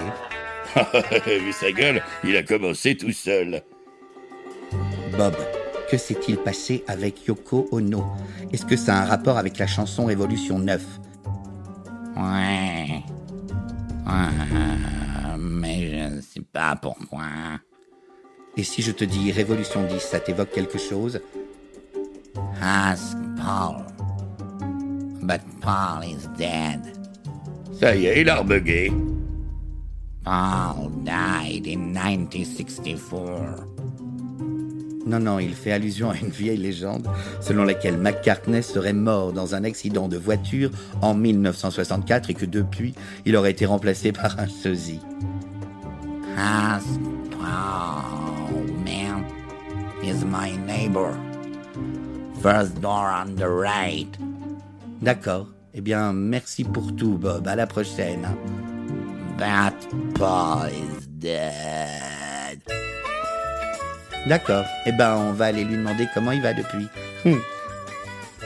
Vu 1.45 1.53
sa 1.53 1.73
gueule, 1.73 2.03
il 2.25 2.37
a 2.37 2.43
commencé 2.43 2.97
tout 2.97 3.13
seul. 3.13 3.63
Bob, 5.17 5.35
que 5.91 5.97
s'est-il 5.97 6.39
passé 6.39 6.85
avec 6.87 7.27
Yoko 7.27 7.69
Ono 7.73 8.05
Est-ce 8.53 8.65
que 8.65 8.77
ça 8.77 8.95
a 8.95 9.03
un 9.03 9.05
rapport 9.07 9.39
avec 9.39 9.59
la 9.59 9.67
chanson 9.67 10.07
Révolution 10.07 10.59
9 10.59 10.83
Ouais. 12.17 13.03
Ouais, 14.07 15.37
mais 15.39 15.91
je 15.91 16.17
ne 16.17 16.21
sais 16.21 16.43
pas 16.53 16.77
pourquoi. 16.77 17.27
Et 18.57 18.65
si 18.65 18.83
je 18.83 18.93
te 18.93 19.05
dis 19.05 19.33
Révolution 19.33 19.85
10, 19.87 20.01
ça 20.01 20.21
t'évoque 20.21 20.51
quelque 20.51 20.79
chose? 20.79 21.21
Ask 22.61 23.17
Paul. 23.37 23.85
But 25.23 25.41
Paul 25.61 26.05
is 26.05 26.27
dead. 26.37 26.81
Ça 27.79 27.95
y 27.97 28.07
est, 28.07 28.21
il 28.21 28.29
a 28.29 28.37
rebugué. 28.37 28.93
Paul 30.25 30.91
died 31.05 31.67
in 31.67 31.93
1964. 31.93 33.67
Non, 35.07 35.19
non, 35.19 35.39
il 35.39 35.55
fait 35.55 35.73
allusion 35.73 36.11
à 36.11 36.17
une 36.17 36.29
vieille 36.29 36.59
légende 36.59 37.09
selon 37.41 37.65
laquelle 37.65 37.97
McCartney 37.97 38.63
serait 38.63 38.93
mort 38.93 39.33
dans 39.33 39.55
un 39.55 39.65
accident 39.65 40.09
de 40.09 40.19
voiture 40.19 40.71
en 41.01 41.15
1964 41.15 42.31
et 42.31 42.35
que 42.35 42.45
depuis, 42.45 42.95
il 43.25 43.35
aurait 43.37 43.53
été 43.53 43.65
remplacé 43.65 44.13
par 44.13 44.39
un 44.39 44.47
sosie. 44.47 45.01
Ask 46.37 46.87
Paul. 47.31 48.40
He's 50.03 50.25
my 50.25 50.57
neighbor. 50.67 51.15
First 52.41 52.81
door 52.81 53.11
on 53.11 53.37
the 53.37 53.49
right. 53.49 54.09
D'accord. 55.03 55.47
Eh 55.75 55.81
bien, 55.83 56.13
merci 56.13 56.65
pour 56.65 56.97
tout, 56.97 57.19
Bob. 57.19 57.47
À 57.47 57.55
la 57.55 57.67
prochaine. 57.67 58.27
That 59.39 59.75
Paul 60.15 60.69
is 60.71 61.07
dead. 61.07 62.61
D'accord. 64.27 64.65
Eh 64.87 64.93
ben, 64.93 65.17
on 65.17 65.33
va 65.33 65.47
aller 65.47 65.65
lui 65.65 65.77
demander 65.77 66.09
comment 66.15 66.33
il 66.33 66.43
va 66.43 66.55
depuis. 66.55 66.89
Hum. 67.27 67.41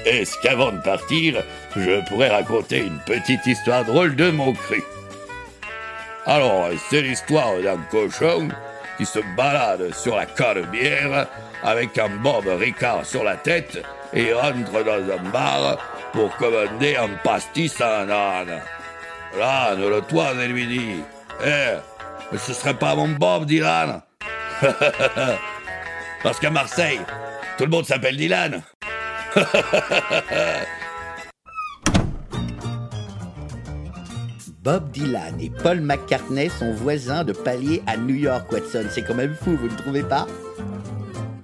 Est-ce 0.05 0.37
qu'avant 0.43 0.73
de 0.73 0.81
partir, 0.83 1.43
je 1.77 2.07
pourrais 2.09 2.29
raconter 2.29 2.85
une 2.85 2.99
petite 3.07 3.47
histoire 3.47 3.85
drôle 3.85 4.17
de 4.17 4.31
mon 4.31 4.53
cru 4.53 4.83
Alors, 6.27 6.69
c'est 6.91 7.01
l'histoire 7.01 7.61
d'un 7.63 7.79
cochon 7.91 8.49
qui 8.97 9.07
se 9.07 9.19
balade 9.37 9.93
sur 9.95 10.17
la 10.17 10.27
bière 10.67 11.27
avec 11.63 11.99
un 11.99 12.09
Bob 12.09 12.47
Ricard 12.47 13.05
sur 13.05 13.25
la 13.25 13.37
tête 13.37 13.83
et 14.13 14.33
rentre 14.33 14.85
dans 14.85 15.13
un 15.13 15.31
bar 15.31 15.79
pour 16.13 16.35
commander 16.37 16.97
un 16.97 17.09
pastis 17.23 17.81
à 17.81 18.01
un 18.01 18.11
âne. 18.11 18.61
L'âne 19.39 19.89
le 19.89 20.01
toise 20.03 20.39
et 20.39 20.49
lui 20.49 20.67
dit 20.67 21.03
Eh, 21.45 21.75
mais 22.31 22.39
ce 22.39 22.53
serait 22.53 22.75
pas 22.75 22.95
mon 22.95 23.09
Bob, 23.09 23.47
Dylan 23.47 24.01
Parce 26.23 26.39
qu'à 26.39 26.51
Marseille, 26.51 27.01
tout 27.59 27.65
le 27.65 27.71
monde 27.71 27.87
s'appelle 27.87 28.17
Dylan. 28.17 28.63
Bob 34.65 34.91
Dylan 34.93 35.39
et 35.41 35.51
Paul 35.51 35.83
McCartney 35.83 36.49
sont 36.49 36.73
voisins 36.73 37.23
de 37.23 37.35
palier 37.35 37.83
à 37.87 37.99
New 37.99 38.15
York, 38.15 38.51
Watson. 38.51 38.87
C'est 38.89 39.03
quand 39.03 39.15
même 39.15 39.35
fou, 39.35 39.59
vous 39.61 39.69
ne 39.69 39.77
trouvez 39.77 40.03
pas? 40.03 40.27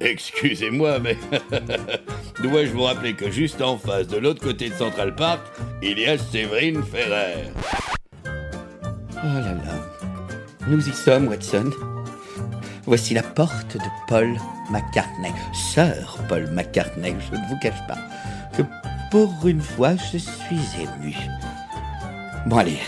Excusez-moi, 0.00 0.98
mais 1.00 1.18
dois-je 2.42 2.70
vous 2.70 2.84
rappeler 2.84 3.12
que 3.12 3.30
juste 3.30 3.60
en 3.60 3.76
face, 3.76 4.08
de 4.08 4.16
l'autre 4.16 4.40
côté 4.42 4.70
de 4.70 4.74
Central 4.74 5.14
Park, 5.14 5.40
il 5.82 5.98
y 5.98 6.06
a 6.06 6.16
Séverine 6.16 6.82
Ferrer? 6.82 7.50
Oh 8.24 9.34
là 9.34 9.52
là. 9.52 10.08
Nous 10.66 10.88
y 10.88 10.92
sommes, 10.92 11.28
Watson. 11.28 11.70
Voici 12.86 13.12
la 13.12 13.22
porte 13.22 13.76
de 13.76 14.08
Paul 14.08 14.34
McCartney, 14.70 15.34
sœur 15.52 16.18
Paul 16.26 16.48
McCartney, 16.52 17.14
je 17.30 17.36
ne 17.36 17.48
vous 17.48 17.58
cache 17.60 17.86
pas 17.86 17.98
que 18.56 18.62
pour 19.10 19.46
une 19.46 19.60
fois 19.60 19.94
je 20.10 20.16
suis 20.16 20.80
ému. 20.80 21.14
Bon 22.46 22.56
allez, 22.56 22.78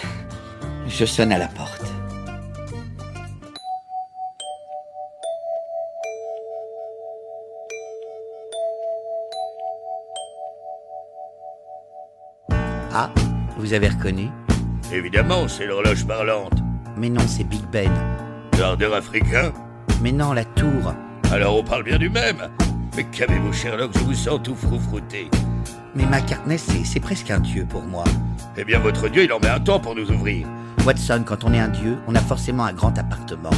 je 0.92 1.06
sonne 1.06 1.32
à 1.32 1.38
la 1.38 1.48
porte. 1.48 1.82
Ah, 12.94 13.10
vous 13.56 13.72
avez 13.72 13.88
reconnu? 13.88 14.28
Évidemment, 14.92 15.48
c'est 15.48 15.66
l'horloge 15.66 16.06
parlante. 16.06 16.52
Mais 16.98 17.08
non, 17.08 17.26
c'est 17.26 17.44
Big 17.44 17.64
Ben. 17.72 17.90
Gardeur 18.58 18.94
africain? 18.94 19.50
Mais 20.02 20.12
non, 20.12 20.34
la 20.34 20.44
tour. 20.44 20.92
Alors 21.32 21.56
on 21.56 21.64
parle 21.64 21.84
bien 21.84 21.96
du 21.98 22.10
même. 22.10 22.50
Mais 22.94 23.04
qu'avez-vous, 23.04 23.54
Sherlock? 23.54 23.92
Je 23.94 24.00
vous 24.00 24.14
sens 24.14 24.40
tout 24.42 24.54
froufrouté. 24.54 25.30
Mais 25.94 26.06
McCartney, 26.06 26.58
c'est 26.58 26.84
c'est 26.84 27.00
presque 27.00 27.30
un 27.30 27.40
dieu 27.40 27.66
pour 27.68 27.82
moi. 27.82 28.04
Eh 28.56 28.64
bien, 28.64 28.78
votre 28.78 29.08
dieu, 29.08 29.24
il 29.24 29.32
en 29.32 29.40
met 29.40 29.48
un 29.48 29.60
temps 29.60 29.78
pour 29.78 29.94
nous 29.94 30.10
ouvrir. 30.10 30.46
Watson, 30.86 31.22
quand 31.24 31.44
on 31.44 31.52
est 31.52 31.60
un 31.60 31.68
dieu, 31.68 31.98
on 32.06 32.14
a 32.14 32.20
forcément 32.20 32.64
un 32.64 32.72
grand 32.72 32.96
appartement. 32.98 33.50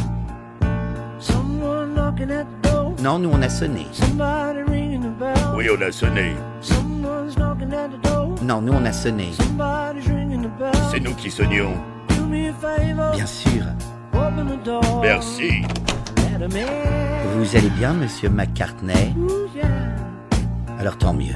Non, 3.03 3.18
nous 3.18 3.30
on 3.32 3.43
a 3.43 3.49
sonné. 3.49 3.87
Oui, 5.57 5.68
on 5.70 5.80
a 5.80 5.93
sonné. 5.93 6.35
Non, 8.43 8.61
nous 8.61 8.72
on 8.72 8.85
a 8.85 8.93
sonné. 8.93 9.30
C'est 10.91 11.01
nous 11.01 11.14
qui 11.14 11.30
sonnions. 11.30 11.74
Do 12.09 12.24
me 12.26 12.51
a 12.51 12.53
favor. 12.53 13.12
Bien 13.12 13.26
sûr. 13.26 13.64
Merci. 15.03 15.62
Vous 17.37 17.57
allez 17.57 17.70
bien, 17.70 17.95
monsieur 17.95 18.28
McCartney? 18.28 19.14
Alors 20.78 20.99
tant 20.99 21.14
mieux. 21.14 21.35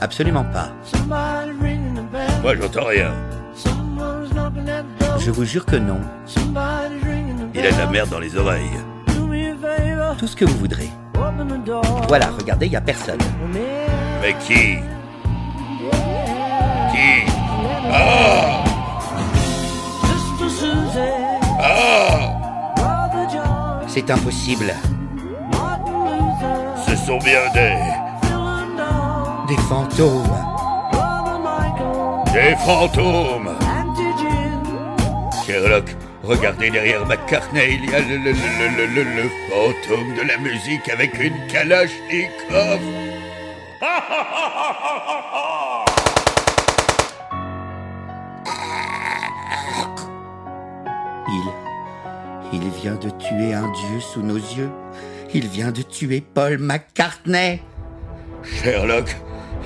Absolument 0.00 0.44
pas. 0.44 0.68
Moi, 2.42 2.54
j'entends 2.60 2.84
rien. 2.84 3.12
Je 5.18 5.30
vous 5.30 5.44
jure 5.44 5.64
que 5.64 5.76
non. 5.76 6.00
Il 7.54 7.66
a 7.66 7.72
de 7.72 7.78
la 7.78 7.86
merde 7.86 8.10
dans 8.10 8.20
les 8.20 8.36
oreilles. 8.36 8.78
Tout 10.18 10.26
ce 10.26 10.36
que 10.36 10.44
vous 10.44 10.58
voudrez. 10.58 10.90
Voilà, 12.08 12.26
regardez, 12.38 12.66
il 12.66 12.70
n'y 12.70 12.76
a 12.76 12.80
personne. 12.80 13.18
Mais 14.22 14.34
qui? 14.40 14.78
Qui? 16.92 17.32
Ah. 17.92 18.64
Ah. 21.60 22.32
C'est 23.88 24.10
impossible. 24.10 24.74
Ce 26.86 26.96
sont 26.96 27.18
bien 27.18 27.40
des... 27.54 28.05
Des 29.48 29.56
fantômes. 29.68 30.24
Des 32.32 32.56
fantômes. 32.64 33.56
Sherlock, 35.46 35.84
regardez 36.24 36.70
derrière 36.70 37.06
McCartney, 37.06 37.74
il 37.74 37.90
y 37.90 37.94
a 37.94 38.00
le, 38.00 38.16
le, 38.16 38.32
le, 38.32 38.86
le, 38.86 39.02
le, 39.02 39.30
fantôme 39.48 40.14
de 40.14 40.22
la 40.22 40.36
musique 40.38 40.88
avec 40.88 41.18
une 41.20 41.46
kalachnikov. 41.46 42.80
Il. 51.28 51.52
Il 52.52 52.68
vient 52.70 52.96
de 52.96 53.10
tuer 53.10 53.54
un 53.54 53.70
dieu 53.72 54.00
sous 54.00 54.22
nos 54.22 54.36
yeux. 54.36 54.70
Il 55.34 55.46
vient 55.46 55.70
de 55.70 55.82
tuer 55.82 56.20
Paul 56.20 56.58
McCartney. 56.58 57.60
Sherlock, 58.42 59.16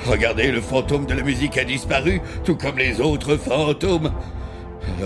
regardez, 0.06 0.50
le 0.50 0.60
fantôme 0.60 1.06
de 1.06 1.14
la 1.14 1.22
musique 1.22 1.58
a 1.58 1.64
disparu, 1.64 2.20
tout 2.44 2.56
comme 2.56 2.78
les 2.78 3.00
autres 3.00 3.36
fantômes. 3.36 4.12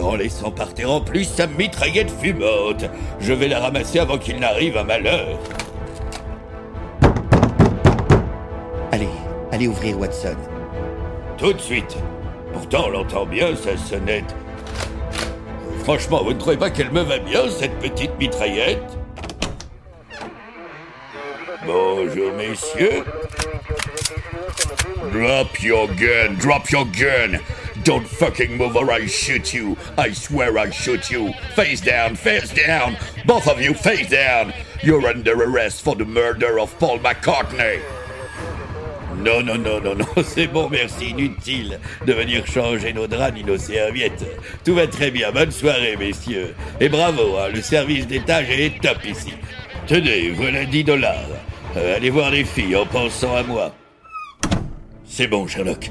En 0.00 0.14
laissant 0.14 0.50
par 0.50 0.72
terre 0.72 0.90
en 0.90 1.00
plus 1.00 1.24
sa 1.24 1.46
mitraillette 1.46 2.10
fumante. 2.10 2.84
Je 3.20 3.32
vais 3.32 3.48
la 3.48 3.60
ramasser 3.60 3.98
avant 3.98 4.18
qu'il 4.18 4.38
n'arrive 4.38 4.76
un 4.76 4.84
malheur. 4.84 5.38
Allez, 8.92 9.08
allez 9.50 9.66
ouvrir 9.66 9.98
Watson. 9.98 10.36
Tout 11.36 11.52
de 11.52 11.60
suite. 11.60 11.96
Pourtant, 12.52 12.84
on 12.86 12.90
l'entend 12.90 13.26
bien, 13.26 13.56
sa 13.56 13.76
sonnette. 13.76 14.34
Franchement, 15.82 16.22
vous 16.22 16.32
ne 16.32 16.38
trouvez 16.38 16.56
pas 16.56 16.70
qu'elle 16.70 16.92
me 16.92 17.02
va 17.02 17.18
bien, 17.18 17.48
cette 17.50 17.78
petite 17.78 18.16
mitraillette? 18.18 19.03
Bonjour, 21.66 22.32
messieurs. 22.34 23.04
Drop 25.10 25.62
your 25.62 25.86
gun, 25.88 26.34
drop 26.36 26.70
your 26.70 26.84
gun. 26.84 27.40
Don't 27.84 28.06
fucking 28.06 28.56
move 28.56 28.76
or 28.76 28.90
I 28.90 29.06
shoot 29.06 29.54
you. 29.54 29.76
I 29.96 30.12
swear 30.12 30.58
I 30.58 30.70
shoot 30.70 31.10
you. 31.10 31.32
Face 31.54 31.80
down, 31.80 32.16
face 32.16 32.52
down. 32.52 32.96
Both 33.24 33.48
of 33.48 33.60
you, 33.60 33.72
face 33.74 34.10
down. 34.10 34.52
You're 34.82 35.06
under 35.06 35.34
arrest 35.34 35.82
for 35.82 35.94
the 35.94 36.04
murder 36.04 36.58
of 36.58 36.78
Paul 36.78 36.98
McCartney. 36.98 37.80
Non, 39.16 39.42
non, 39.42 39.62
non, 39.62 39.80
non, 39.80 39.94
non, 39.94 40.06
c'est 40.24 40.48
bon, 40.48 40.68
merci, 40.68 41.10
inutile 41.10 41.78
de 42.04 42.12
venir 42.12 42.44
changer 42.46 42.92
nos 42.92 43.06
draps 43.06 43.34
ni 43.34 43.44
nos 43.44 43.56
serviettes. 43.56 44.24
Tout 44.64 44.74
va 44.74 44.86
très 44.86 45.10
bien, 45.10 45.30
bonne 45.30 45.52
soirée, 45.52 45.96
messieurs. 45.96 46.54
Et 46.80 46.88
bravo, 46.88 47.38
hein, 47.38 47.48
le 47.54 47.62
service 47.62 48.06
d'étage 48.06 48.50
est 48.50 48.82
top 48.82 48.98
ici. 49.04 49.32
Tenez, 49.86 50.30
voilà 50.30 50.64
10 50.64 50.84
dollars. 50.84 51.28
Euh, 51.76 51.96
allez 51.96 52.10
voir 52.10 52.30
les 52.30 52.44
filles 52.44 52.76
en 52.76 52.86
pensant 52.86 53.34
à 53.34 53.42
moi. 53.42 53.72
C'est 55.04 55.26
bon, 55.26 55.46
Sherlock. 55.46 55.90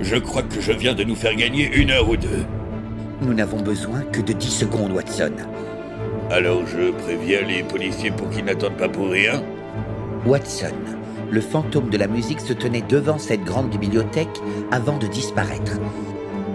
Je 0.00 0.16
crois 0.16 0.42
que 0.42 0.60
je 0.60 0.72
viens 0.72 0.94
de 0.94 1.04
nous 1.04 1.14
faire 1.14 1.34
gagner 1.34 1.70
une 1.74 1.90
heure 1.90 2.08
ou 2.08 2.16
deux. 2.16 2.44
Nous 3.22 3.32
n'avons 3.32 3.60
besoin 3.60 4.02
que 4.02 4.20
de 4.20 4.32
10 4.32 4.50
secondes, 4.50 4.92
Watson. 4.92 5.32
Alors 6.30 6.66
je 6.66 6.90
préviens 6.90 7.42
les 7.42 7.62
policiers 7.62 8.10
pour 8.10 8.28
qu'ils 8.28 8.44
n'attendent 8.44 8.76
pas 8.76 8.88
pour 8.88 9.08
rien. 9.08 9.42
Watson, 10.26 10.74
le 11.30 11.40
fantôme 11.40 11.90
de 11.90 11.96
la 11.96 12.06
musique 12.06 12.40
se 12.40 12.52
tenait 12.52 12.82
devant 12.82 13.18
cette 13.18 13.44
grande 13.44 13.70
bibliothèque 13.70 14.40
avant 14.70 14.98
de 14.98 15.06
disparaître. 15.06 15.78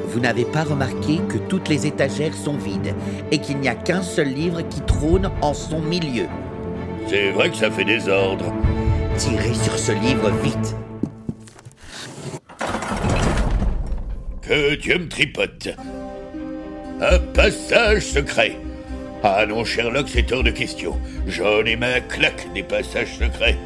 Vous 0.07 0.19
n'avez 0.19 0.45
pas 0.45 0.63
remarqué 0.63 1.19
que 1.29 1.37
toutes 1.37 1.69
les 1.69 1.87
étagères 1.87 2.33
sont 2.33 2.57
vides 2.57 2.95
et 3.31 3.39
qu'il 3.39 3.57
n'y 3.57 3.69
a 3.69 3.75
qu'un 3.75 4.01
seul 4.01 4.27
livre 4.27 4.61
qui 4.61 4.81
trône 4.81 5.31
en 5.41 5.53
son 5.53 5.81
milieu. 5.81 6.27
C'est 7.09 7.31
vrai 7.31 7.49
que 7.49 7.57
ça 7.57 7.71
fait 7.71 7.85
désordre. 7.85 8.53
Tirez 9.17 9.55
sur 9.55 9.79
ce 9.79 9.93
livre 9.93 10.29
vite. 10.43 10.75
Que 14.43 14.75
Dieu 14.75 14.99
me 14.99 15.09
tripote. 15.09 15.69
Un 17.01 17.17
passage 17.33 18.03
secret. 18.03 18.57
Ah 19.23 19.43
non, 19.47 19.65
Sherlock, 19.65 20.07
c'est 20.07 20.31
hors 20.31 20.43
de 20.43 20.51
question. 20.51 20.99
J'en 21.25 21.65
ai 21.65 21.75
ma 21.75 21.99
claque 21.99 22.45
des 22.53 22.61
passages 22.61 23.17
secrets. 23.17 23.57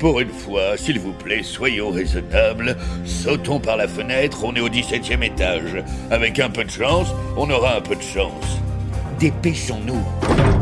Pour 0.00 0.18
une 0.18 0.28
fois, 0.28 0.76
s'il 0.76 0.98
vous 0.98 1.12
plaît, 1.12 1.44
soyons 1.44 1.90
raisonnables. 1.90 2.76
Sautons 3.04 3.60
par 3.60 3.76
la 3.76 3.86
fenêtre, 3.86 4.42
on 4.42 4.56
est 4.56 4.60
au 4.60 4.68
17e 4.68 5.22
étage. 5.22 5.76
Avec 6.10 6.40
un 6.40 6.50
peu 6.50 6.64
de 6.64 6.70
chance, 6.70 7.14
on 7.36 7.48
aura 7.50 7.76
un 7.76 7.82
peu 7.82 7.94
de 7.94 8.02
chance. 8.02 8.58
Dépêchons-nous. 9.20 10.59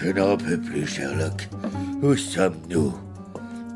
Je 0.00 0.10
n'en 0.10 0.36
peux 0.36 0.60
plus, 0.60 0.86
Sherlock. 0.86 1.48
Où 2.02 2.14
sommes-nous? 2.14 2.94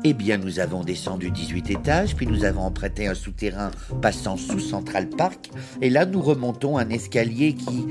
Eh 0.05 0.13
bien, 0.13 0.37
nous 0.37 0.59
avons 0.59 0.83
descendu 0.83 1.31
18 1.31 1.69
étages, 1.69 2.15
puis 2.15 2.27
nous 2.27 2.45
avons 2.45 2.61
emprunté 2.61 3.07
un 3.07 3.13
souterrain 3.13 3.71
passant 4.01 4.37
sous 4.37 4.59
Central 4.59 5.09
Park, 5.09 5.49
et 5.81 5.89
là 5.89 6.05
nous 6.05 6.21
remontons 6.21 6.77
un 6.77 6.89
escalier 6.89 7.53
qui... 7.53 7.85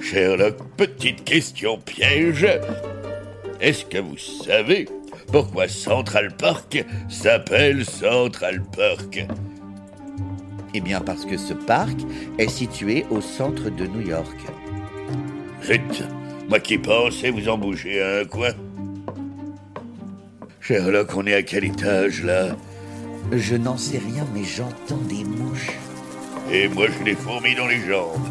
Sherlock, 0.00 0.56
petite 0.76 1.24
question 1.24 1.78
piège. 1.78 2.46
Est-ce 3.60 3.84
que 3.84 3.98
vous 3.98 4.18
savez 4.18 4.88
pourquoi 5.30 5.68
Central 5.68 6.36
Park 6.36 6.84
s'appelle 7.08 7.84
Central 7.84 8.62
Park? 8.76 9.26
Eh 10.74 10.80
bien, 10.80 11.00
parce 11.00 11.24
que 11.24 11.36
ce 11.36 11.52
parc 11.52 11.98
est 12.38 12.48
situé 12.48 13.06
au 13.10 13.20
centre 13.20 13.70
de 13.70 13.86
New 13.86 14.00
York. 14.00 14.36
Moi 16.52 16.60
qui 16.60 16.76
pensais 16.76 17.30
vous 17.30 17.48
en 17.48 17.56
bouger 17.56 18.02
un 18.02 18.26
coin. 18.26 18.50
Sherlock, 20.60 21.16
on 21.16 21.26
est 21.26 21.32
à 21.32 21.42
quel 21.42 21.64
étage 21.64 22.22
là? 22.24 22.54
Je 23.32 23.54
n'en 23.54 23.78
sais 23.78 23.96
rien, 23.96 24.26
mais 24.34 24.44
j'entends 24.44 25.00
des 25.08 25.24
mouches. 25.24 25.78
Et 26.52 26.68
moi 26.68 26.88
j'ai 26.88 27.04
des 27.04 27.14
fourmis 27.14 27.54
dans 27.54 27.66
les 27.66 27.80
jambes. 27.88 28.28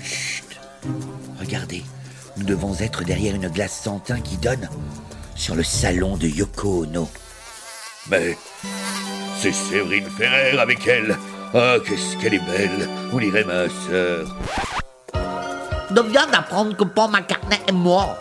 Chut 0.00 0.44
Regardez, 1.40 1.82
nous 2.36 2.44
devons 2.44 2.76
être 2.78 3.02
derrière 3.02 3.34
une 3.34 3.48
glace 3.48 3.80
sans 3.82 3.98
teint 3.98 4.20
qui 4.20 4.36
donne 4.36 4.68
sur 5.34 5.56
le 5.56 5.64
salon 5.64 6.16
de 6.16 6.28
Yoko 6.28 6.84
Ono. 6.84 7.08
Mais 8.08 8.36
c'est 9.40 9.52
Séverine 9.52 10.08
Ferrer 10.16 10.56
avec 10.56 10.86
elle. 10.86 11.16
Ah, 11.52 11.78
qu'est-ce 11.84 12.16
qu'elle 12.18 12.34
est 12.34 12.46
belle. 12.46 12.88
On 13.12 13.18
dirait 13.18 13.42
ma 13.42 13.68
sœur. 13.68 14.36
Je 15.94 16.00
viens 16.02 16.26
d'apprendre 16.26 16.76
que 16.76 16.84
Paul 16.84 17.10
McCartney 17.10 17.58
est 17.66 17.72
mort. 17.72 18.16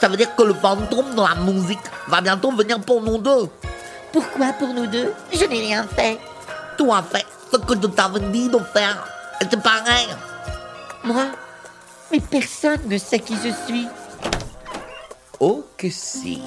Ça 0.00 0.08
veut 0.08 0.16
dire 0.16 0.34
que 0.34 0.42
le 0.42 0.54
fantôme 0.54 1.14
de 1.14 1.20
la 1.20 1.34
musique 1.34 1.80
va 2.08 2.20
bientôt 2.20 2.52
venir 2.52 2.80
pour 2.80 3.02
nous 3.02 3.18
deux. 3.18 3.48
Pourquoi 4.12 4.52
pour 4.58 4.68
nous 4.68 4.86
deux 4.86 5.12
Je 5.32 5.44
n'ai 5.44 5.60
rien 5.60 5.84
fait. 5.84 6.18
Tu 6.78 6.90
as 6.90 7.02
fait 7.02 7.26
ce 7.52 7.58
que 7.58 7.74
je 7.74 7.86
t'avais 7.88 8.20
dit 8.20 8.48
de 8.48 8.58
faire. 8.72 9.06
Et 9.40 9.44
c'est 9.50 9.62
pareil. 9.62 10.08
Moi? 11.04 11.26
Mais 12.10 12.20
personne 12.20 12.80
ne 12.86 12.98
sait 12.98 13.18
qui 13.18 13.34
je 13.36 13.50
suis. 13.66 13.86
Oh 15.40 15.64
que 15.76 15.90
si. 15.90 16.40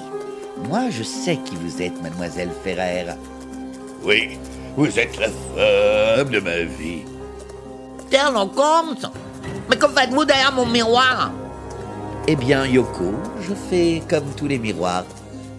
Moi, 0.67 0.89
je 0.89 1.03
sais 1.03 1.37
qui 1.37 1.55
vous 1.55 1.81
êtes, 1.81 2.01
mademoiselle 2.01 2.49
Ferrer. 2.63 3.05
Oui, 4.03 4.39
vous 4.75 4.99
êtes 4.99 5.17
la 5.17 5.27
femme 5.27 6.29
de 6.29 6.39
ma 6.39 6.61
vie. 6.63 7.03
Sherlock 8.11 8.57
Holmes 8.57 9.11
Mais 9.69 9.75
que 9.75 9.87
faites-vous 9.87 10.25
derrière 10.25 10.53
mon 10.53 10.65
miroir? 10.65 11.31
Eh 12.27 12.35
bien, 12.35 12.65
Yoko, 12.65 13.13
je 13.41 13.53
fais 13.69 14.03
comme 14.07 14.25
tous 14.35 14.47
les 14.47 14.59
miroirs. 14.59 15.05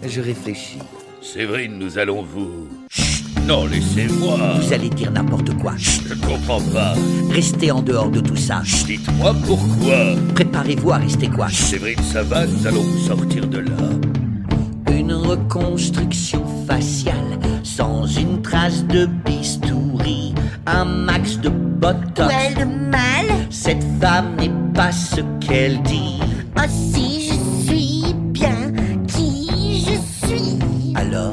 Je 0.05 0.21
réfléchis. 0.21 0.79
Séverine, 1.21 1.77
nous 1.77 1.97
allons 1.97 2.23
vous... 2.23 2.67
Chut, 2.89 3.25
non, 3.47 3.65
laissez-moi. 3.65 4.37
Vous 4.59 4.73
allez 4.73 4.89
dire 4.89 5.11
n'importe 5.11 5.55
quoi. 5.59 5.73
Je 5.77 6.13
ne 6.13 6.19
comprends 6.21 6.61
pas. 6.61 6.93
Restez 7.29 7.71
en 7.71 7.81
dehors 7.81 8.09
de 8.09 8.19
tout 8.19 8.35
ça. 8.35 8.61
Dites-moi 8.85 9.35
pourquoi. 9.45 10.15
Préparez-vous 10.33 10.91
à 10.91 10.97
rester 10.97 11.27
quoi? 11.27 11.49
Séverine, 11.49 12.01
ça 12.11 12.23
va, 12.23 12.45
nous 12.45 12.67
allons 12.67 12.83
vous 12.83 13.07
sortir 13.07 13.47
de 13.47 13.59
là. 13.59 13.77
Une 14.91 15.13
reconstruction 15.13 16.43
faciale 16.67 17.39
sans 17.63 18.05
une 18.05 18.41
trace 18.41 18.83
de 18.85 19.05
bistouri, 19.05 20.33
un 20.65 20.85
max 20.85 21.37
de 21.37 21.49
botox. 21.49 22.33
Mal 22.65 23.30
Cette 23.63 23.85
femme 24.01 24.37
n'est 24.39 24.49
pas 24.73 24.91
ce 24.91 25.21
qu'elle 25.39 25.83
dit. 25.83 26.19
Oh 26.57 26.61
si, 26.67 27.29
je 27.29 27.63
suis 27.63 28.15
bien 28.15 28.73
qui 29.07 29.85
je 29.85 30.25
suis. 30.25 30.57
Alors, 30.95 31.31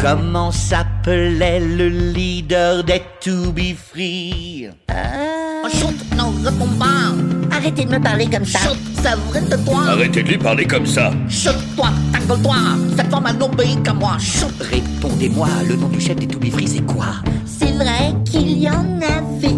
comment 0.00 0.50
s'appelait 0.50 1.60
le 1.60 1.88
leader 1.88 2.82
des 2.82 3.02
To 3.20 3.52
Be 3.52 3.76
Free? 3.76 4.70
Oh, 4.88 5.68
chut, 5.68 6.16
non, 6.16 6.32
réponds 6.42 6.74
pas. 6.78 7.54
Arrêtez 7.54 7.84
de 7.84 7.90
me 7.90 8.02
parler 8.02 8.28
comme 8.30 8.46
ça. 8.46 8.58
Chut, 8.60 8.78
c'est 9.02 9.14
vrai 9.28 9.42
de 9.42 9.62
toi. 9.62 9.82
Arrêtez 9.90 10.22
de 10.22 10.28
lui 10.30 10.38
parler 10.38 10.64
comme 10.64 10.86
ça. 10.86 11.10
Chut, 11.28 11.52
toi, 11.76 11.90
ta 12.14 12.18
gueule, 12.20 12.42
toi. 12.42 12.56
Cette 12.96 13.10
femme 13.10 13.26
a 13.26 13.32
n'obéit 13.34 13.82
qu'à 13.82 13.92
moi. 13.92 14.16
Chut. 14.18 14.46
Répondez-moi, 14.58 15.48
le 15.68 15.76
nom 15.76 15.88
du 15.88 16.00
chef 16.00 16.16
des 16.16 16.28
To 16.28 16.38
Be 16.38 16.50
Free, 16.50 16.66
c'est 16.66 16.86
quoi? 16.86 17.16
C'est 17.44 17.72
vrai 17.72 18.14
qu'il 18.24 18.58
y 18.58 18.70
en 18.70 18.96
avait 19.02 19.51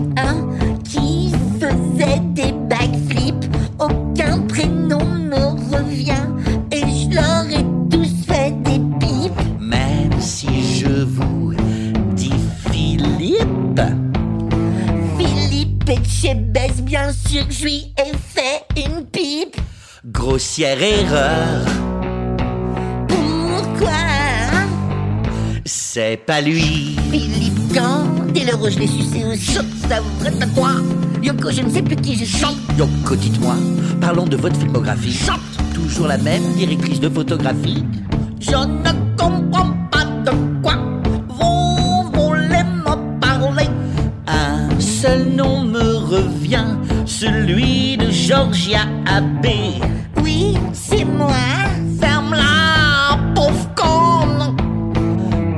Sûr, 17.13 17.45
je 17.51 17.65
lui 17.65 17.93
ai 17.99 18.13
fait 18.17 18.65
une 18.77 19.05
pipe. 19.07 19.57
grossière 20.07 20.81
erreur, 20.83 21.67
Pourquoi? 23.09 23.91
C'est 25.65 26.19
pas 26.27 26.41
lui. 26.41 26.97
Philippe 27.11 27.75
quand 27.75 28.05
Dès 28.33 28.45
lors 28.45 28.63
où 28.63 28.71
je 28.71 28.79
l'ai 28.79 28.87
sucé 28.87 29.25
aussi. 29.25 29.55
Ça 29.89 30.01
vous 30.01 30.11
prête 30.21 30.43
à 30.43 30.47
quoi 30.47 30.71
Yoko, 31.23 31.51
je 31.51 31.63
ne 31.63 31.71
sais 31.71 31.83
plus 31.83 31.97
qui 31.97 32.17
je 32.17 32.25
suis. 32.25 32.47
Yoko, 32.79 33.17
dites-moi, 33.17 33.55
parlons 34.01 34.27
de 34.27 34.37
votre 34.37 34.57
filmographie. 34.59 35.19
Toujours 35.75 36.07
la 36.09 36.19
même 36.19 36.53
directrice 36.55 37.01
de 37.01 37.09
photographie 37.09 37.85
Je 38.41 38.51
ne 38.57 39.17
comprends 39.17 39.74
Georgia 48.27 48.81
Abbé. 49.07 49.75
Oui, 50.23 50.57
c'est 50.73 51.05
moi. 51.05 51.37
Ferme-la, 52.01 53.19
pauvre 53.35 53.69
conne. 53.75 54.57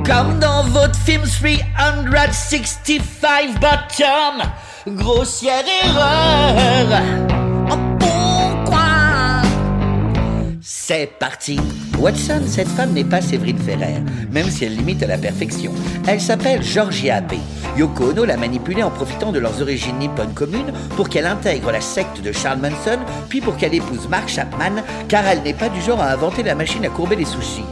Comme 0.05 0.41
dans 0.41 0.65
votre 0.65 0.97
film 0.97 1.23
365 1.23 3.61
Bottom, 3.61 4.43
grossière 4.97 5.63
erreur. 5.85 7.46
C'est 10.89 11.11
parti. 11.19 11.59
Watson, 11.99 12.43
cette 12.47 12.69
femme 12.69 12.93
n'est 12.93 13.03
pas 13.03 13.21
Séverine 13.21 13.59
Ferrer, 13.59 13.97
même 14.31 14.49
si 14.49 14.67
elle 14.67 14.77
limite 14.77 15.03
à 15.03 15.09
la 15.09 15.19
perfection. 15.19 15.73
Elle 16.07 16.21
s'appelle 16.21 16.63
Georgia 16.63 17.17
Abbé. 17.17 17.41
Yoko 17.77 18.11
Ono 18.11 18.25
l'a 18.25 18.37
manipulée 18.37 18.85
en 18.85 18.91
profitant 18.93 19.33
de 19.33 19.41
leurs 19.41 19.61
origines 19.61 19.99
nippones 19.99 20.33
communes 20.33 20.73
pour 20.95 21.09
qu'elle 21.09 21.27
intègre 21.27 21.73
la 21.73 21.81
secte 21.81 22.21
de 22.21 22.31
Charles 22.31 22.61
Manson, 22.61 23.01
puis 23.29 23.41
pour 23.41 23.57
qu'elle 23.57 23.75
épouse 23.75 24.07
Mark 24.09 24.29
Chapman, 24.29 24.81
car 25.09 25.27
elle 25.27 25.43
n'est 25.43 25.55
pas 25.55 25.71
du 25.71 25.81
genre 25.81 26.01
à 26.01 26.13
inventer 26.13 26.45
la 26.45 26.55
machine 26.55 26.85
à 26.85 26.89
courber 26.89 27.17
les 27.17 27.25
sushis. 27.25 27.65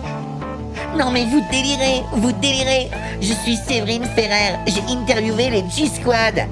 Non 0.98 1.12
mais 1.12 1.24
vous 1.26 1.42
délirez, 1.52 2.02
vous 2.14 2.32
délirez. 2.32 2.90
Je 3.20 3.32
suis 3.32 3.54
Séverine 3.54 4.06
Ferrer. 4.16 4.58
J'ai 4.66 4.82
interviewé 4.92 5.50
les 5.50 5.62
G-Squad. 5.70 6.48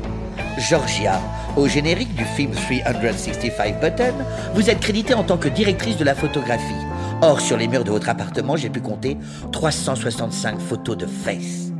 Georgia, 0.58 1.20
au 1.56 1.66
générique 1.66 2.14
du 2.14 2.24
film 2.24 2.52
365 2.52 3.80
Button, 3.80 4.14
vous 4.54 4.68
êtes 4.68 4.80
créditée 4.80 5.14
en 5.14 5.24
tant 5.24 5.38
que 5.38 5.48
directrice 5.48 5.96
de 5.96 6.04
la 6.04 6.14
photographie. 6.14 6.74
Or, 7.22 7.40
sur 7.40 7.56
les 7.56 7.68
murs 7.68 7.84
de 7.84 7.90
votre 7.90 8.08
appartement, 8.08 8.56
j'ai 8.56 8.68
pu 8.68 8.80
compter 8.80 9.16
365 9.52 10.60
photos 10.60 10.96
de 10.96 11.06
fesses. 11.06 11.72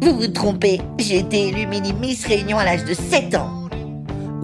Vous 0.00 0.16
vous 0.16 0.28
trompez. 0.28 0.80
J'ai 0.98 1.18
été 1.18 1.48
élue 1.48 1.66
mini 1.66 1.92
Miss 1.92 2.26
Réunion 2.26 2.58
à 2.58 2.64
l'âge 2.64 2.84
de 2.84 2.94
7 2.94 3.34
ans. 3.34 3.68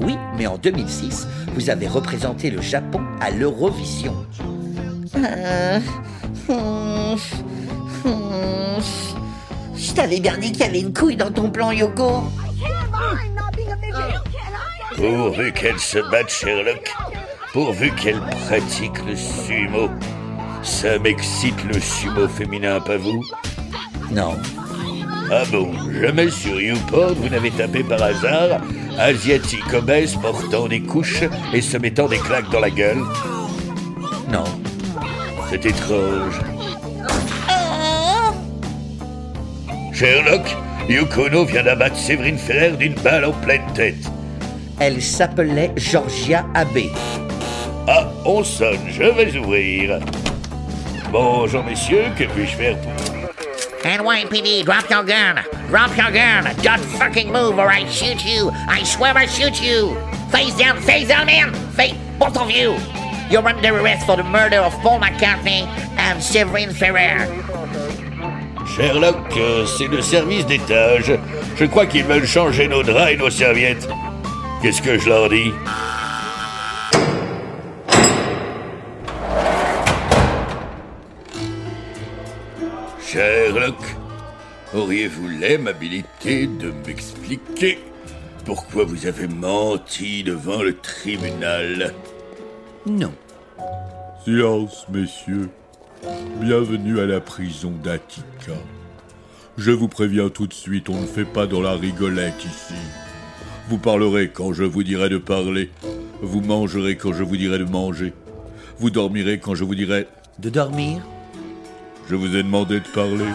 Oui, 0.01 0.17
mais 0.37 0.47
en 0.47 0.59
2006, 0.59 1.27
vous 1.55 1.71
avez 1.71 1.89
représenté 1.89 2.51
le 2.51 2.61
Japon 2.61 3.01
à 3.21 3.31
l'Eurovision. 3.31 4.15
Euh, 5.17 5.81
hum, 6.49 7.17
hum. 8.05 8.83
Je 9.77 9.93
t'avais 9.93 10.21
bien 10.21 10.37
dit 10.39 10.53
qu'il 10.53 10.61
y 10.61 10.69
avait 10.69 10.81
une 10.81 10.93
couille 10.93 11.17
dans 11.17 11.31
ton 11.31 11.51
plan, 11.51 11.71
Yoko. 11.71 12.25
Pourvu 14.97 15.53
qu'elle 15.53 15.79
se 15.79 15.99
batte, 16.11 16.31
Sherlock. 16.31 16.93
Pourvu 17.53 17.93
qu'elle 17.95 18.21
pratique 18.47 19.05
le 19.07 19.15
sumo. 19.17 19.91
Ça 20.63 20.99
m'excite 20.99 21.63
le 21.65 21.81
sumo 21.81 22.29
féminin, 22.29 22.81
pas 22.81 22.97
vous? 22.97 23.25
Non. 24.11 24.37
Ah 25.31 25.45
bon, 25.51 25.73
jamais 26.01 26.31
sur 26.31 26.61
YouPorn 26.61 27.13
vous 27.15 27.29
n'avez 27.29 27.51
tapé 27.51 27.85
par 27.85 28.03
hasard 28.03 28.61
asiatique 28.99 29.73
obèse 29.75 30.17
portant 30.17 30.67
des 30.67 30.81
couches 30.81 31.23
et 31.53 31.61
se 31.61 31.77
mettant 31.77 32.09
des 32.09 32.19
claques 32.19 32.51
dans 32.51 32.61
la 32.61 32.71
gueule? 32.71 33.03
Non. 34.31 34.45
C'est 35.51 35.65
étrange. 35.67 36.41
Sherlock, 39.93 40.57
Yukono 40.89 41.45
vient 41.45 41.63
d'abattre 41.63 41.97
Séverine 41.97 42.39
Ferrer 42.39 42.71
d'une 42.71 42.95
balle 42.95 43.27
en 43.27 43.33
pleine 43.33 43.61
tête. 43.75 44.11
Elle 44.81 45.03
s'appelait 45.03 45.71
Georgia 45.77 46.47
Abbé. 46.55 46.91
Ah, 47.87 48.07
on 48.25 48.43
sonne, 48.43 48.81
je 48.89 49.03
vais 49.03 49.37
ouvrir. 49.37 49.99
Bonjour 51.13 51.63
messieurs, 51.65 52.07
que 52.17 52.25
puis-je 52.25 52.57
faire 52.57 52.77
pour... 52.79 52.93
NYPD, 53.85 54.65
drop 54.65 54.89
your 54.91 55.05
gun. 55.05 55.43
Drop 55.69 55.95
your 55.97 56.11
gun. 56.11 56.45
Don't 56.63 56.83
fucking 56.99 57.31
move 57.31 57.59
or 57.59 57.71
I 57.71 57.87
shoot 57.91 58.25
you. 58.25 58.51
I 58.69 58.83
swear 58.83 59.17
I 59.17 59.27
shoot 59.27 59.61
you. 59.63 59.95
Face 60.31 60.57
down, 60.57 60.81
face 60.81 61.09
down, 61.09 61.27
man. 61.27 61.53
Face, 61.77 61.95
both 62.19 62.37
of 62.37 62.51
you. 62.51 62.75
You're 63.31 63.47
under 63.47 63.79
arrest 63.79 64.07
for 64.07 64.17
the 64.17 64.25
murder 64.25 64.57
of 64.57 64.73
Paul 64.81 65.01
McCartney 65.01 65.67
and 65.99 66.23
Severine 66.23 66.73
Ferrer. 66.73 67.27
Sherlock, 68.77 69.37
euh, 69.37 69.67
c'est 69.67 69.89
le 69.89 70.01
service 70.01 70.47
d'étage. 70.47 71.13
Je 71.57 71.65
crois 71.65 71.87
qu'ils 71.87 72.05
veulent 72.05 72.27
changer 72.27 72.69
nos 72.69 72.83
draps 72.83 73.13
et 73.13 73.17
nos 73.17 73.31
serviettes. 73.31 73.89
Qu'est-ce 74.63 74.83
que 74.83 74.99
je 74.99 75.09
leur 75.09 75.29
dis? 75.29 75.53
Sherlock, 83.05 83.81
auriez-vous 84.75 85.29
l'aimabilité 85.29 86.47
de 86.47 86.73
m'expliquer 86.87 87.79
pourquoi 88.45 88.85
vous 88.85 89.07
avez 89.07 89.29
menti 89.29 90.23
devant 90.23 90.63
le 90.63 90.77
tribunal? 90.77 91.95
Non. 92.87 93.13
Silence, 94.25 94.87
messieurs. 94.91 95.51
Bienvenue 96.41 97.01
à 97.01 97.07
la 97.07 97.21
prison 97.21 97.73
d'Attica. 97.83 98.53
Je 99.57 99.73
vous 99.73 99.89
préviens 99.89 100.29
tout 100.29 100.47
de 100.47 100.55
suite, 100.55 100.89
on 100.89 101.01
ne 101.01 101.07
fait 101.07 101.25
pas 101.25 101.47
dans 101.47 101.61
la 101.61 101.73
rigolette 101.73 102.45
ici. 102.45 102.75
Vous 103.69 103.79
parlerez 103.79 104.31
quand 104.31 104.53
je 104.53 104.63
vous 104.63 104.85
dirai 104.85 105.09
de 105.09 105.19
parler. 105.19 105.71
Vous 106.23 106.41
mangerez 106.41 106.97
quand 106.97 107.13
je 107.13 107.25
vous 107.25 107.37
dirai 107.37 107.59
de 107.59 107.65
manger. 107.65 108.13
Vous 108.79 108.91
dormirez 108.91 109.41
quand 109.41 109.57
je 109.57 109.65
vous 109.65 109.75
dirai... 109.75 110.07
De 110.39 110.51
dormir? 110.51 111.03
Je 112.09 112.15
vous 112.15 112.37
ai 112.37 112.45
demandé 112.45 112.79
de 112.79 112.89
parler. 112.89 113.27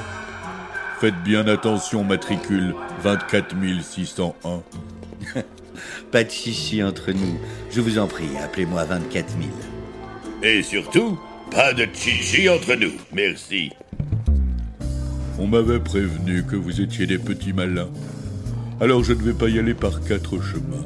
Faites 1.01 1.21
bien 1.25 1.47
attention, 1.47 2.05
matricule 2.05 2.73
24 3.01 3.53
601. 3.81 4.63
Pas 6.11 6.23
de 6.23 6.31
chichi 6.31 6.81
entre 6.81 7.11
nous. 7.11 7.37
Je 7.71 7.81
vous 7.81 7.99
en 7.99 8.07
prie, 8.07 8.37
appelez-moi 8.41 8.85
24 8.85 9.29
000. 9.31 9.49
Et 10.43 10.63
surtout, 10.63 11.19
pas 11.53 11.73
de 11.73 11.87
chichi 11.93 12.49
entre 12.49 12.75
nous. 12.75 12.93
Merci. 13.13 13.71
On 15.37 15.47
m'avait 15.47 15.79
prévenu 15.79 16.43
que 16.43 16.55
vous 16.55 16.81
étiez 16.81 17.05
des 17.05 17.17
petits 17.17 17.53
malins. 17.53 17.89
Alors 18.81 19.03
je 19.03 19.13
ne 19.13 19.21
vais 19.21 19.33
pas 19.33 19.49
y 19.49 19.59
aller 19.59 19.73
par 19.73 20.03
quatre 20.03 20.41
chemins. 20.41 20.85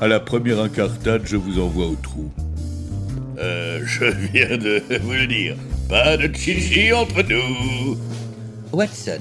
À 0.00 0.08
la 0.08 0.20
première 0.20 0.60
incartade, 0.60 1.22
je 1.24 1.36
vous 1.36 1.58
envoie 1.60 1.86
au 1.86 1.96
trou. 1.96 2.30
Euh, 3.38 3.80
je 3.84 4.04
viens 4.04 4.56
de 4.56 4.82
vous 5.02 5.12
le 5.12 5.26
dire. 5.26 5.56
Pas 5.88 6.16
de 6.16 6.34
chichi 6.34 6.92
entre 6.92 7.22
nous. 7.22 7.96
Watson, 8.72 9.20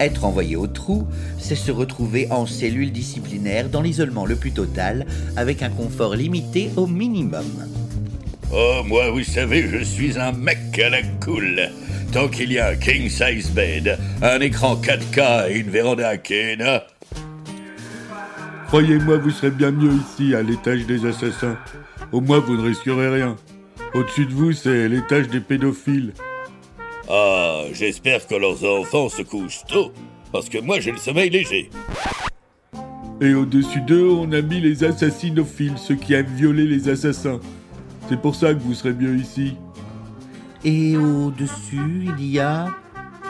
être 0.00 0.24
envoyé 0.24 0.56
au 0.56 0.66
trou, 0.66 1.06
c'est 1.38 1.54
se 1.54 1.70
retrouver 1.70 2.26
en 2.30 2.46
cellule 2.46 2.90
disciplinaire 2.90 3.68
dans 3.68 3.82
l'isolement 3.82 4.26
le 4.26 4.34
plus 4.34 4.52
total, 4.52 5.06
avec 5.36 5.62
un 5.62 5.70
confort 5.70 6.16
limité 6.16 6.70
au 6.76 6.86
minimum. 6.86 7.46
Oh, 8.52 8.82
moi, 8.84 9.10
vous 9.10 9.22
savez, 9.22 9.68
je 9.68 9.84
suis 9.84 10.18
un 10.18 10.32
mec 10.32 10.78
à 10.78 10.90
la 10.90 11.02
cool. 11.24 11.70
Tant 12.12 12.26
qu'il 12.26 12.52
y 12.52 12.58
a 12.58 12.70
un 12.70 12.74
king 12.74 13.08
size 13.08 13.50
bed, 13.50 13.96
un 14.22 14.40
écran 14.40 14.74
4K 14.74 15.50
et 15.50 15.58
une 15.58 15.70
véranda 15.70 16.08
à 16.08 16.16
Kena. 16.16 16.84
Croyez-moi, 18.66 19.18
vous 19.18 19.30
serez 19.30 19.50
bien 19.50 19.70
mieux 19.70 19.92
ici, 19.92 20.34
à 20.34 20.42
l'étage 20.42 20.84
des 20.86 21.06
assassins. 21.06 21.56
Au 22.10 22.20
moins, 22.20 22.40
vous 22.40 22.56
ne 22.56 22.66
risquerez 22.66 23.08
rien. 23.08 23.36
Au-dessus 23.94 24.26
de 24.26 24.32
vous, 24.32 24.52
c'est 24.52 24.88
l'étage 24.88 25.28
des 25.28 25.40
pédophiles. 25.40 26.12
Ah, 27.08 27.62
j'espère 27.72 28.26
que 28.26 28.34
leurs 28.34 28.64
enfants 28.64 29.08
se 29.08 29.22
couchent 29.22 29.64
tôt, 29.68 29.92
parce 30.32 30.48
que 30.48 30.58
moi 30.58 30.78
j'ai 30.78 30.92
le 30.92 30.98
sommeil 30.98 31.30
léger. 31.30 31.70
Et 33.20 33.34
au-dessus 33.34 33.80
d'eux, 33.80 34.08
on 34.08 34.30
a 34.32 34.40
mis 34.42 34.60
les 34.60 34.84
assassinophiles, 34.84 35.76
ceux 35.76 35.96
qui 35.96 36.14
aiment 36.14 36.34
violer 36.36 36.66
les 36.66 36.88
assassins. 36.88 37.40
C'est 38.10 38.20
pour 38.20 38.34
ça 38.34 38.52
que 38.52 38.58
vous 38.58 38.74
serez 38.74 38.92
mieux 38.92 39.14
ici. 39.14 39.56
Et 40.64 40.96
au-dessus, 40.96 42.08
il 42.18 42.26
y 42.26 42.40
a... 42.40 42.66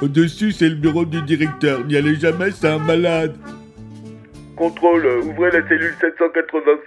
Au-dessus, 0.01 0.53
c'est 0.53 0.71
le 0.71 0.75
bureau 0.77 1.05
du 1.05 1.21
directeur. 1.21 1.85
N'y 1.85 1.99
allez 1.99 2.15
jamais, 2.15 2.51
c'est 2.51 2.67
un 2.67 2.79
malade. 2.79 3.37
Contrôle, 4.57 5.07
ouvrez 5.23 5.51
la 5.51 5.69
cellule 5.69 5.95
786. 6.01 6.79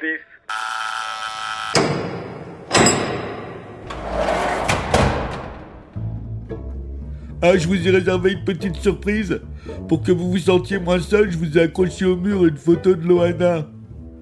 Ah, 7.44 7.56
je 7.56 7.68
vous 7.68 7.88
ai 7.88 7.92
réservé 7.92 8.32
une 8.32 8.44
petite 8.44 8.78
surprise. 8.78 9.40
Pour 9.88 10.02
que 10.02 10.12
vous 10.12 10.32
vous 10.32 10.40
sentiez 10.40 10.80
moins 10.80 11.00
seul, 11.00 11.32
je 11.32 11.38
vous 11.38 11.60
ai 11.60 11.62
accroché 11.62 12.06
au 12.06 12.16
mur 12.16 12.44
une 12.44 12.58
photo 12.58 12.96
de 12.96 13.08
Loana. 13.08 13.68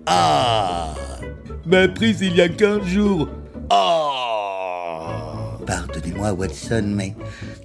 Ah 0.07 0.93
Mais 1.65 1.87
prise 1.87 2.19
il 2.19 2.35
y 2.35 2.41
a 2.41 2.49
15 2.49 2.85
jours. 2.85 3.29
Ah 3.73 5.57
Pardonnez-moi, 5.65 6.33
Watson, 6.33 6.83
mais 6.93 7.15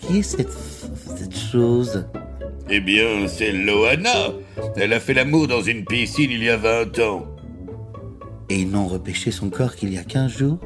qui 0.00 0.18
est 0.18 0.22
cette, 0.22 0.52
cette 0.52 1.36
chose? 1.36 2.06
Eh 2.70 2.78
bien, 2.78 3.26
c'est 3.26 3.50
Loana. 3.50 4.28
Elle 4.76 4.92
a 4.92 5.00
fait 5.00 5.14
l'amour 5.14 5.48
dans 5.48 5.62
une 5.62 5.84
piscine 5.84 6.30
il 6.30 6.44
y 6.44 6.50
a 6.50 6.56
20 6.56 6.98
ans. 7.00 7.26
Et 8.48 8.60
ils 8.60 8.70
n'ont 8.70 8.86
repêché 8.86 9.32
son 9.32 9.50
corps 9.50 9.74
qu'il 9.74 9.92
y 9.92 9.98
a 9.98 10.04
15 10.04 10.38
jours? 10.38 10.58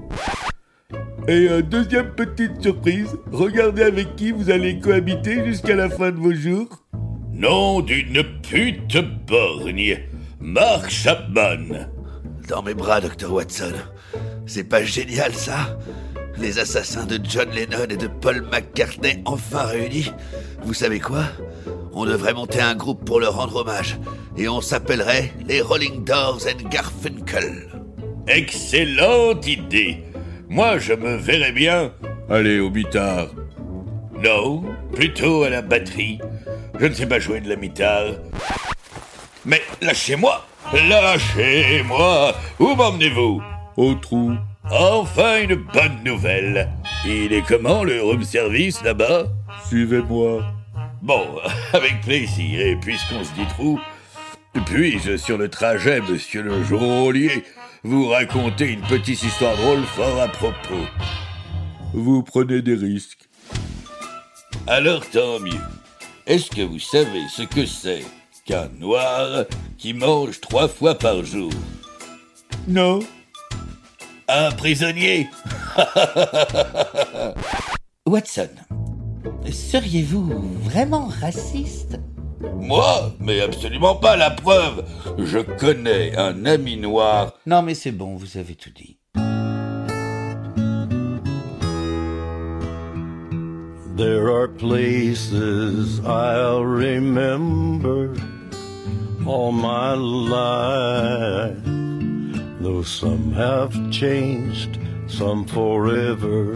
Et 1.26 1.48
euh, 1.48 1.62
deuxième 1.62 2.10
petite 2.14 2.60
surprise, 2.60 3.16
regardez 3.32 3.82
avec 3.82 4.16
qui 4.16 4.32
vous 4.32 4.50
allez 4.50 4.78
cohabiter 4.78 5.42
jusqu'à 5.46 5.74
la 5.74 5.88
fin 5.88 6.10
de 6.10 6.16
vos 6.16 6.34
jours. 6.34 6.68
Nom 7.32 7.80
d'une 7.80 8.22
pute 8.42 8.98
borgne. 9.26 10.00
Mark 10.38 10.90
Chapman. 10.90 11.88
Dans 12.46 12.62
mes 12.62 12.74
bras, 12.74 13.00
Dr. 13.00 13.32
Watson. 13.32 13.72
C'est 14.52 14.64
pas 14.64 14.82
génial, 14.82 15.32
ça? 15.32 15.78
Les 16.36 16.58
assassins 16.58 17.06
de 17.06 17.20
John 17.22 17.48
Lennon 17.50 17.86
et 17.88 17.96
de 17.96 18.08
Paul 18.08 18.44
McCartney 18.50 19.22
enfin 19.24 19.62
réunis 19.62 20.10
Vous 20.64 20.74
savez 20.74 20.98
quoi? 20.98 21.22
On 21.92 22.04
devrait 22.04 22.34
monter 22.34 22.60
un 22.60 22.74
groupe 22.74 23.04
pour 23.04 23.20
leur 23.20 23.36
rendre 23.36 23.54
hommage. 23.58 23.96
Et 24.36 24.48
on 24.48 24.60
s'appellerait 24.60 25.32
les 25.46 25.60
Rolling 25.60 26.02
Doors 26.02 26.40
and 26.48 26.68
Garfunkel. 26.68 27.68
Excellente 28.26 29.46
idée. 29.46 30.02
Moi, 30.48 30.78
je 30.78 30.94
me 30.94 31.14
verrais 31.14 31.52
bien. 31.52 31.92
Allez, 32.28 32.58
au 32.58 32.70
mitard. 32.70 33.28
Non, 34.20 34.64
plutôt 34.92 35.44
à 35.44 35.50
la 35.50 35.62
batterie. 35.62 36.18
Je 36.80 36.86
ne 36.86 36.94
sais 36.94 37.06
pas 37.06 37.20
jouer 37.20 37.40
de 37.40 37.50
la 37.50 37.54
guitare. 37.54 38.14
Mais 39.44 39.62
lâchez-moi 39.80 40.44
Lâchez-moi 40.72 42.34
Où 42.58 42.74
m'emmenez-vous? 42.74 43.40
Au 43.76 43.94
trou. 43.94 44.32
Enfin 44.70 45.42
une 45.42 45.54
bonne 45.54 46.04
nouvelle. 46.04 46.68
Il 47.04 47.32
est 47.32 47.46
comment 47.46 47.82
le 47.84 48.02
room 48.02 48.22
service 48.22 48.82
là-bas? 48.82 49.24
Suivez-moi. 49.68 50.44
Bon, 51.02 51.26
avec 51.72 52.00
plaisir, 52.02 52.60
et 52.60 52.76
puisqu'on 52.76 53.24
se 53.24 53.32
dit 53.32 53.46
trou, 53.48 53.80
puis-je, 54.66 55.16
sur 55.16 55.38
le 55.38 55.48
trajet, 55.48 56.00
monsieur 56.00 56.42
le 56.42 56.62
geôlier, 56.64 57.44
vous 57.82 58.08
raconter 58.08 58.72
une 58.72 58.82
petite 58.82 59.22
histoire 59.22 59.56
drôle 59.56 59.82
fort 59.84 60.20
à 60.20 60.28
propos? 60.28 60.84
Vous 61.94 62.22
prenez 62.22 62.60
des 62.60 62.74
risques. 62.74 63.28
Alors 64.66 65.08
tant 65.08 65.40
mieux. 65.40 65.60
Est-ce 66.26 66.50
que 66.50 66.62
vous 66.62 66.78
savez 66.78 67.22
ce 67.28 67.42
que 67.42 67.64
c'est 67.64 68.04
qu'un 68.44 68.68
noir 68.78 69.44
qui 69.78 69.94
mange 69.94 70.40
trois 70.40 70.68
fois 70.68 70.94
par 70.96 71.24
jour? 71.24 71.50
Non. 72.68 73.00
Un 74.32 74.52
prisonnier 74.52 75.26
Watson, 78.06 78.48
seriez-vous 79.50 80.32
vraiment 80.62 81.08
raciste? 81.20 81.98
Moi 82.60 83.12
Mais 83.18 83.40
absolument 83.40 83.96
pas 83.96 84.16
la 84.16 84.30
preuve 84.30 84.84
Je 85.18 85.38
connais 85.38 86.16
un 86.16 86.46
ami 86.46 86.76
noir. 86.76 87.32
Non 87.44 87.62
mais 87.62 87.74
c'est 87.74 87.90
bon, 87.90 88.14
vous 88.14 88.36
avez 88.36 88.54
tout 88.54 88.70
dit. 88.70 88.98
There 93.96 94.30
are 94.30 94.46
places 94.46 96.00
I'll 96.06 96.64
remember 96.64 98.14
all 99.26 99.50
my 99.50 99.96
life. 99.96 101.89
Though 102.60 102.82
some 102.82 103.32
have 103.32 103.72
changed, 103.90 104.78
some 105.06 105.46
forever, 105.46 106.54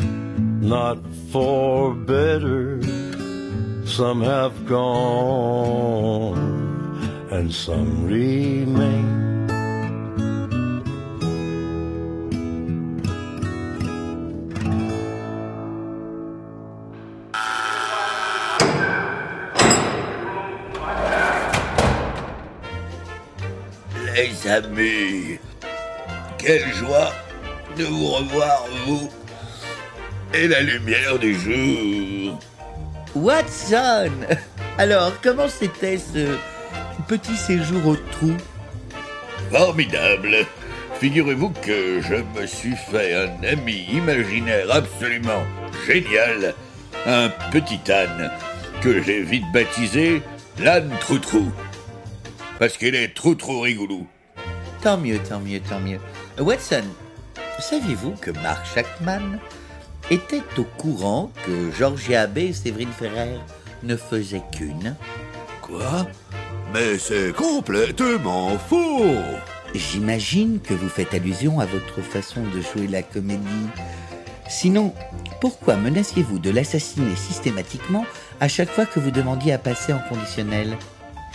not 0.61 0.98
for 1.32 1.94
better. 1.94 2.82
Some 3.86 4.20
have 4.20 4.66
gone, 4.66 6.38
and 7.30 7.50
some 7.52 8.05
remain. 8.05 9.24
Les 24.14 24.46
amis, 24.46 25.38
quelle 26.45 26.74
joie 26.74 27.11
de 27.78 27.84
vous 27.84 28.07
revoir, 28.07 28.66
vous 28.86 29.11
et 30.34 30.47
la 30.47 30.61
lumière 30.61 31.18
du 31.18 31.34
jour. 31.34 32.38
Watson 33.14 34.11
Alors, 34.76 35.12
comment 35.22 35.49
c'était 35.49 35.97
ce 35.97 36.36
petit 37.09 37.36
séjour 37.36 37.86
au 37.86 37.97
trou? 37.97 38.32
Formidable. 39.51 40.45
Figurez-vous 41.01 41.51
que 41.62 42.01
je 42.03 42.16
me 42.38 42.47
suis 42.47 42.76
fait 42.90 43.14
un 43.14 43.42
ami 43.45 43.86
imaginaire 43.92 44.66
absolument 44.70 45.45
génial, 45.86 46.55
un 47.07 47.30
petit 47.53 47.80
âne 47.90 48.30
que 48.82 49.03
j'ai 49.03 49.22
vite 49.22 49.45
baptisé 49.53 50.22
l'âne 50.59 50.90
Troutrou. 51.01 51.51
Parce 52.59 52.76
qu'il 52.76 52.95
est 52.95 53.14
trop 53.14 53.34
rigoulou. 53.61 54.07
Tant 54.82 54.99
mieux, 54.99 55.18
tant 55.18 55.40
mieux, 55.40 55.61
tant 55.61 55.80
mieux. 55.80 55.99
Watson, 56.39 56.82
saviez-vous 57.61 58.12
que 58.20 58.30
Mark 58.30 58.66
Shackman 58.74 59.39
était 60.11 60.43
au 60.59 60.64
courant 60.64 61.30
que 61.47 61.70
Georgia 61.70 62.22
Abbé 62.22 62.47
et 62.47 62.53
Séverine 62.53 62.93
Ferrer 62.93 63.39
ne 63.82 63.97
faisaient 63.97 64.43
qu'une? 64.53 64.97
Quoi? 65.62 66.07
Mais 66.72 66.99
c'est 66.99 67.32
complètement 67.35 68.59
faux! 68.59 69.14
J'imagine 69.74 70.61
que 70.61 70.74
vous 70.74 70.89
faites 70.89 71.14
allusion 71.14 71.61
à 71.61 71.66
votre 71.66 72.01
façon 72.01 72.43
de 72.43 72.61
jouer 72.61 72.89
la 72.89 73.03
comédie. 73.03 73.68
Sinon, 74.49 74.93
pourquoi 75.41 75.76
menaciez-vous 75.76 76.38
de 76.38 76.50
l'assassiner 76.50 77.17
systématiquement 77.17 78.07
à 78.41 78.49
chaque 78.49 78.71
fois 78.71 78.87
que 78.87 79.00
vous 79.00 79.11
demandiez 79.11 79.53
à 79.53 79.58
passer 79.58 79.92
en 79.92 80.00
conditionnel? 80.08 80.76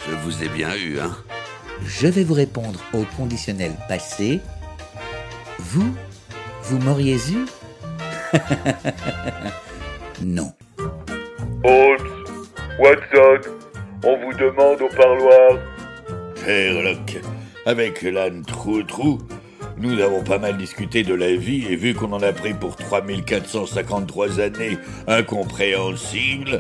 Je 0.08 0.16
vous 0.16 0.44
ai 0.44 0.50
bien 0.50 0.76
eu, 0.76 1.00
hein. 1.00 1.16
Je 1.86 2.08
vais 2.08 2.24
vous 2.24 2.34
répondre 2.34 2.80
au 2.94 3.04
conditionnel 3.18 3.74
passé. 3.88 4.42
Vous, 5.72 5.94
vous 6.64 6.80
m'auriez 6.80 7.18
eu 7.32 7.46
Non. 10.24 10.52
Holmes, 11.64 12.36
Watson, 12.80 13.50
on 14.04 14.18
vous 14.18 14.34
demande 14.38 14.82
au 14.82 14.88
parloir. 14.90 15.60
Sherlock, 16.44 17.18
avec 17.66 18.02
l'âne 18.02 18.44
Trou-Trou, 18.46 19.20
nous 19.78 20.00
avons 20.02 20.24
pas 20.24 20.38
mal 20.40 20.58
discuté 20.58 21.04
de 21.04 21.14
la 21.14 21.36
vie 21.36 21.66
et 21.70 21.76
vu 21.76 21.94
qu'on 21.94 22.12
en 22.14 22.22
a 22.24 22.34
pris 22.34 22.54
pour 22.54 22.76
3453 22.76 24.40
années 24.40 24.78
incompréhensibles, 25.08 26.60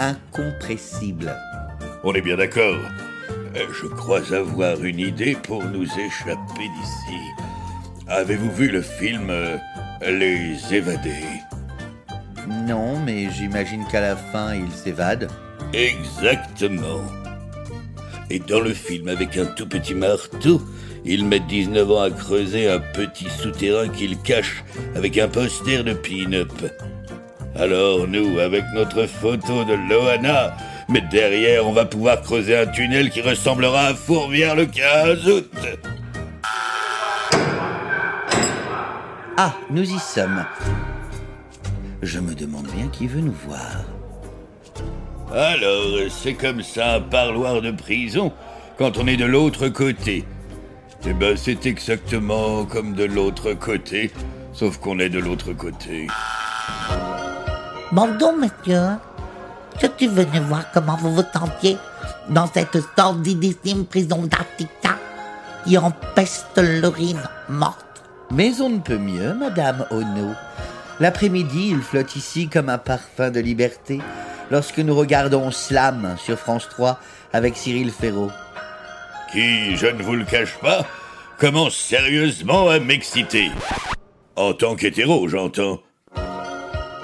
Incompressible. 0.00 1.34
on 2.04 2.12
est 2.14 2.20
bien 2.20 2.36
d'accord. 2.36 2.76
Euh, 3.56 3.66
Je 3.72 3.86
crois 3.88 4.32
avoir 4.32 4.82
une 4.84 5.00
idée 5.00 5.36
pour 5.42 5.64
nous 5.64 5.84
échapper 5.84 6.36
d'ici. 6.58 7.18
Avez-vous 8.10 8.50
vu 8.50 8.70
le 8.70 8.80
film 8.80 9.28
euh, 9.28 9.58
Les 10.02 10.74
Évadés? 10.74 11.42
Non, 12.66 12.98
mais 12.98 13.28
j'imagine 13.30 13.84
qu'à 13.90 14.00
la 14.00 14.16
fin, 14.16 14.54
il 14.54 14.70
s'évade. 14.72 15.28
Exactement. 15.74 17.02
Et 18.30 18.38
dans 18.38 18.60
le 18.60 18.72
film, 18.72 19.08
avec 19.08 19.36
un 19.36 19.44
tout 19.44 19.68
petit 19.68 19.94
marteau, 19.94 20.62
ils 21.04 21.24
mettent 21.24 21.46
19 21.48 21.90
ans 21.90 22.00
à 22.00 22.10
creuser 22.10 22.70
un 22.70 22.80
petit 22.80 23.28
souterrain 23.28 23.88
qu'ils 23.88 24.18
cachent 24.18 24.64
avec 24.94 25.18
un 25.18 25.28
poster 25.28 25.84
de 25.84 25.92
pin-up. 25.92 26.52
Alors 27.56 28.08
nous, 28.08 28.38
avec 28.38 28.64
notre 28.74 29.06
photo 29.06 29.64
de 29.64 29.74
Loana, 29.88 30.56
mais 30.88 31.02
derrière, 31.10 31.66
on 31.66 31.72
va 31.72 31.84
pouvoir 31.84 32.22
creuser 32.22 32.56
un 32.56 32.66
tunnel 32.66 33.10
qui 33.10 33.20
ressemblera 33.20 33.88
à 33.88 33.94
Fourvière 33.94 34.56
le 34.56 34.64
15 34.64 35.28
août. 35.28 35.52
Ah, 39.40 39.52
nous 39.70 39.84
y 39.84 40.00
sommes. 40.00 40.44
Je 42.02 42.18
me 42.18 42.34
demande 42.34 42.66
bien 42.74 42.88
qui 42.88 43.06
veut 43.06 43.20
nous 43.20 43.36
voir. 43.46 43.84
Alors, 45.32 46.10
c'est 46.10 46.34
comme 46.34 46.60
ça 46.60 46.94
un 46.94 47.00
parloir 47.00 47.62
de 47.62 47.70
prison 47.70 48.32
quand 48.78 48.98
on 48.98 49.06
est 49.06 49.16
de 49.16 49.26
l'autre 49.26 49.68
côté. 49.68 50.24
Eh 51.06 51.12
ben, 51.12 51.36
c'est 51.36 51.66
exactement 51.66 52.64
comme 52.64 52.94
de 52.94 53.04
l'autre 53.04 53.52
côté, 53.52 54.10
sauf 54.52 54.78
qu'on 54.78 54.98
est 54.98 55.08
de 55.08 55.20
l'autre 55.20 55.52
côté. 55.52 56.08
Bon 57.92 58.08
donc, 58.18 58.38
monsieur, 58.38 58.88
je 59.80 59.86
suis 59.96 60.08
venu 60.08 60.40
voir? 60.48 60.64
Comment 60.74 60.96
vous 60.96 61.14
vous 61.14 61.22
sentiez 61.32 61.76
dans 62.28 62.48
cette 62.52 62.76
sordidissime 62.96 63.86
prison 63.86 64.24
d'Artica 64.24 64.98
qui 65.64 65.78
empeste 65.78 66.58
l'urine 66.58 67.22
morte? 67.48 67.87
Mais 68.30 68.60
on 68.60 68.68
ne 68.68 68.78
peut 68.78 68.98
mieux, 68.98 69.34
Madame 69.34 69.86
Ono. 69.90 70.34
L'après-midi, 71.00 71.70
il 71.70 71.80
flotte 71.80 72.14
ici 72.16 72.48
comme 72.48 72.68
un 72.68 72.78
parfum 72.78 73.30
de 73.30 73.40
liberté, 73.40 74.00
lorsque 74.50 74.78
nous 74.78 74.94
regardons 74.94 75.50
Slam 75.50 76.16
sur 76.18 76.38
France 76.38 76.68
3 76.68 76.98
avec 77.32 77.56
Cyril 77.56 77.90
Ferraud. 77.90 78.30
Qui, 79.32 79.76
je 79.76 79.86
ne 79.86 80.02
vous 80.02 80.14
le 80.14 80.24
cache 80.24 80.56
pas, 80.58 80.84
commence 81.38 81.76
sérieusement 81.76 82.68
à 82.68 82.78
m'exciter. 82.78 83.50
En 84.36 84.52
tant 84.52 84.76
qu'hétéro, 84.76 85.28
j'entends. 85.28 85.80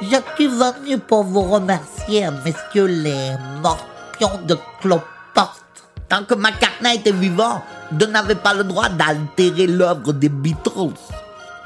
Je 0.02 0.16
suis 0.34 0.48
venu 0.48 0.98
pour 0.98 1.24
vous 1.24 1.42
remercier, 1.42 2.26
messieurs 2.44 2.86
les 2.86 3.30
morpions 3.62 4.40
de 4.46 4.56
cloporte. 4.80 5.63
Tant 6.08 6.24
que 6.24 6.34
McCartney 6.34 6.96
était 6.96 7.12
vivant, 7.12 7.62
je 7.98 8.06
n'avais 8.06 8.34
pas 8.34 8.54
le 8.54 8.64
droit 8.64 8.88
d'altérer 8.88 9.66
l'œuvre 9.66 10.12
des 10.12 10.28
Beatles. 10.28 10.94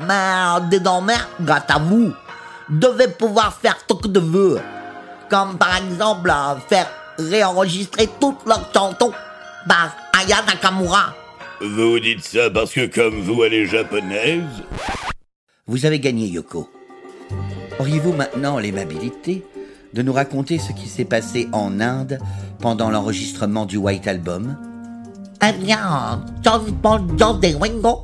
Mais 0.01 0.69
désormais, 0.71 1.17
grâce 1.41 1.65
à 1.69 1.79
vous, 1.79 2.13
vais 2.71 3.09
pouvoir 3.09 3.55
faire 3.55 3.77
ce 3.89 3.95
que 3.95 4.09
je 4.15 4.21
veux. 4.21 4.61
Comme 5.29 5.59
par 5.59 5.77
exemple 5.77 6.31
euh, 6.31 6.57
faire 6.69 6.89
réenregistrer 7.19 8.09
toutes 8.21 8.47
leurs 8.47 8.71
chansons 8.73 9.13
par 9.69 9.95
Aya 10.19 10.43
Nakamura. 10.47 11.15
Vous 11.61 11.99
dites 11.99 12.25
ça 12.25 12.49
parce 12.51 12.73
que 12.73 12.87
comme 12.87 13.21
vous, 13.21 13.43
elle 13.45 13.55
est 13.55 13.67
japonaise? 13.67 14.45
Vous 15.67 15.85
avez 15.85 15.99
gagné, 15.99 16.29
Yoko. 16.29 16.71
Auriez-vous 17.79 18.13
maintenant 18.13 18.59
l'aimabilité 18.59 19.45
de 19.95 20.03
nous 20.03 20.13
raconter 20.13 20.59
ce 20.59 20.73
qui 20.73 20.89
s'est 20.89 21.05
passé 21.05 21.49
en 21.53 21.81
Inde 21.81 22.19
pendant 22.61 22.91
l'enregistrement 22.91 23.67
du 23.67 23.77
White 23.77 24.07
Album 24.07 24.57
Eh 25.47 25.53
bien, 25.65 26.23
John 26.43 26.63
Paul 26.83 27.01
John 27.17 27.39
et 27.43 27.55
Ringo 27.55 28.03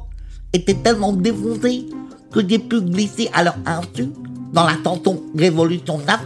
étaient 0.53 0.75
tellement 0.75 1.13
défoncés 1.13 1.87
que 2.33 2.47
j'ai 2.49 2.59
pu 2.59 2.81
glisser 2.81 3.29
à 3.33 3.45
leur 3.45 3.57
insu 3.67 4.09
dans 4.53 4.65
la 4.65 4.75
chanson 4.83 5.23
Révolution 5.37 5.99
9 5.99 6.21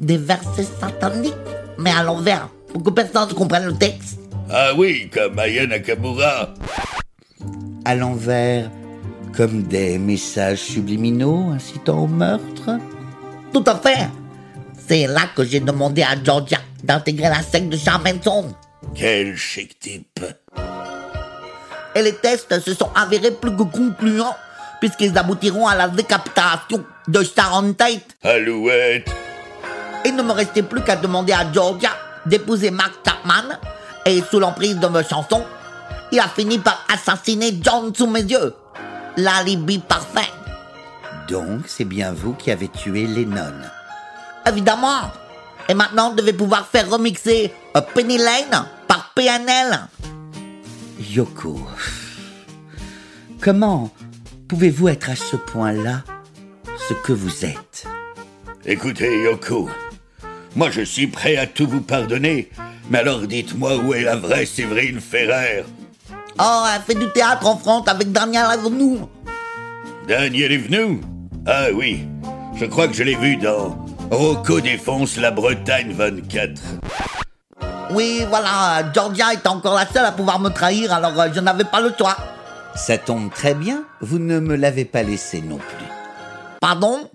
des 0.00 0.18
versets 0.18 0.66
sataniques, 0.78 1.34
mais 1.78 1.90
à 1.90 2.02
l'envers, 2.02 2.48
pour 2.72 2.82
que 2.82 2.90
personne 2.90 3.28
ne 3.28 3.34
comprenne 3.34 3.64
le 3.66 3.74
texte. 3.74 4.18
Ah 4.50 4.72
oui, 4.76 5.08
comme 5.12 5.38
Aya 5.38 5.66
Nakamura. 5.66 6.54
À 7.84 7.94
l'envers, 7.94 8.70
comme 9.34 9.62
des 9.62 9.98
messages 9.98 10.60
subliminaux 10.60 11.50
incitant 11.50 12.04
au 12.04 12.06
meurtre 12.06 12.78
Tout 13.52 13.64
à 13.66 13.74
fait. 13.76 14.08
C'est 14.88 15.06
là 15.08 15.22
que 15.34 15.44
j'ai 15.44 15.60
demandé 15.60 16.02
à 16.02 16.14
Georgia 16.22 16.58
d'intégrer 16.84 17.28
la 17.28 17.42
secte 17.42 17.68
de 17.68 17.76
Charmenson. 17.76 18.54
Quel 18.94 19.36
chic 19.36 19.78
type. 19.80 20.24
Et 21.94 22.02
les 22.02 22.14
tests 22.14 22.60
se 22.60 22.74
sont 22.74 22.90
avérés 22.94 23.32
plus 23.32 23.50
que 23.56 23.62
concluants, 23.64 24.36
puisqu'ils 24.80 25.16
aboutiront 25.18 25.66
à 25.66 25.74
la 25.74 25.88
décapitation 25.88 26.84
de 27.08 27.22
Sharon 27.24 27.72
Tate. 27.72 28.16
Alouette. 28.22 29.10
Il 30.04 30.14
ne 30.14 30.22
me 30.22 30.32
restait 30.32 30.62
plus 30.62 30.82
qu'à 30.82 30.94
demander 30.94 31.32
à 31.32 31.50
Georgia 31.52 31.90
d'épouser 32.26 32.70
Mark 32.70 32.94
Chapman, 33.04 33.58
et 34.04 34.22
sous 34.30 34.38
l'emprise 34.38 34.78
de 34.78 34.86
mes 34.86 35.02
chansons, 35.02 35.44
il 36.12 36.20
a 36.20 36.28
fini 36.28 36.58
par 36.58 36.84
assassiner 36.92 37.58
John 37.60 37.92
sous 37.92 38.06
mes 38.06 38.22
yeux. 38.22 38.54
L'alibi 39.16 39.78
parfait. 39.78 40.30
Donc, 41.28 41.62
c'est 41.66 41.84
bien 41.84 42.12
vous 42.12 42.34
qui 42.34 42.52
avez 42.52 42.68
tué 42.68 43.06
Lennon. 43.06 43.52
Évidemment. 44.46 45.10
Et 45.68 45.74
maintenant, 45.74 46.14
je 46.16 46.22
vais 46.22 46.32
pouvoir 46.32 46.66
faire 46.66 46.88
remixer 46.88 47.52
euh, 47.76 47.80
Penny 47.80 48.18
Lane 48.18 48.66
par 48.86 49.12
PNL. 49.14 49.80
Yoko, 51.00 51.60
comment 53.40 53.90
pouvez-vous 54.48 54.88
être 54.88 55.10
à 55.10 55.16
ce 55.16 55.36
point-là 55.36 56.02
ce 56.88 56.94
que 56.94 57.12
vous 57.12 57.44
êtes? 57.44 57.86
Écoutez, 58.64 59.22
Yoko, 59.24 59.68
moi 60.54 60.70
je 60.70 60.82
suis 60.82 61.06
prêt 61.08 61.36
à 61.36 61.46
tout 61.46 61.66
vous 61.66 61.80
pardonner, 61.80 62.50
mais 62.88 62.98
alors 62.98 63.20
dites-moi 63.26 63.76
où 63.76 63.92
est 63.92 64.02
la 64.02 64.16
vraie 64.16 64.46
Séverine 64.46 65.00
Ferrer? 65.00 65.64
Oh, 66.38 66.64
elle 66.74 66.82
fait 66.82 66.98
du 66.98 67.10
théâtre 67.12 67.46
en 67.46 67.56
France 67.58 67.88
avec 67.88 68.12
Daniel 68.12 68.46
Avenue. 68.46 68.98
Daniel 70.08 70.58
venu 70.60 71.00
Ah 71.46 71.66
oui, 71.74 72.06
je 72.54 72.64
crois 72.66 72.88
que 72.88 72.94
je 72.94 73.02
l'ai 73.02 73.16
vu 73.16 73.36
dans 73.36 73.85
Rocco 74.10 74.60
défonce 74.60 75.16
la 75.16 75.30
Bretagne 75.30 75.92
24. 75.92 76.62
Oui, 77.90 78.24
voilà, 78.28 78.84
Georgia 78.94 79.32
est 79.32 79.46
encore 79.46 79.74
la 79.74 79.86
seule 79.86 80.04
à 80.04 80.12
pouvoir 80.12 80.38
me 80.38 80.48
trahir, 80.48 80.92
alors 80.92 81.18
euh, 81.20 81.28
je 81.34 81.40
n'avais 81.40 81.64
pas 81.64 81.80
le 81.80 81.92
choix. 81.96 82.16
Ça 82.74 82.98
tombe 82.98 83.32
très 83.32 83.54
bien, 83.54 83.84
vous 84.00 84.18
ne 84.18 84.38
me 84.38 84.54
l'avez 84.54 84.84
pas 84.84 85.02
laissé 85.02 85.40
non 85.42 85.58
plus. 85.58 85.86
Pardon? 86.60 87.10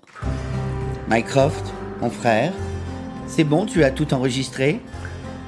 Mycroft, 1.08 1.64
mon 2.00 2.10
frère, 2.10 2.52
c'est 3.26 3.44
bon, 3.44 3.64
tu 3.66 3.84
as 3.84 3.90
tout 3.90 4.12
enregistré? 4.12 4.80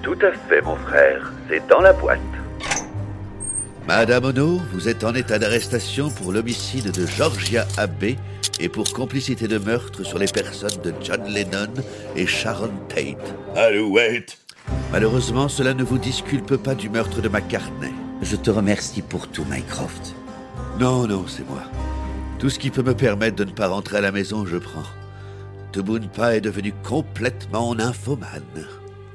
Tout 0.03 0.19
à 0.23 0.33
fait, 0.49 0.61
mon 0.63 0.77
frère. 0.77 1.33
C'est 1.49 1.67
dans 1.69 1.81
la 1.81 1.93
boîte. 1.93 2.21
Madame 3.87 4.25
Ono, 4.25 4.61
vous 4.73 4.89
êtes 4.89 5.05
en 5.05 5.15
état 5.15 5.39
d'arrestation 5.39 6.09
pour 6.11 6.33
l'homicide 6.33 6.91
de 6.91 7.07
Georgia 7.07 7.67
Abbey 7.77 8.17
et 8.61 8.69
pour 8.69 8.93
complicité 8.93 9.49
de 9.49 9.59
meurtre 9.59 10.05
sur 10.05 10.19
les 10.19 10.27
personnes 10.27 10.81
de 10.83 10.93
John 11.03 11.23
Lennon 11.29 11.73
et 12.17 12.27
Sharon 12.27 12.73
Tate. 12.89 13.35
Alouette 13.57 14.39
Malheureusement, 14.93 15.49
cela 15.49 15.75
ne 15.75 15.85
vous 15.85 15.99
disculpe 15.99 16.57
pas 16.57 16.75
du 16.75 16.89
meurtre 16.89 17.21
de 17.21 17.29
McCartney. 17.29 17.93
Je 18.23 18.37
te 18.37 18.51
remercie 18.51 19.03
pour 19.03 19.29
tout, 19.29 19.45
Mycroft. 19.51 20.15
Non, 20.79 21.07
non, 21.07 21.27
c'est 21.29 21.47
moi. 21.49 21.63
Tout 22.39 22.51
ce 22.51 22.59
qui 22.59 22.71
peut 22.71 22.83
me 22.83 22.95
permettre 22.95 23.37
de 23.37 23.45
ne 23.45 23.51
pas 23.51 23.69
rentrer 23.69 23.99
à 23.99 24.01
la 24.01 24.13
maison, 24.13 24.47
je 24.47 24.57
prends. 24.57 24.85
Tubunpa 25.73 26.37
est 26.37 26.41
devenu 26.41 26.73
complètement 26.83 27.75
nymphomane. 27.75 28.67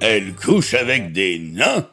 Elle 0.01 0.33
couche 0.33 0.73
avec 0.73 1.11
des 1.11 1.39
nains 1.39 1.87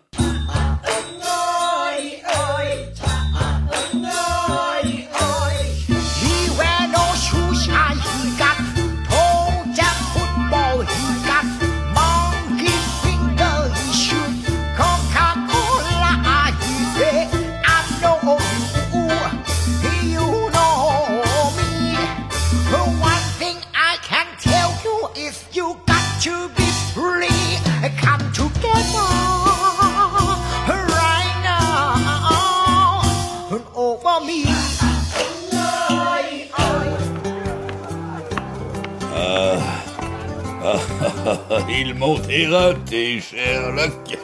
Ils 41.69 41.95
m'ont 41.95 42.21
éreinté, 42.29 43.21
Sherlock. 43.21 44.19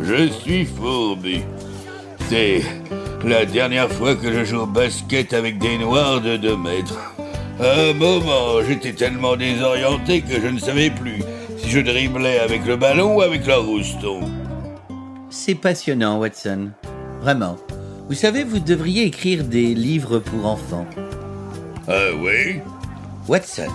Je 0.00 0.28
suis 0.28 0.64
fourbu. 0.64 1.40
C'est 2.28 2.62
la 3.24 3.44
dernière 3.46 3.90
fois 3.90 4.14
que 4.14 4.32
je 4.32 4.44
joue 4.44 4.60
au 4.60 4.66
basket 4.66 5.32
avec 5.32 5.58
des 5.58 5.78
noirs 5.78 6.20
de 6.20 6.36
2 6.36 6.56
mètres. 6.56 7.14
À 7.60 7.90
un 7.90 7.92
moment, 7.94 8.62
j'étais 8.66 8.92
tellement 8.92 9.36
désorienté 9.36 10.20
que 10.20 10.40
je 10.40 10.46
ne 10.46 10.58
savais 10.58 10.90
plus 10.90 11.22
si 11.56 11.70
je 11.70 11.80
driblais 11.80 12.38
avec 12.38 12.64
le 12.66 12.76
ballon 12.76 13.16
ou 13.16 13.22
avec 13.22 13.46
le 13.46 13.54
rouston. 13.54 14.20
C'est 15.30 15.56
passionnant, 15.56 16.18
Watson. 16.18 16.70
Vraiment. 17.20 17.56
Vous 18.08 18.14
savez, 18.14 18.44
vous 18.44 18.60
devriez 18.60 19.04
écrire 19.04 19.44
des 19.44 19.74
livres 19.74 20.18
pour 20.18 20.46
enfants. 20.46 20.86
Ah 21.88 22.10
oui? 22.18 22.60
Watson, 23.26 23.70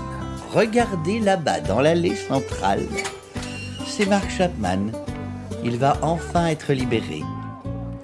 regardez 0.53 1.19
là-bas 1.19 1.61
dans 1.61 1.81
l'allée 1.81 2.15
centrale. 2.15 2.85
C'est 3.85 4.07
Mark 4.07 4.29
Chapman. 4.37 4.91
Il 5.63 5.77
va 5.77 5.97
enfin 6.01 6.47
être 6.47 6.73
libéré. 6.73 7.21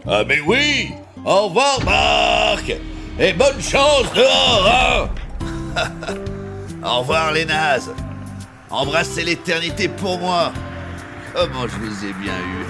Ah 0.07 0.23
mais 0.27 0.39
oui 0.45 0.91
Au 1.25 1.47
revoir, 1.47 1.79
Marc 1.85 2.73
Et 3.19 3.33
bonne 3.33 3.61
chance 3.61 4.11
dehors, 4.15 4.67
hein 4.67 5.09
Au 6.83 6.99
revoir, 6.99 7.33
les 7.33 7.45
nazes. 7.45 7.91
Embrassez 8.69 9.23
l'éternité 9.23 9.87
pour 9.87 10.17
moi. 10.19 10.51
Comment 11.33 11.67
je 11.67 11.75
vous 11.75 12.05
ai 12.05 12.13
bien 12.13 12.33
eu. 12.33 12.65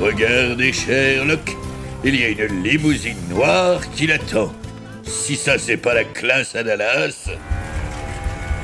Regardez, 0.00 0.72
Sherlock, 0.72 1.56
il 2.04 2.16
y 2.16 2.24
a 2.24 2.28
une 2.28 2.62
limousine 2.62 3.28
noire 3.28 3.80
qui 3.94 4.06
l'attend. 4.06 4.52
Si 5.04 5.36
ça, 5.36 5.58
c'est 5.58 5.76
pas 5.76 5.94
la 5.94 6.04
classe 6.04 6.54
à 6.54 6.62
Dallas. 6.62 7.28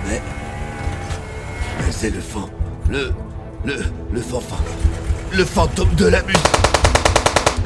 Mais. 0.09 0.21
Mais 1.81 1.93
c'est 1.93 2.11
le 2.11 2.21
fan. 2.21 2.49
Le. 2.89 3.13
Le. 3.65 3.77
Le 4.13 4.21
fanfan. 4.21 4.57
Le 5.33 5.45
fantôme 5.45 5.95
de 5.95 6.07
la 6.07 6.23
musique. 6.23 6.39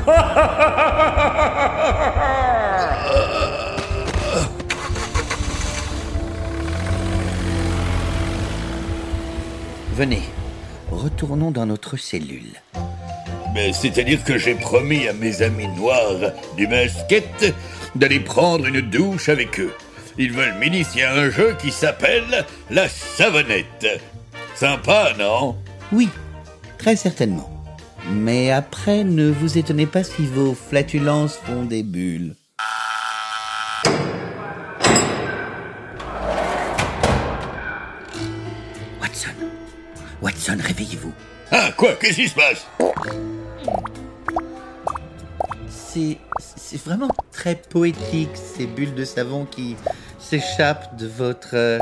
Venez, 9.94 10.22
retournons 10.90 11.50
dans 11.50 11.66
notre 11.66 11.96
cellule. 11.96 12.60
Mais 13.54 13.72
c'est-à-dire 13.72 14.24
que 14.24 14.38
j'ai 14.38 14.54
promis 14.54 15.06
à 15.06 15.12
mes 15.12 15.42
amis 15.42 15.68
noirs 15.68 16.32
du 16.56 16.66
basket 16.66 17.54
d'aller 17.94 18.20
prendre 18.20 18.66
une 18.66 18.80
douche 18.80 19.28
avec 19.28 19.60
eux. 19.60 19.72
Ils 20.18 20.32
veulent 20.32 20.54
m'initier 20.58 21.04
à 21.04 21.14
un 21.14 21.30
jeu 21.30 21.56
qui 21.60 21.70
s'appelle 21.70 22.44
la 22.70 22.88
savonnette. 22.88 24.00
Sympa, 24.54 25.12
non? 25.18 25.56
Oui, 25.90 26.08
très 26.78 26.96
certainement. 26.96 27.48
Mais 28.10 28.50
après, 28.50 29.04
ne 29.04 29.30
vous 29.30 29.58
étonnez 29.58 29.86
pas 29.86 30.04
si 30.04 30.26
vos 30.26 30.54
flatulences 30.54 31.36
font 31.36 31.64
des 31.64 31.82
bulles. 31.82 32.34
Watson, 39.00 39.28
Watson, 40.20 40.58
réveillez-vous. 40.60 41.12
Ah, 41.50 41.70
quoi? 41.76 41.94
Qu'est-ce 42.00 42.16
qui 42.16 42.28
se 42.28 42.34
passe? 42.34 42.66
C'est, 45.68 46.18
c'est 46.72 46.82
vraiment 46.82 47.10
très 47.32 47.56
poétique, 47.56 48.30
ces 48.34 48.66
bulles 48.66 48.94
de 48.94 49.04
savon 49.04 49.44
qui 49.44 49.76
s'échappent 50.18 50.96
de 50.96 51.06
votre... 51.06 51.50
euh, 51.54 51.78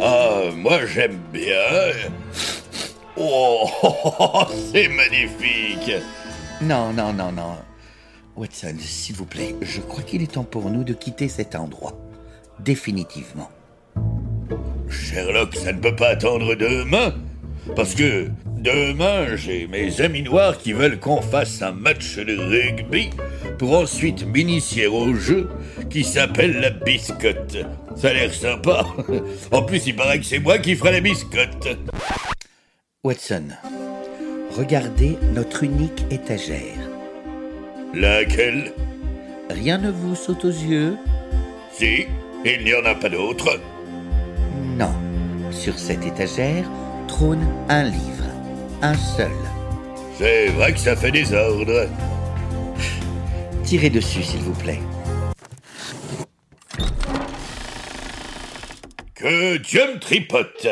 Ah, 0.00 0.42
moi 0.54 0.86
j'aime 0.86 1.18
bien. 1.32 1.90
Oh, 3.16 3.68
c'est 4.72 4.86
magnifique. 4.88 5.90
Non, 6.60 6.92
non, 6.92 7.12
non, 7.12 7.32
non. 7.32 7.56
Watson, 8.36 8.76
s'il 8.78 9.16
vous 9.16 9.26
plaît, 9.26 9.56
je 9.60 9.80
crois 9.80 10.04
qu'il 10.04 10.22
est 10.22 10.32
temps 10.32 10.44
pour 10.44 10.70
nous 10.70 10.84
de 10.84 10.94
quitter 10.94 11.28
cet 11.28 11.56
endroit. 11.56 11.98
Définitivement. 12.60 13.50
Sherlock, 14.88 15.56
ça 15.56 15.72
ne 15.72 15.80
peut 15.80 15.96
pas 15.96 16.10
attendre 16.10 16.54
demain. 16.54 17.14
Parce 17.76 17.94
que 17.94 18.26
demain, 18.58 19.36
j'ai 19.36 19.66
mes 19.66 20.00
amis 20.00 20.22
noirs 20.22 20.58
qui 20.58 20.72
veulent 20.72 20.98
qu'on 20.98 21.22
fasse 21.22 21.62
un 21.62 21.72
match 21.72 22.16
de 22.16 22.36
rugby 22.36 23.10
pour 23.58 23.78
ensuite 23.78 24.26
m'initier 24.26 24.88
au 24.88 25.14
jeu 25.14 25.48
qui 25.88 26.02
s'appelle 26.02 26.60
la 26.60 26.70
biscotte. 26.70 27.58
Ça 27.96 28.08
a 28.08 28.12
l'air 28.12 28.34
sympa. 28.34 28.84
En 29.52 29.62
plus, 29.62 29.86
il 29.86 29.96
paraît 29.96 30.18
que 30.18 30.24
c'est 30.24 30.38
moi 30.38 30.58
qui 30.58 30.74
ferai 30.74 30.92
la 30.92 31.00
biscotte. 31.00 31.68
Watson, 33.04 33.48
regardez 34.56 35.16
notre 35.34 35.62
unique 35.62 36.04
étagère. 36.10 36.78
Laquelle? 37.94 38.72
Rien 39.50 39.78
ne 39.78 39.90
vous 39.90 40.14
saute 40.14 40.44
aux 40.44 40.48
yeux? 40.48 40.96
Si, 41.72 42.06
il 42.44 42.64
n'y 42.64 42.74
en 42.74 42.84
a 42.84 42.94
pas 42.94 43.08
d'autre. 43.08 43.60
Non. 44.78 44.92
Sur 45.50 45.78
cette 45.78 46.04
étagère 46.06 46.64
trône 47.06 47.46
un 47.68 47.84
livre. 47.84 48.24
Un 48.82 48.94
seul. 48.94 49.30
C'est 50.18 50.48
vrai 50.48 50.72
que 50.72 50.78
ça 50.78 50.96
fait 50.96 51.10
désordre. 51.10 51.88
Tirez 53.64 53.90
dessus, 53.90 54.22
s'il 54.22 54.40
vous 54.40 54.52
plaît. 54.54 54.80
Que 59.14 59.56
Dieu 59.58 59.82
me 59.94 60.00
tripote 60.00 60.66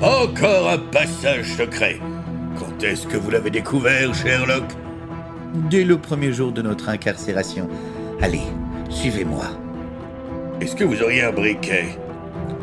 Encore 0.00 0.70
un 0.70 0.78
passage 0.78 1.56
secret. 1.56 2.00
Quand 2.58 2.82
est-ce 2.82 3.06
que 3.06 3.16
vous 3.16 3.30
l'avez 3.30 3.50
découvert, 3.50 4.14
Sherlock? 4.14 4.64
Dès 5.70 5.84
le 5.84 5.98
premier 5.98 6.32
jour 6.32 6.52
de 6.52 6.62
notre 6.62 6.88
incarcération. 6.88 7.68
Allez, 8.20 8.42
suivez-moi. 8.88 9.44
Est-ce 10.60 10.74
que 10.74 10.84
vous 10.84 11.02
auriez 11.02 11.22
un 11.22 11.32
briquet? 11.32 11.98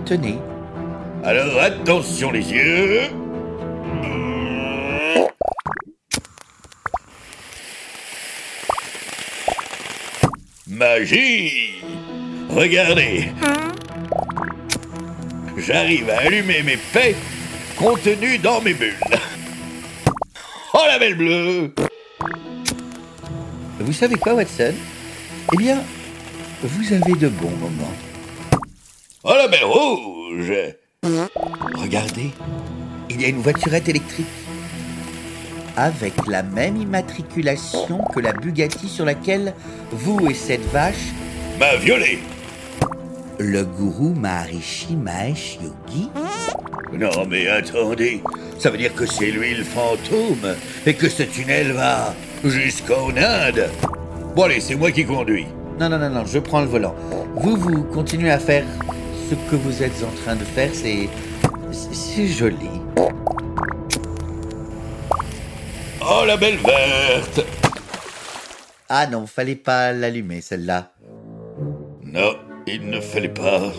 Tenez. 0.05 0.39
Alors 1.26 1.60
attention 1.60 2.30
les 2.30 2.52
yeux. 2.52 3.02
Magie 10.68 11.81
Regardez 12.49 13.31
J'arrive 15.57 16.11
à 16.11 16.19
allumer 16.19 16.61
mes 16.61 16.77
paix 16.93 17.15
contenus 17.76 18.39
dans 18.39 18.61
mes 18.61 18.76
bulles. 18.76 18.93
Oh 20.76 20.84
la 20.88 20.99
belle 20.99 21.15
bleue 21.15 21.73
Vous 23.80 23.93
savez 23.93 24.15
quoi, 24.15 24.35
Watson? 24.35 24.76
Eh 25.53 25.57
bien, 25.57 25.81
vous 26.61 26.93
avez 26.93 27.14
de 27.14 27.30
bons 27.30 27.49
moments. 27.49 27.93
Oh 29.23 29.34
la 29.35 29.47
belle 29.47 29.65
rouge 29.65 30.53
Regardez, 31.76 32.32
il 33.11 33.22
y 33.22 33.26
a 33.26 33.27
une 33.27 33.41
voiturette 33.41 33.88
électrique. 33.88 34.26
Avec 35.77 36.14
la 36.27 36.41
même 36.41 36.77
immatriculation 36.77 37.99
que 38.14 38.19
la 38.19 38.34
Bugatti 38.34 38.88
sur 38.88 39.06
laquelle 39.06 39.53
vous 39.91 40.27
et 40.30 40.34
cette 40.34 40.65
vache, 40.72 41.11
m'a 41.60 41.76
violé. 41.76 42.19
Le 43.38 43.64
gourou 43.65 44.14
Maharishi 44.14 44.95
Mahesh 44.95 45.60
Yogi 45.61 46.10
Non 46.94 47.26
mais 47.30 47.48
attendez, 47.49 48.23
ça 48.57 48.69
veut 48.69 48.77
dire 48.77 48.95
que 48.95 49.06
c'est 49.06 49.32
lui 49.32 49.53
le 49.53 49.64
fantôme 49.64 50.56
et 50.86 50.94
que 50.94 51.10
ce 51.10 51.23
tunnel 51.23 51.73
va 51.73 52.15
jusqu'en 52.45 53.10
Inde. 53.10 53.69
Bon 54.36 54.44
allez, 54.44 54.61
c'est 54.61 54.76
moi 54.76 54.91
qui 54.91 55.06
conduis. 55.06 55.48
Non, 55.80 55.90
non, 55.90 55.99
non, 55.99 56.10
non, 56.10 56.26
je 56.26 56.40
prends 56.40 56.61
le 56.61 56.68
volant. 56.68 56.95
Vous, 57.36 57.57
vous 57.57 57.84
continuez 57.84 58.32
à 58.32 58.40
faire 58.40 58.64
ce 59.30 59.35
que 59.49 59.56
vous 59.56 59.81
êtes 59.84 60.03
en 60.03 60.15
train 60.23 60.35
de 60.35 60.43
faire, 60.43 60.69
c'est... 60.73 61.10
c'est- 61.72 62.27
joli. 62.27 62.69
Oh 66.02 66.23
la 66.26 66.38
belle 66.38 66.57
verte 66.57 67.45
Ah 68.89 69.07
non, 69.07 69.26
fallait 69.27 69.56
pas 69.56 69.91
l'allumer, 69.91 70.41
celle-là. 70.41 70.91
Non, 72.03 72.35
il 72.68 72.89
ne 72.89 72.99
fallait 73.02 73.30
pas. 73.30 73.72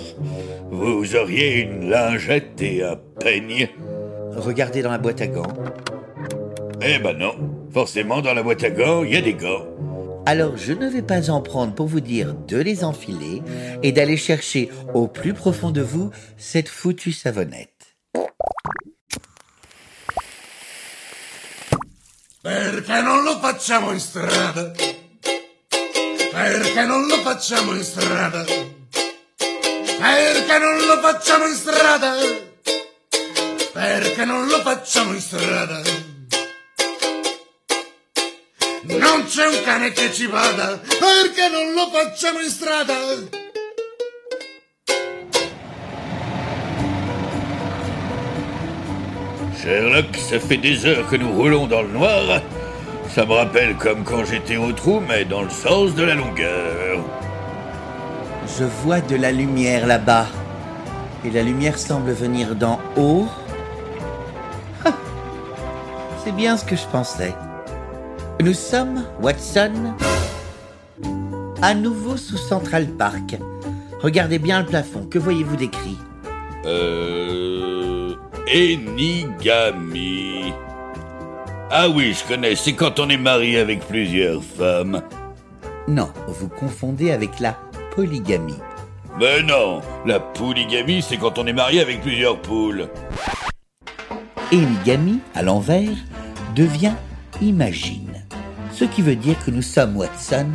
Vous 0.70 1.14
auriez 1.16 1.60
une 1.62 1.88
lingette 1.88 2.60
et 2.60 2.82
un 2.82 2.96
peigne. 3.20 3.68
Regardez 4.36 4.82
dans 4.82 4.90
la 4.90 4.98
boîte 4.98 5.20
à 5.22 5.26
gants. 5.28 5.52
Eh 6.82 6.98
ben 6.98 7.16
non, 7.16 7.34
forcément 7.72 8.20
dans 8.20 8.34
la 8.34 8.42
boîte 8.42 8.64
à 8.64 8.70
gants, 8.70 9.02
il 9.04 9.14
y 9.14 9.16
a 9.16 9.22
des 9.22 9.32
gants. 9.34 9.64
Alors 10.28 10.56
je 10.56 10.72
ne 10.72 10.88
vais 10.88 11.02
pas 11.02 11.30
en 11.30 11.40
prendre 11.40 11.72
pour 11.72 11.86
vous 11.86 12.00
dire 12.00 12.34
de 12.34 12.56
les 12.56 12.82
enfiler 12.82 13.42
et 13.84 13.92
d'aller 13.92 14.16
chercher 14.16 14.70
au 14.92 15.06
plus 15.06 15.34
profond 15.34 15.70
de 15.70 15.82
vous 15.82 16.10
cette 16.36 16.68
foutue 16.68 17.12
savonnette. 17.12 17.96
Non 38.88 39.24
c'è 39.26 39.46
un 39.46 39.62
cane 39.64 39.90
che 39.92 40.12
ci 40.12 40.26
vada, 40.26 40.78
perché 40.78 41.48
non 41.50 41.72
lo 41.74 41.90
facciamo 41.90 42.40
in 42.40 42.48
strada? 42.48 42.94
Sherlock, 49.56 50.16
ça 50.16 50.38
fait 50.38 50.58
des 50.58 50.84
heures 50.86 51.08
que 51.08 51.16
nous 51.16 51.32
roulons 51.32 51.66
dans 51.66 51.82
le 51.82 51.88
noir. 51.88 52.40
Ça 53.08 53.24
me 53.24 53.32
rappelle 53.32 53.74
comme 53.76 54.04
quand 54.04 54.24
j'étais 54.24 54.56
au 54.56 54.72
trou, 54.72 55.00
mais 55.08 55.24
dans 55.24 55.42
le 55.42 55.50
sens 55.50 55.94
de 55.94 56.04
la 56.04 56.14
longueur. 56.14 56.98
Je 58.58 58.64
vois 58.84 59.00
de 59.00 59.16
la 59.16 59.32
lumière 59.32 59.86
là-bas. 59.86 60.26
Et 61.24 61.30
la 61.30 61.42
lumière 61.42 61.78
semble 61.78 62.12
venir 62.12 62.54
d'en 62.54 62.78
haut. 62.96 63.26
Ah, 64.84 64.92
C'est 66.24 66.32
bien 66.34 66.56
ce 66.56 66.64
que 66.64 66.76
je 66.76 66.86
pensais. 66.86 67.34
Nous 68.40 68.52
sommes, 68.52 69.04
Watson, 69.22 69.94
à 71.62 71.74
nouveau 71.74 72.16
sous 72.16 72.36
Central 72.36 72.86
Park. 72.86 73.36
Regardez 74.00 74.38
bien 74.38 74.60
le 74.60 74.66
plafond. 74.66 75.06
Que 75.06 75.18
voyez-vous 75.18 75.56
d'écrit? 75.56 75.96
Euh... 76.66 78.14
Enigami. 78.54 80.52
Ah 81.70 81.88
oui, 81.88 82.14
je 82.14 82.28
connais, 82.28 82.54
c'est 82.54 82.74
quand 82.74 83.00
on 83.00 83.08
est 83.08 83.16
marié 83.16 83.58
avec 83.58 83.80
plusieurs 83.80 84.42
femmes. 84.42 85.02
Non, 85.88 86.10
vous 86.28 86.48
confondez 86.48 87.10
avec 87.10 87.40
la 87.40 87.56
polygamie. 87.94 88.60
Mais 89.18 89.42
non, 89.42 89.80
la 90.04 90.20
polygamie, 90.20 91.02
c'est 91.02 91.16
quand 91.16 91.38
on 91.38 91.46
est 91.46 91.52
marié 91.52 91.80
avec 91.80 92.02
plusieurs 92.02 92.40
poules. 92.40 92.88
Enigami, 94.52 95.20
à 95.34 95.42
l'envers, 95.42 95.96
devient 96.54 96.92
imagine. 97.40 98.15
Ce 98.78 98.84
qui 98.84 99.00
veut 99.00 99.16
dire 99.16 99.42
que 99.42 99.50
nous 99.50 99.62
sommes, 99.62 99.96
Watson, 99.96 100.48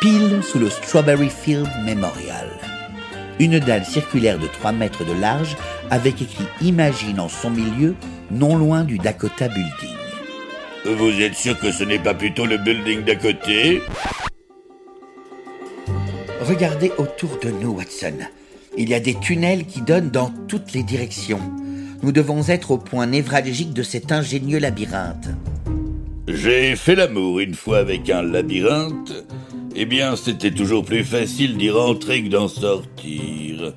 pile 0.00 0.42
sous 0.42 0.58
le 0.58 0.68
Strawberry 0.68 1.30
Field 1.30 1.68
Memorial. 1.84 2.48
Une 3.38 3.60
dalle 3.60 3.84
circulaire 3.84 4.36
de 4.36 4.48
3 4.48 4.72
mètres 4.72 5.04
de 5.04 5.12
large 5.12 5.56
avec 5.90 6.20
écrit 6.20 6.48
Imagine 6.60 7.20
en 7.20 7.28
son 7.28 7.50
milieu, 7.50 7.94
non 8.32 8.56
loin 8.56 8.82
du 8.82 8.98
Dakota 8.98 9.46
Building. 9.46 9.94
Vous 10.84 11.22
êtes 11.22 11.36
sûr 11.36 11.56
que 11.56 11.70
ce 11.70 11.84
n'est 11.84 12.00
pas 12.00 12.14
plutôt 12.14 12.46
le 12.46 12.58
building 12.58 13.04
d'à 13.04 13.14
côté? 13.14 13.80
Regardez 16.40 16.90
autour 16.98 17.38
de 17.44 17.50
nous, 17.50 17.76
Watson. 17.76 18.18
Il 18.76 18.88
y 18.88 18.94
a 18.94 19.00
des 19.00 19.14
tunnels 19.14 19.66
qui 19.66 19.82
donnent 19.82 20.10
dans 20.10 20.30
toutes 20.48 20.72
les 20.72 20.82
directions. 20.82 21.40
Nous 22.02 22.10
devons 22.10 22.48
être 22.48 22.72
au 22.72 22.78
point 22.78 23.06
névralgique 23.06 23.72
de 23.72 23.84
cet 23.84 24.10
ingénieux 24.10 24.58
labyrinthe. 24.58 25.28
J'ai 26.32 26.76
fait 26.76 26.94
l'amour 26.94 27.40
une 27.40 27.54
fois 27.54 27.78
avec 27.78 28.08
un 28.08 28.22
labyrinthe. 28.22 29.12
Eh 29.74 29.84
bien, 29.84 30.14
c'était 30.14 30.52
toujours 30.52 30.84
plus 30.84 31.04
facile 31.04 31.56
d'y 31.56 31.70
rentrer 31.70 32.22
que 32.22 32.28
d'en 32.28 32.46
sortir. 32.46 33.74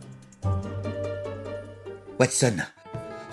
Watson, 2.19 2.57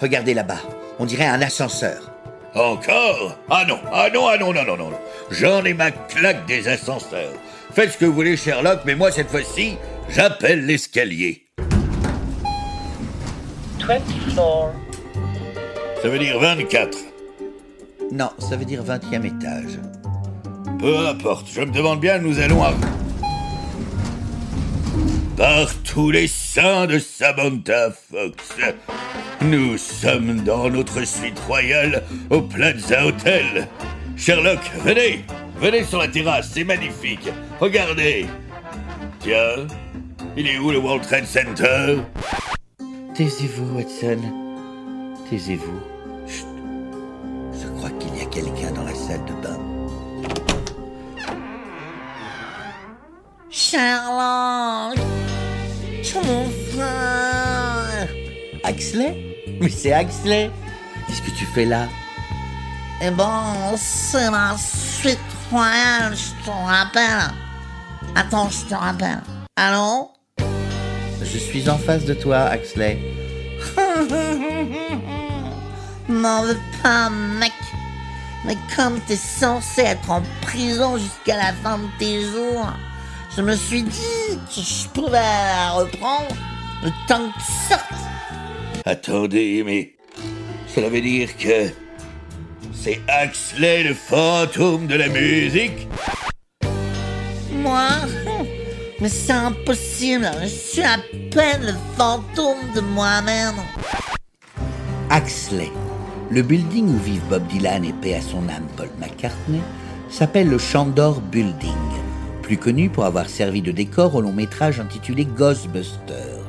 regardez 0.00 0.32
là-bas. 0.32 0.60
On 0.98 1.04
dirait 1.04 1.26
un 1.26 1.42
ascenseur. 1.42 2.10
Encore? 2.54 3.36
Ah 3.50 3.64
non, 3.68 3.78
ah 3.92 4.08
non, 4.12 4.26
ah 4.26 4.38
non, 4.38 4.52
non, 4.54 4.64
non, 4.64 4.76
non. 4.76 4.90
J'en 5.30 5.64
ai 5.64 5.74
ma 5.74 5.90
claque 5.90 6.46
des 6.46 6.66
ascenseurs. 6.66 7.32
Faites 7.72 7.92
ce 7.92 7.98
que 7.98 8.06
vous 8.06 8.14
voulez, 8.14 8.36
Sherlock, 8.36 8.80
mais 8.86 8.94
moi, 8.94 9.12
cette 9.12 9.28
fois-ci, 9.28 9.76
j'appelle 10.08 10.64
l'escalier. 10.64 11.46
20 13.86 14.00
floor. 14.32 14.72
Ça 16.02 16.08
veut 16.08 16.18
dire 16.18 16.38
24. 16.40 17.09
Non, 18.12 18.30
ça 18.38 18.56
veut 18.56 18.64
dire 18.64 18.82
20e 18.82 19.24
étage. 19.24 19.78
Peu 20.78 21.06
importe, 21.06 21.46
je 21.52 21.60
me 21.60 21.70
demande 21.70 22.00
bien, 22.00 22.18
nous 22.18 22.40
allons 22.40 22.62
à... 22.64 22.72
Par 25.36 25.68
tous 25.84 26.10
les 26.10 26.26
saints 26.26 26.86
de 26.86 26.98
Samantha 26.98 27.90
Fox, 27.90 28.56
nous 29.42 29.78
sommes 29.78 30.42
dans 30.42 30.68
notre 30.68 31.04
suite 31.06 31.38
royale 31.46 32.02
au 32.30 32.42
Plaza 32.42 33.06
Hotel. 33.06 33.68
Sherlock, 34.16 34.60
venez, 34.84 35.24
venez 35.58 35.84
sur 35.84 35.98
la 35.98 36.08
terrasse, 36.08 36.50
c'est 36.52 36.64
magnifique. 36.64 37.28
Regardez. 37.58 38.26
Tiens, 39.20 39.66
il 40.36 40.46
est 40.46 40.58
où 40.58 40.70
le 40.70 40.78
World 40.78 41.06
Trade 41.06 41.26
Center? 41.26 41.96
Taisez-vous, 43.14 43.76
Watson. 43.76 44.18
Taisez-vous. 45.30 45.89
Crois 47.80 47.90
qu'il 47.98 48.14
y 48.14 48.20
a 48.20 48.26
quelqu'un 48.26 48.70
dans 48.72 48.82
la 48.82 48.94
salle 48.94 49.24
de 49.24 49.32
bain. 49.42 49.58
Sherlock 53.48 54.98
Mon 56.26 56.44
frère 56.74 58.08
Axley? 58.64 59.46
Mais 59.62 59.70
c'est 59.70 59.94
Axley 59.94 60.50
Qu'est-ce 61.06 61.22
que 61.22 61.30
tu 61.30 61.46
fais 61.54 61.64
là? 61.64 61.88
Eh 63.00 63.10
ben, 63.10 63.74
c'est 63.78 64.30
la 64.30 64.54
suite 64.58 65.18
royale, 65.50 66.14
je 66.14 66.44
te 66.44 66.50
rappelle. 66.50 67.32
Attends, 68.14 68.50
je 68.50 68.66
te 68.66 68.74
rappelle. 68.74 69.22
Allô? 69.56 70.10
Je 71.22 71.38
suis 71.38 71.70
en 71.70 71.78
face 71.78 72.04
de 72.04 72.12
toi, 72.12 72.40
Axley. 72.40 72.98
M'en 76.10 76.42
veux 76.42 76.58
pas, 76.82 77.08
mec. 77.08 77.52
Mais 78.44 78.56
comme 78.74 78.98
t'es 79.00 79.16
censé 79.16 79.82
être 79.82 80.10
en 80.10 80.22
prison 80.42 80.98
jusqu'à 80.98 81.36
la 81.36 81.52
fin 81.62 81.78
de 81.78 81.86
tes 82.00 82.22
jours, 82.22 82.66
je 83.36 83.42
me 83.42 83.54
suis 83.54 83.84
dit 83.84 84.38
que 84.52 84.60
je 84.60 84.88
pouvais 84.88 85.20
la 85.20 85.70
reprendre 85.70 86.34
le 86.82 86.90
temps 87.06 87.28
que 87.28 87.38
tu 87.38 87.52
sortes. 87.68 87.84
Attendez, 88.84 89.62
mais 89.64 89.94
cela 90.74 90.88
veut 90.88 91.00
dire 91.00 91.36
que 91.36 91.70
c'est 92.74 93.00
Axley 93.06 93.84
le 93.84 93.94
fantôme 93.94 94.88
de 94.88 94.96
la 94.96 95.08
musique? 95.08 95.86
Moi? 97.52 97.88
Mais 99.00 99.08
c'est 99.08 99.32
impossible, 99.32 100.28
je 100.42 100.48
suis 100.48 100.82
à 100.82 100.98
peine 101.30 101.66
le 101.66 101.74
fantôme 101.96 102.72
de 102.74 102.80
moi-même. 102.80 103.54
Axley, 105.08 105.70
le 106.30 106.42
building 106.42 106.86
où 106.88 106.98
vivent 106.98 107.24
Bob 107.28 107.46
Dylan 107.48 107.84
et 107.84 107.92
paix 107.92 108.14
à 108.14 108.20
son 108.20 108.48
âme 108.48 108.66
Paul 108.76 108.88
McCartney, 109.00 109.60
s'appelle 110.08 110.48
le 110.48 110.58
Chandor 110.58 111.20
Building, 111.20 111.70
plus 112.42 112.56
connu 112.56 112.88
pour 112.88 113.04
avoir 113.04 113.28
servi 113.28 113.62
de 113.62 113.72
décor 113.72 114.14
au 114.14 114.20
long 114.20 114.32
métrage 114.32 114.78
intitulé 114.80 115.24
Ghostbusters. 115.24 116.44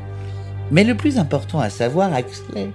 Mais 0.72 0.84
le 0.84 0.96
plus 0.96 1.18
important 1.18 1.60
à 1.60 1.70
savoir, 1.70 2.14
Axley, 2.14 2.70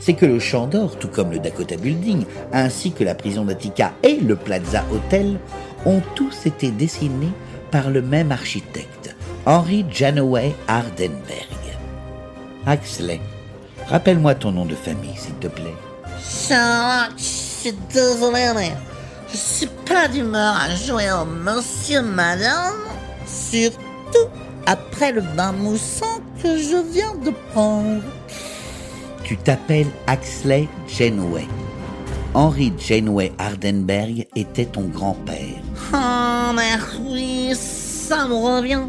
c'est 0.00 0.14
que 0.14 0.26
le 0.26 0.40
Chandor, 0.40 0.98
tout 0.98 1.08
comme 1.08 1.30
le 1.30 1.38
Dakota 1.38 1.76
Building, 1.76 2.24
ainsi 2.52 2.92
que 2.92 3.04
la 3.04 3.14
prison 3.14 3.44
d'Attica 3.44 3.92
et 4.02 4.16
le 4.16 4.34
Plaza 4.34 4.84
Hotel, 4.92 5.38
ont 5.86 6.02
tous 6.14 6.46
été 6.46 6.70
dessinés 6.70 7.32
par 7.70 7.90
le 7.90 8.02
même 8.02 8.32
architecte, 8.32 9.16
Henry 9.46 9.84
Janoway 9.90 10.52
Hardenberg. 10.66 11.48
Axley, 12.66 13.20
rappelle-moi 13.86 14.34
ton 14.34 14.52
nom 14.52 14.66
de 14.66 14.74
famille, 14.74 15.16
s'il 15.16 15.34
te 15.34 15.48
plaît. 15.48 15.74
Sherlock, 16.22 17.16
je 17.16 17.22
suis 17.22 17.74
désolé, 17.92 18.52
mais 18.54 18.72
je 19.30 19.36
suis 19.36 19.68
pas 19.86 20.08
d'humeur 20.08 20.56
à 20.56 20.74
jouer 20.74 21.10
au 21.12 21.24
monsieur 21.24 22.02
madame. 22.02 22.74
Surtout 23.26 24.28
après 24.66 25.12
le 25.12 25.20
bain 25.20 25.52
moussant 25.52 26.20
que 26.42 26.56
je 26.56 26.76
viens 26.92 27.14
de 27.14 27.30
prendre. 27.52 28.02
Tu 29.24 29.36
t'appelles 29.36 29.90
Axley 30.06 30.68
Janeway. 30.88 31.46
Henry 32.34 32.72
Janeway 32.78 33.32
Hardenberg 33.38 34.26
était 34.36 34.64
ton 34.64 34.82
grand-père. 34.82 35.62
Oh, 35.92 36.52
mais 36.54 36.76
oui, 37.00 37.52
ça 37.54 38.26
me 38.26 38.34
revient. 38.34 38.86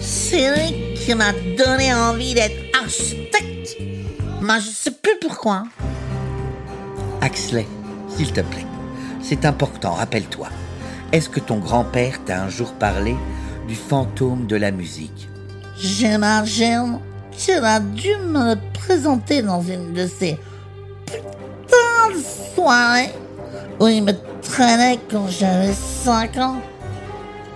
C'est 0.00 0.50
lui 0.54 0.94
qui 0.94 1.14
m'a 1.14 1.32
donné 1.56 1.94
envie 1.94 2.34
d'être 2.34 2.56
architecte. 2.80 3.87
Mais 4.48 4.60
je 4.60 4.70
sais 4.70 4.92
plus 4.92 5.18
pourquoi. 5.20 5.64
Axley, 7.20 7.66
s'il 8.08 8.32
te 8.32 8.40
plaît, 8.40 8.64
c'est 9.22 9.44
important, 9.44 9.92
rappelle-toi. 9.92 10.48
Est-ce 11.12 11.28
que 11.28 11.38
ton 11.38 11.58
grand-père 11.58 12.24
t'a 12.24 12.44
un 12.44 12.48
jour 12.48 12.72
parlé 12.72 13.14
du 13.66 13.74
fantôme 13.74 14.46
de 14.46 14.56
la 14.56 14.70
musique? 14.70 15.28
J'imagine 15.78 16.98
qu'il 17.30 17.62
a 17.62 17.78
dû 17.78 18.16
me 18.16 18.54
le 18.54 18.60
présenter 18.72 19.42
dans 19.42 19.60
une 19.60 19.92
de 19.92 20.06
ces 20.06 20.38
putains 21.04 22.16
de 22.16 22.54
soirées 22.54 23.12
où 23.78 23.86
il 23.86 24.02
me 24.02 24.12
traînait 24.40 24.98
quand 25.10 25.28
j'avais 25.28 25.74
5 25.74 26.38
ans. 26.38 26.62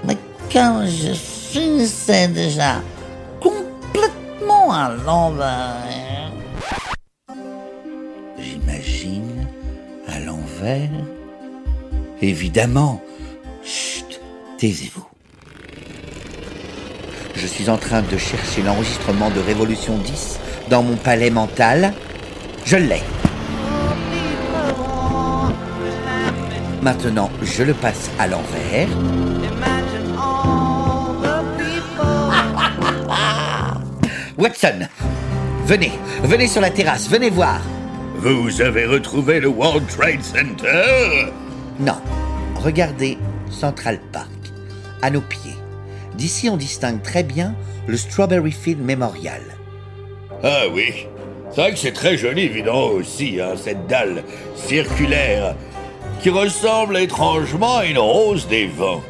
Mais 0.05 0.19
comme 0.53 0.85
je 0.85 1.15
finissais 1.15 2.29
déjà 2.29 2.83
complètement 3.41 4.73
à 4.75 4.91
l'envers. 5.07 6.22
Évidemment. 12.21 13.03
Chut, 13.65 14.21
taisez-vous. 14.59 15.07
Je 17.35 17.47
suis 17.47 17.69
en 17.69 17.77
train 17.77 18.03
de 18.03 18.17
chercher 18.17 18.63
l'enregistrement 18.63 19.31
de 19.31 19.41
Révolution 19.41 19.99
10 19.99 20.39
dans 20.71 20.83
mon 20.83 20.97
palais 20.97 21.31
mental. 21.31 21.93
Je 22.65 22.77
l'ai. 22.77 23.03
Maintenant, 26.81 27.31
je 27.43 27.63
le 27.63 27.75
passe 27.75 28.11
à 28.19 28.27
l'envers. 28.27 28.89
Watson, 34.39 34.89
venez, 35.65 35.93
venez 36.25 36.49
sur 36.49 36.61
la 36.61 36.71
terrasse, 36.71 37.09
venez 37.09 37.31
voir. 37.31 37.61
Vous 38.23 38.63
avez 38.63 38.87
retrouvé 38.87 39.41
le 39.41 39.49
World 39.49 39.85
Trade 39.89 40.23
Center? 40.23 41.33
Non, 41.81 41.97
regardez 42.55 43.19
Central 43.51 43.99
Park, 44.13 44.31
à 45.03 45.11
nos 45.11 45.23
pieds. 45.23 45.57
D'ici, 46.15 46.49
on 46.49 46.57
distingue 46.57 47.03
très 47.03 47.25
bien 47.25 47.57
le 47.89 47.97
Strawberry 47.97 48.53
Field 48.53 48.81
Memorial. 48.81 49.43
Ah 50.45 50.67
oui, 50.73 51.09
c'est 51.51 51.63
vrai 51.63 51.73
que 51.73 51.79
c'est 51.81 51.91
très 51.91 52.17
joli, 52.17 52.43
évidemment 52.43 52.91
aussi, 52.91 53.41
hein, 53.41 53.55
cette 53.57 53.89
dalle 53.89 54.23
circulaire 54.55 55.57
qui 56.21 56.31
ressemble 56.31 56.99
étrangement 56.99 57.79
à 57.79 57.87
une 57.87 57.99
rose 57.99 58.47
des 58.47 58.69
vents. 58.69 59.03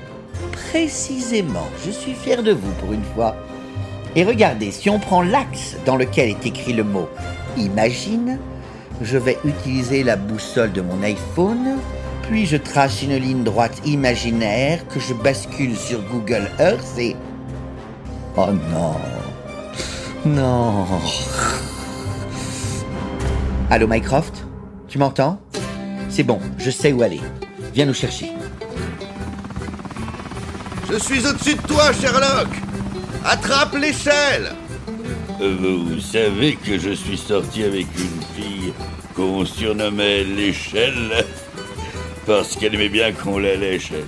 Précisément, 0.70 1.68
je 1.84 1.90
suis 1.90 2.14
fier 2.14 2.43
de 2.43 2.52
vous 2.52 2.72
pour 2.80 2.94
une 2.94 3.05
fois. 3.14 3.36
Et 4.16 4.24
regardez, 4.24 4.70
si 4.70 4.89
on 4.89 4.98
prend 4.98 5.20
l'axe 5.20 5.76
dans 5.84 5.97
lequel 5.97 6.30
est 6.30 6.47
écrit 6.47 6.72
le 6.72 6.84
mot 6.84 7.10
imagine, 7.59 8.39
je 9.02 9.18
vais 9.18 9.38
utiliser 9.44 10.02
la 10.02 10.16
boussole 10.16 10.72
de 10.72 10.80
mon 10.80 11.02
iPhone, 11.02 11.78
puis 12.22 12.46
je 12.46 12.56
trace 12.56 13.02
une 13.02 13.16
ligne 13.16 13.42
droite 13.42 13.80
imaginaire 13.84 14.86
que 14.88 15.00
je 15.00 15.14
bascule 15.14 15.76
sur 15.76 16.00
Google 16.02 16.48
Earth 16.58 16.98
et... 16.98 17.16
Oh 18.36 18.48
non 18.70 18.94
Non. 20.24 20.86
Allô, 23.70 23.86
Mycroft? 23.86 24.44
Tu 24.88 24.98
m'entends? 24.98 25.40
C'est 26.08 26.22
bon, 26.22 26.38
je 26.58 26.70
sais 26.70 26.92
où 26.92 27.02
aller. 27.02 27.20
Viens 27.74 27.86
nous 27.86 27.94
chercher. 27.94 28.32
Je 30.90 30.98
suis 30.98 31.26
au-dessus 31.26 31.54
de 31.54 31.62
toi, 31.62 31.92
Sherlock 31.92 32.48
Attrape 33.24 33.76
l'échelle 33.76 34.52
Vous 35.43 35.98
savez 35.98 36.55
que 36.55 36.78
je 36.78 36.90
suis 36.90 37.16
sorti 37.16 37.64
avec 37.64 37.86
une 37.98 38.23
fille 38.36 38.73
qu'on 39.16 39.44
surnommait 39.44 40.23
l'échelle 40.23 41.24
parce 42.24 42.55
qu'elle 42.55 42.77
aimait 42.77 42.89
bien 42.89 43.10
qu'on 43.10 43.40
la 43.40 43.56
lèche. 43.56 43.90
elle. 43.90 44.05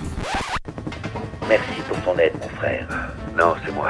Merci 1.49 1.81
pour 1.89 2.01
ton 2.03 2.17
aide, 2.19 2.31
mon 2.41 2.47
frère. 2.57 2.87
Non, 3.37 3.53
c'est 3.65 3.73
moi. 3.73 3.89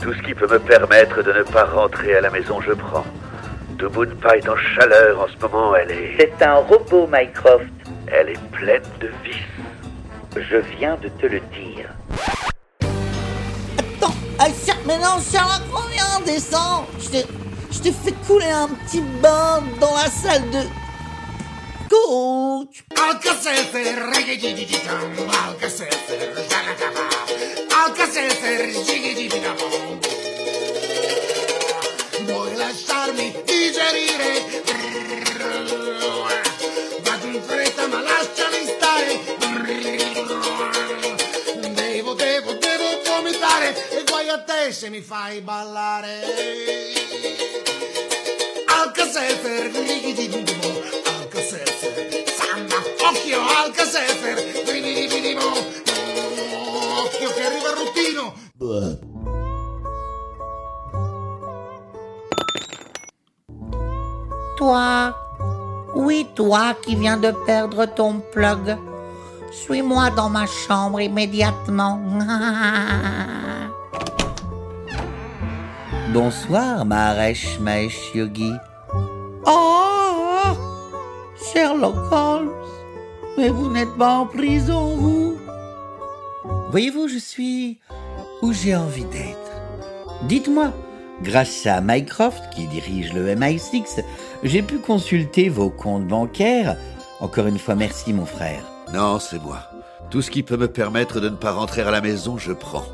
Tout 0.00 0.14
ce 0.14 0.22
qui 0.22 0.32
peut 0.32 0.48
me 0.50 0.58
permettre 0.58 1.22
de 1.22 1.32
ne 1.34 1.42
pas 1.42 1.64
rentrer 1.64 2.16
à 2.16 2.22
la 2.22 2.30
maison, 2.30 2.62
je 2.62 2.72
prends. 2.72 3.04
Tubunpa 3.78 4.38
est 4.38 4.48
en 4.48 4.56
chaleur 4.56 5.20
en 5.20 5.26
ce 5.28 5.38
moment, 5.46 5.76
elle 5.76 5.90
est... 5.90 6.16
C'est 6.18 6.42
un 6.42 6.54
robot, 6.54 7.06
Mycroft. 7.12 7.66
Elle 8.06 8.30
est 8.30 8.50
pleine 8.52 8.82
de 9.00 9.10
vices. 9.22 9.36
Je 10.34 10.56
viens 10.78 10.96
de 10.96 11.08
te 11.08 11.26
le 11.26 11.40
dire. 11.40 11.90
Attends, 13.78 14.14
ah, 14.38 14.46
mais 14.86 14.96
non, 14.96 15.20
Sherlock, 15.20 15.62
Je 16.30 17.80
t'ai, 17.80 17.92
fait 17.92 18.12
couler 18.26 18.50
un 18.50 18.68
petit 18.68 19.00
bain 19.22 19.62
dans 19.80 19.94
la 19.94 20.10
salle 20.10 20.50
de 20.50 20.58
lasciami 32.68 33.32
se 44.72 44.90
mi 44.90 45.00
fai 45.00 45.40
ballare. 45.40 46.20
Alka-Seltzer, 48.66 49.70
samba, 52.36 52.76
occhio, 53.08 53.40
rigidi-di-dum. 54.66 55.52
Occhio 57.04 57.28
che 57.32 57.42
arriva 57.44 57.70
il. 57.72 58.32
Toi, 64.56 65.14
oui, 65.94 66.26
toi 66.34 66.74
qui 66.82 66.94
viens 66.96 67.16
de 67.16 67.32
perdre 67.46 67.86
ton 67.86 68.20
plug. 68.32 68.76
Suis-moi 69.50 70.10
dans 70.10 70.28
ma 70.28 70.46
chambre 70.46 71.00
immédiatement. 71.00 71.98
Bonsoir, 76.12 76.86
Mahesh 76.86 77.58
Mahesh 77.60 78.14
Yogi. 78.14 78.52
Oh, 79.46 80.56
Sherlock 81.36 82.10
Holmes, 82.10 82.50
mais 83.36 83.50
vous 83.50 83.70
n'êtes 83.70 83.94
pas 83.98 84.14
en 84.20 84.26
prison, 84.26 84.96
vous 84.96 85.36
Voyez-vous, 86.70 87.08
je 87.08 87.18
suis 87.18 87.78
où 88.40 88.54
j'ai 88.54 88.74
envie 88.74 89.04
d'être. 89.04 89.52
Dites-moi, 90.22 90.72
grâce 91.22 91.66
à 91.66 91.82
Mycroft, 91.82 92.42
qui 92.54 92.66
dirige 92.66 93.12
le 93.12 93.34
MI6, 93.34 94.02
j'ai 94.42 94.62
pu 94.62 94.78
consulter 94.78 95.50
vos 95.50 95.68
comptes 95.68 96.06
bancaires. 96.06 96.78
Encore 97.20 97.48
une 97.48 97.58
fois, 97.58 97.74
merci, 97.74 98.14
mon 98.14 98.26
frère. 98.26 98.62
Non, 98.94 99.18
c'est 99.18 99.42
moi. 99.42 99.58
Tout 100.10 100.22
ce 100.22 100.30
qui 100.30 100.42
peut 100.42 100.56
me 100.56 100.68
permettre 100.68 101.20
de 101.20 101.28
ne 101.28 101.36
pas 101.36 101.52
rentrer 101.52 101.82
à 101.82 101.90
la 101.90 102.00
maison, 102.00 102.38
je 102.38 102.52
prends. 102.52 102.86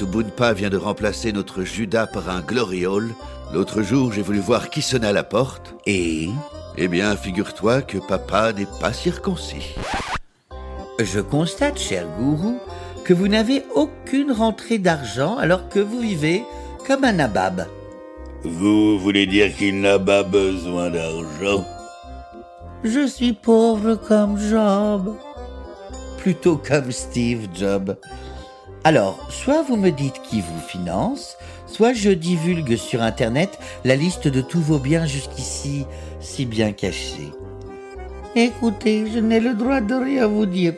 Tubunpa 0.00 0.54
vient 0.54 0.70
de 0.70 0.78
remplacer 0.78 1.30
notre 1.30 1.62
Judas 1.62 2.06
par 2.06 2.30
un 2.30 2.40
Glory 2.40 2.86
Hall. 2.86 3.10
L'autre 3.52 3.82
jour, 3.82 4.10
j'ai 4.14 4.22
voulu 4.22 4.38
voir 4.38 4.70
qui 4.70 4.80
sonnait 4.80 5.08
à 5.08 5.12
la 5.12 5.24
porte. 5.24 5.74
Et? 5.84 6.30
Eh 6.78 6.88
bien, 6.88 7.14
figure-toi 7.16 7.82
que 7.82 7.98
papa 7.98 8.54
n'est 8.54 8.66
pas 8.80 8.94
circoncis. 8.94 9.74
Je 10.98 11.20
constate, 11.20 11.78
cher 11.78 12.06
gourou, 12.18 12.58
que 13.04 13.12
vous 13.12 13.28
n'avez 13.28 13.62
aucune 13.74 14.32
rentrée 14.32 14.78
d'argent 14.78 15.36
alors 15.36 15.68
que 15.68 15.80
vous 15.80 16.00
vivez 16.00 16.44
comme 16.86 17.04
un 17.04 17.12
nabab. 17.12 17.66
Vous 18.42 18.98
voulez 18.98 19.26
dire 19.26 19.54
qu'il 19.54 19.82
n'a 19.82 19.98
pas 19.98 20.22
besoin 20.22 20.88
d'argent? 20.88 21.62
Je 22.84 23.06
suis 23.06 23.34
pauvre 23.34 23.96
comme 23.96 24.38
Job. 24.38 25.14
Plutôt 26.16 26.56
comme 26.56 26.90
Steve 26.90 27.48
Jobs. 27.54 27.98
Alors, 28.82 29.26
soit 29.30 29.62
vous 29.62 29.76
me 29.76 29.90
dites 29.90 30.22
qui 30.22 30.40
vous 30.40 30.60
finance, 30.66 31.36
soit 31.66 31.92
je 31.92 32.10
divulgue 32.10 32.76
sur 32.76 33.02
Internet 33.02 33.58
la 33.84 33.94
liste 33.94 34.26
de 34.26 34.40
tous 34.40 34.60
vos 34.60 34.78
biens 34.78 35.04
jusqu'ici 35.04 35.84
si 36.20 36.46
bien 36.46 36.72
cachés. 36.72 37.30
Écoutez, 38.34 39.04
je 39.12 39.18
n'ai 39.18 39.40
le 39.40 39.52
droit 39.52 39.82
de 39.82 39.94
rien 39.94 40.26
vous 40.26 40.46
dire. 40.46 40.74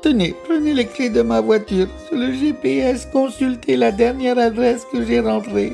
Tenez, 0.00 0.34
prenez 0.44 0.72
les 0.72 0.86
clés 0.86 1.10
de 1.10 1.20
ma 1.20 1.42
voiture. 1.42 1.88
Sur 2.08 2.16
le 2.16 2.32
GPS, 2.32 3.06
consultez 3.12 3.76
la 3.76 3.92
dernière 3.92 4.38
adresse 4.38 4.86
que 4.90 5.04
j'ai 5.04 5.20
rentrée. 5.20 5.72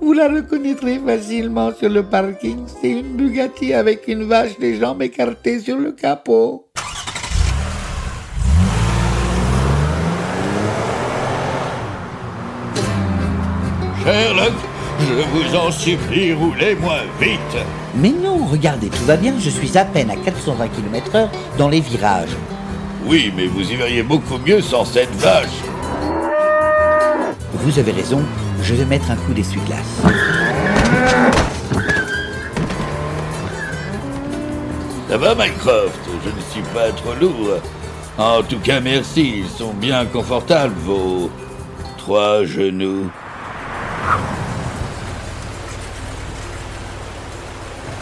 Vous 0.00 0.14
la 0.14 0.28
reconnaîtrez 0.28 0.98
facilement 0.98 1.72
sur 1.74 1.90
le 1.90 2.02
parking. 2.02 2.64
C'est 2.80 2.90
une 2.90 3.16
Bugatti 3.16 3.74
avec 3.74 4.08
une 4.08 4.24
vache 4.24 4.58
des 4.58 4.76
jambes 4.76 5.02
écartées 5.02 5.60
sur 5.60 5.76
le 5.76 5.92
capot. 5.92 6.68
Sherlock, 14.04 14.52
je 15.00 15.14
vous 15.30 15.56
en 15.56 15.70
supplie, 15.70 16.32
roulez 16.32 16.74
moins 16.74 17.02
vite. 17.20 17.38
Mais 17.94 18.10
non, 18.10 18.46
regardez, 18.46 18.88
tout 18.88 19.04
va 19.04 19.16
bien, 19.16 19.34
je 19.38 19.50
suis 19.50 19.78
à 19.78 19.84
peine 19.84 20.10
à 20.10 20.16
420 20.16 20.68
km 20.68 21.14
heure 21.14 21.30
dans 21.56 21.68
les 21.68 21.80
virages. 21.80 22.36
Oui, 23.06 23.32
mais 23.36 23.46
vous 23.46 23.70
y 23.70 23.76
verriez 23.76 24.02
beaucoup 24.02 24.38
mieux 24.44 24.60
sans 24.60 24.84
cette 24.84 25.14
vache. 25.16 25.46
Vous 27.52 27.78
avez 27.78 27.92
raison, 27.92 28.22
je 28.62 28.74
vais 28.74 28.84
mettre 28.84 29.10
un 29.10 29.16
coup 29.16 29.32
d'essuie-glace. 29.32 30.02
Ça 35.08 35.16
va, 35.16 35.34
Mycroft? 35.34 36.00
Je 36.24 36.30
ne 36.30 36.40
suis 36.50 36.72
pas 36.74 36.90
trop 36.90 37.14
lourd. 37.20 37.60
En 38.18 38.42
tout 38.42 38.58
cas, 38.58 38.80
merci, 38.80 39.42
ils 39.44 39.48
sont 39.48 39.74
bien 39.74 40.06
confortables, 40.06 40.74
vos 40.84 41.30
trois 41.98 42.44
genoux. 42.44 43.10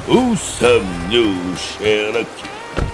Où 0.08 0.34
sommes-nous, 0.34 1.36
Sherlock 1.56 2.26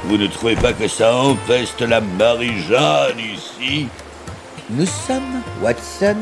Vous 0.04 0.18
ne 0.18 0.26
trouvez 0.26 0.56
pas 0.56 0.72
que 0.72 0.86
ça 0.86 1.14
empeste 1.14 1.80
la 1.80 2.00
Marie-Jeanne 2.00 3.18
ici? 3.18 3.88
Nous 4.68 4.84
sommes, 4.84 5.42
Watson, 5.62 6.16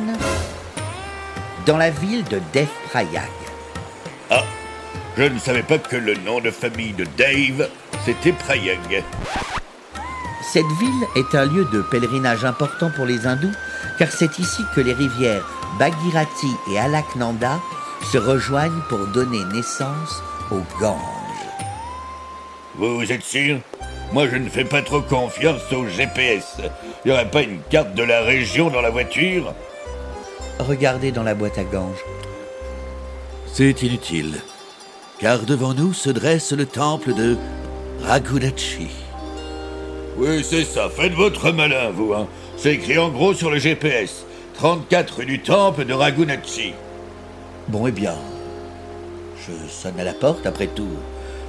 dans 1.67 1.79
la 1.79 1.91
ville 1.91 2.23
de 2.25 2.41
Defrayag. 2.53 3.31
Ah, 4.31 4.45
je 5.17 5.25
ne 5.25 5.39
savais 5.39 5.63
pas 5.63 5.79
que 5.79 5.97
le 5.97 6.15
nom 6.15 6.41
de 6.41 6.51
famille 6.51 6.93
de 6.93 7.07
Dave, 7.17 7.69
c'était 8.05 8.33
Prayag. 8.33 9.03
Cette 10.53 10.65
ville 10.79 11.07
est 11.17 11.35
un 11.35 11.47
lieu 11.47 11.67
de 11.73 11.83
pèlerinage 11.83 12.45
important 12.45 12.91
pour 12.95 13.07
les 13.07 13.27
hindous, 13.27 13.55
car 13.99 14.13
c'est 14.13 14.39
ici 14.39 14.63
que 14.77 14.81
les 14.81 14.93
rivières 14.93 15.45
Bhagirathi 15.79 16.55
et 16.71 16.79
Alaknanda 16.79 17.61
se 18.13 18.19
rejoignent 18.19 18.83
pour 18.89 19.07
donner 19.09 19.45
naissance 19.53 20.23
au 20.51 20.61
Gange. 20.81 20.99
Vous 22.77 23.11
êtes 23.11 23.23
sûr? 23.23 23.59
Moi, 24.13 24.29
je 24.29 24.37
ne 24.37 24.49
fais 24.49 24.65
pas 24.65 24.83
trop 24.83 25.01
confiance 25.01 25.73
au 25.73 25.89
GPS. 25.89 26.57
Il 27.05 27.09
n'y 27.09 27.13
aurait 27.13 27.31
pas 27.31 27.43
une 27.43 27.61
carte 27.71 27.95
de 27.95 28.03
la 28.03 28.21
région 28.23 28.71
dans 28.71 28.81
la 28.81 28.91
voiture? 28.91 29.53
Regardez 30.61 31.11
dans 31.11 31.23
la 31.23 31.35
boîte 31.35 31.59
à 31.59 31.65
gange. 31.65 31.99
C'est 33.53 33.83
inutile, 33.83 34.41
car 35.19 35.41
devant 35.41 35.75
nous 35.75 35.93
se 35.93 36.11
dresse 36.11 36.53
le 36.53 36.67
temple 36.67 37.15
de 37.15 37.37
Ragunachi. 38.03 38.89
Oui, 40.17 40.45
c'est 40.45 40.65
ça. 40.65 40.89
Faites 40.89 41.15
votre 41.15 41.51
malin, 41.51 41.91
vous. 41.91 42.13
Hein. 42.15 42.29
C'est 42.57 42.75
écrit 42.75 42.99
en 42.99 43.09
gros 43.09 43.35
sur 43.35 43.51
le 43.51 43.59
GPS. 43.59 44.25
34 44.55 45.17
rue 45.17 45.27
du 45.27 45.41
Temple 45.41 45.85
de 45.85 45.93
Ragunachi. 45.93 46.75
Bon, 47.69 47.87
eh 47.87 47.93
bien, 47.93 48.15
je 49.37 49.53
sonne 49.69 49.99
à 49.99 50.05
la 50.05 50.13
porte, 50.13 50.47
après 50.47 50.69
tout. 50.69 50.89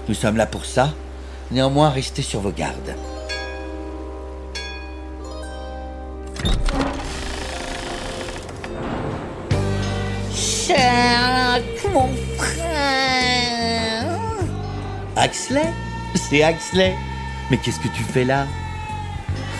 Nous 0.07 0.15
sommes 0.15 0.37
là 0.37 0.45
pour 0.45 0.65
ça. 0.65 0.89
Néanmoins, 1.51 1.89
restez 1.89 2.21
sur 2.21 2.41
vos 2.41 2.51
gardes. 2.51 2.95
Sherlock, 10.33 11.63
mon 11.93 12.09
frère. 12.37 14.17
Axley 15.15 15.71
C'est 16.15 16.43
Axley 16.43 16.93
Mais 17.49 17.57
qu'est-ce 17.57 17.79
que 17.79 17.87
tu 17.87 18.03
fais 18.03 18.25
là? 18.25 18.45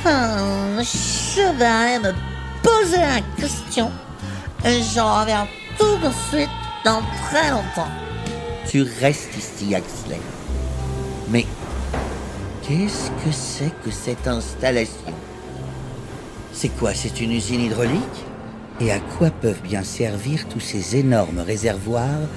Je 0.04 1.42
vais 1.58 2.00
me 2.00 2.35
poser 2.66 2.98
la 2.98 3.22
question 3.40 3.92
et 4.66 4.82
je 4.82 5.00
reviens 5.00 5.48
tout 5.78 5.98
de 5.98 6.12
suite 6.30 6.50
dans 6.84 7.02
très 7.28 7.52
longtemps. 7.52 7.92
Tu 8.68 8.84
restes 9.00 9.38
ici, 9.38 9.76
Axley. 9.76 10.20
Mais 11.30 11.46
qu'est-ce 12.64 13.10
que 13.24 13.32
c'est 13.32 13.72
que 13.84 13.92
cette 13.92 14.28
installation? 14.28 15.14
C'est 16.52 16.70
quoi? 16.70 16.94
C'est 16.94 17.22
une 17.22 17.32
usine 17.32 17.62
hydraulique? 17.62 18.26
Et 18.82 18.92
à 18.92 19.00
quoi 19.00 19.30
peuvent 19.30 19.62
bien 19.62 19.84
servir 19.84 20.48
tous 20.48 20.60
ces 20.60 20.98
énormes 20.98 21.40
réservoirs 21.40 22.28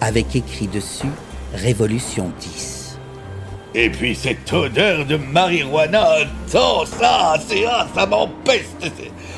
avec 0.00 0.36
écrit 0.36 0.68
dessus 0.68 1.10
Révolution 1.54 2.30
10 2.38 2.98
Et 3.74 3.90
puis 3.90 4.14
cette 4.14 4.52
odeur 4.52 5.06
de 5.06 5.16
marijuana, 5.16 6.06
attends, 6.20 6.84
ça, 6.86 7.34
c'est 7.48 7.64
ah, 7.66 7.88
ça 7.94 8.06
m'empeste. 8.06 8.92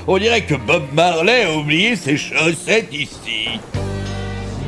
On 0.06 0.18
dirait 0.18 0.44
que 0.44 0.54
Bob 0.54 0.82
Marley 0.92 1.44
a 1.44 1.56
oublié 1.56 1.94
ses 1.94 2.16
chaussettes 2.16 2.92
ici. 2.92 3.60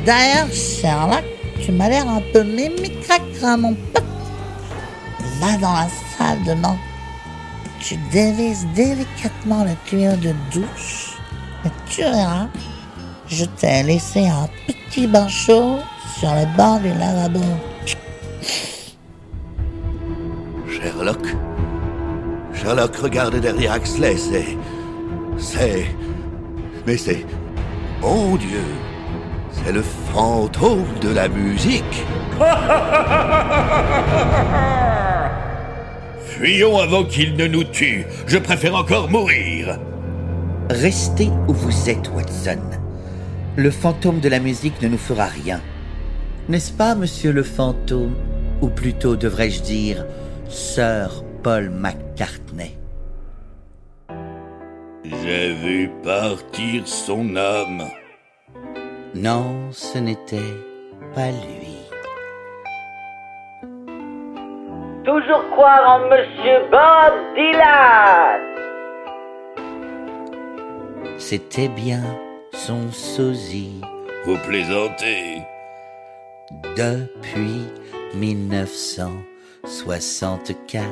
D'ailleurs, 0.05 0.47
Sherlock, 0.51 1.23
tu 1.63 1.71
m'as 1.71 1.89
l'air 1.89 2.07
un 2.07 2.21
peu 2.31 2.43
mimi-cracra, 2.43 3.57
mon 3.57 3.73
pote. 3.93 4.03
Va 5.39 5.57
dans 5.57 5.73
la 5.73 5.87
salle 6.17 6.43
de 6.43 6.61
bain. 6.61 6.77
Tu 7.79 7.97
dévises 8.11 8.65
délicatement 8.75 9.63
le 9.63 9.71
tuyau 9.85 10.15
de 10.17 10.33
douche 10.53 11.17
et 11.65 11.69
tu 11.89 12.01
verras, 12.01 12.47
je 13.27 13.45
t'ai 13.45 13.83
laissé 13.83 14.27
un 14.27 14.47
petit 14.67 15.07
bain 15.07 15.27
chaud 15.27 15.79
sur 16.19 16.33
le 16.33 16.45
bord 16.55 16.79
du 16.79 16.89
lavabo. 16.89 17.41
Sherlock? 20.69 21.27
Sherlock, 22.53 22.95
regarde 22.97 23.35
derrière 23.37 23.73
Axley, 23.73 24.15
c'est. 24.17 24.57
C'est. 25.43 25.85
Mais 26.87 26.95
c'est. 26.95 27.25
Mon 28.01 28.37
Dieu 28.37 28.63
C'est 29.51 29.73
le 29.73 29.81
fantôme 29.81 30.87
de 31.01 31.09
la 31.09 31.27
musique 31.27 32.03
Fuyons 36.25 36.79
avant 36.79 37.03
qu'il 37.03 37.35
ne 37.35 37.47
nous 37.47 37.65
tue. 37.65 38.05
Je 38.25 38.37
préfère 38.37 38.75
encore 38.75 39.09
mourir. 39.09 39.79
Restez 40.69 41.29
où 41.47 41.53
vous 41.53 41.89
êtes, 41.89 42.09
Watson. 42.15 42.61
Le 43.57 43.69
fantôme 43.69 44.21
de 44.21 44.29
la 44.29 44.39
musique 44.39 44.81
ne 44.81 44.87
nous 44.87 44.97
fera 44.97 45.25
rien. 45.25 45.59
N'est-ce 46.47 46.71
pas, 46.71 46.95
monsieur 46.95 47.33
le 47.33 47.43
fantôme? 47.43 48.15
Ou 48.61 48.69
plutôt, 48.69 49.17
devrais-je 49.17 49.61
dire, 49.61 50.05
Sir 50.49 51.23
Paul 51.43 51.69
McCartney? 51.69 52.77
J'ai 55.05 55.53
vu 55.53 55.89
partir 56.01 56.87
son 56.87 57.35
âme. 57.35 57.83
Non, 59.13 59.69
ce 59.71 59.97
n'était 59.97 60.37
pas 61.13 61.29
lui. 61.29 61.75
Toujours 65.03 65.43
croire 65.51 65.83
en 65.85 65.99
Monsieur 66.07 66.61
Bob 66.71 67.13
Dylan. 67.35 68.39
C'était 71.17 71.67
bien 71.67 72.01
son 72.53 72.89
sosie. 72.91 73.81
Vous 74.25 74.37
plaisantez. 74.47 75.41
Depuis 76.77 77.67
1964, 78.15 80.87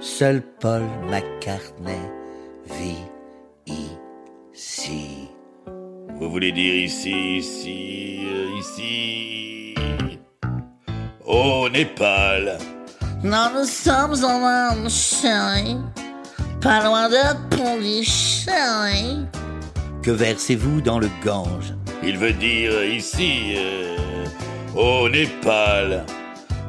seul 0.00 0.42
Paul 0.60 0.82
McCartney 1.08 2.02
vit 2.66 3.06
ici. 4.78 5.28
Vous 6.20 6.30
voulez 6.30 6.52
dire 6.52 6.74
ici, 6.74 7.38
ici, 7.38 8.20
euh, 8.26 8.58
ici. 8.58 9.74
Au 11.26 11.68
Népal. 11.68 12.58
Non, 13.24 13.50
nous 13.54 13.64
sommes 13.64 14.24
en 14.24 14.44
Inde, 14.44 14.88
chérie. 14.88 15.76
Pas 16.60 16.84
loin 16.84 17.08
de 17.08 17.56
Pondy, 17.56 18.04
chérie. 18.04 19.26
Que 20.02 20.10
versez-vous 20.10 20.80
dans 20.80 20.98
le 20.98 21.10
Gange? 21.24 21.74
Il 22.02 22.16
veut 22.16 22.32
dire 22.32 22.84
ici, 22.84 23.54
euh, 23.56 23.96
au 24.76 25.08
Népal. 25.08 26.04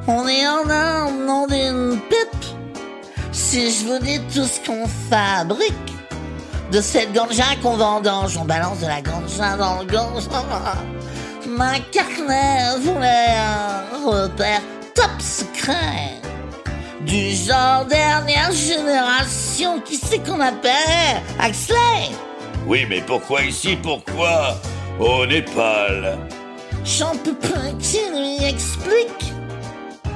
On 0.07 0.27
est 0.27 0.47
en 0.47 0.67
Inde, 0.67 1.25
non 1.27 1.45
d'une 1.47 1.99
pipe. 2.09 2.45
Si 3.31 3.71
je 3.71 3.85
vous 3.85 3.99
dis 3.99 4.19
tout 4.33 4.45
ce 4.45 4.59
qu'on 4.65 4.87
fabrique, 4.87 5.98
de 6.71 6.81
cette 6.81 7.13
ganja 7.13 7.55
qu'on 7.61 7.77
vendange, 7.77 8.37
on 8.37 8.45
balance 8.45 8.79
de 8.79 8.87
la 8.87 9.01
ganja 9.01 9.57
dans 9.57 9.79
le 9.79 9.85
gange. 9.85 10.23
McCartney 11.47 12.79
voulait 12.81 13.35
un 13.35 14.05
repère 14.05 14.61
top 14.93 15.19
secret. 15.19 16.19
Du 17.01 17.31
genre 17.31 17.85
dernière 17.85 18.51
génération, 18.51 19.79
qui 19.81 19.95
c'est 19.95 20.19
qu'on 20.19 20.39
appelle 20.39 21.21
Axley 21.39 22.11
Oui, 22.67 22.85
mais 22.87 23.01
pourquoi 23.01 23.41
ici? 23.41 23.77
Pourquoi 23.81 24.55
au 24.99 25.25
Népal? 25.25 26.17
J'en 26.85 27.15
peux 27.15 27.33
plus 27.33 27.77
qui 27.79 27.99
lui 28.11 28.45
explique. 28.45 29.33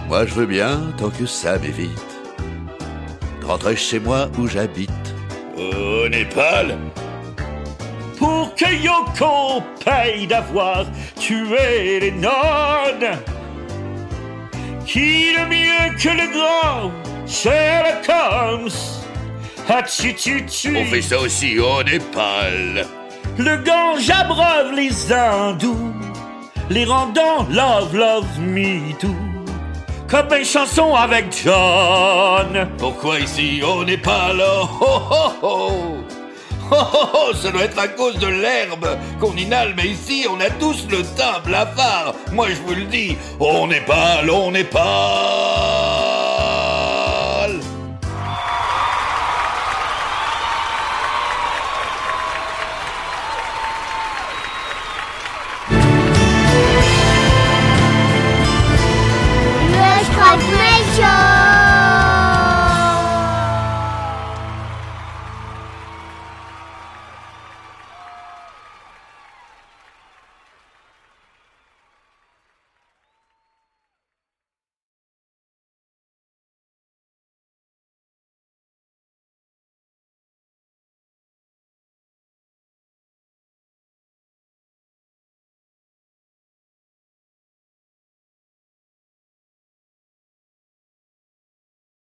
Moi, 0.07 0.25
je 0.25 0.33
veux 0.33 0.45
bien, 0.45 0.81
tant 0.97 1.09
que 1.09 1.25
ça 1.25 1.57
m'évite. 1.57 1.89
Rentrer 3.43 3.75
chez 3.75 3.99
moi 3.99 4.29
où 4.37 4.47
j'habite. 4.47 5.12
Au 5.57 6.09
Népal 6.09 6.77
Pour 8.17 8.55
que 8.55 8.73
Yoko 8.73 9.61
paye 9.85 10.25
d'avoir 10.27 10.85
tué 11.19 11.99
les 11.99 12.11
nonnes. 12.11 13.17
Qui 14.85 15.33
de 15.33 15.45
mieux 15.45 15.95
que 15.97 16.09
le 16.09 16.31
grand 16.33 16.91
Sherlock 17.27 18.09
Holmes 18.09 18.69
Ah, 19.69 19.83
tu, 19.83 20.13
tu, 20.15 20.45
tu. 20.45 20.75
On 20.75 20.85
fait 20.85 21.01
ça 21.01 21.19
aussi 21.19 21.59
au 21.59 21.83
Népal. 21.83 22.85
Le 23.37 23.57
gange 23.57 24.09
abreuve 24.09 24.73
les 24.75 25.11
hindous, 25.11 25.93
les 26.69 26.85
rendant 26.85 27.47
love, 27.49 27.95
love 27.95 28.39
me 28.39 28.93
too. 28.99 29.15
Comme 30.13 30.37
une 30.37 30.45
chanson 30.45 30.93
avec 30.93 31.25
John. 31.43 32.69
Pourquoi 32.77 33.19
ici 33.19 33.63
au 33.63 33.83
Népal 33.83 34.43
Oh 34.45 34.67
oh 34.79 35.01
oh 35.11 35.31
oh 35.41 35.71
Oh, 36.71 36.75
oh, 36.75 37.07
oh, 37.13 37.33
ça 37.33 37.49
doit 37.49 37.63
être 37.63 37.79
à 37.79 37.87
cause 37.87 38.19
de 38.19 38.27
l'herbe 38.27 38.87
qu'on 39.19 39.35
inhale, 39.35 39.73
mais 39.75 39.87
ici 39.87 40.27
on 40.29 40.39
a 40.39 40.51
tous 40.51 40.87
le 40.91 41.01
teint 41.01 41.39
blafard. 41.43 42.13
Moi 42.31 42.49
je 42.49 42.61
vous 42.61 42.75
le 42.75 42.83
dis, 42.85 43.17
on 43.39 43.65
n'est 43.65 43.81
pas, 43.81 44.21
on 44.31 44.51
n'est 44.51 44.63
pas. 44.63 46.52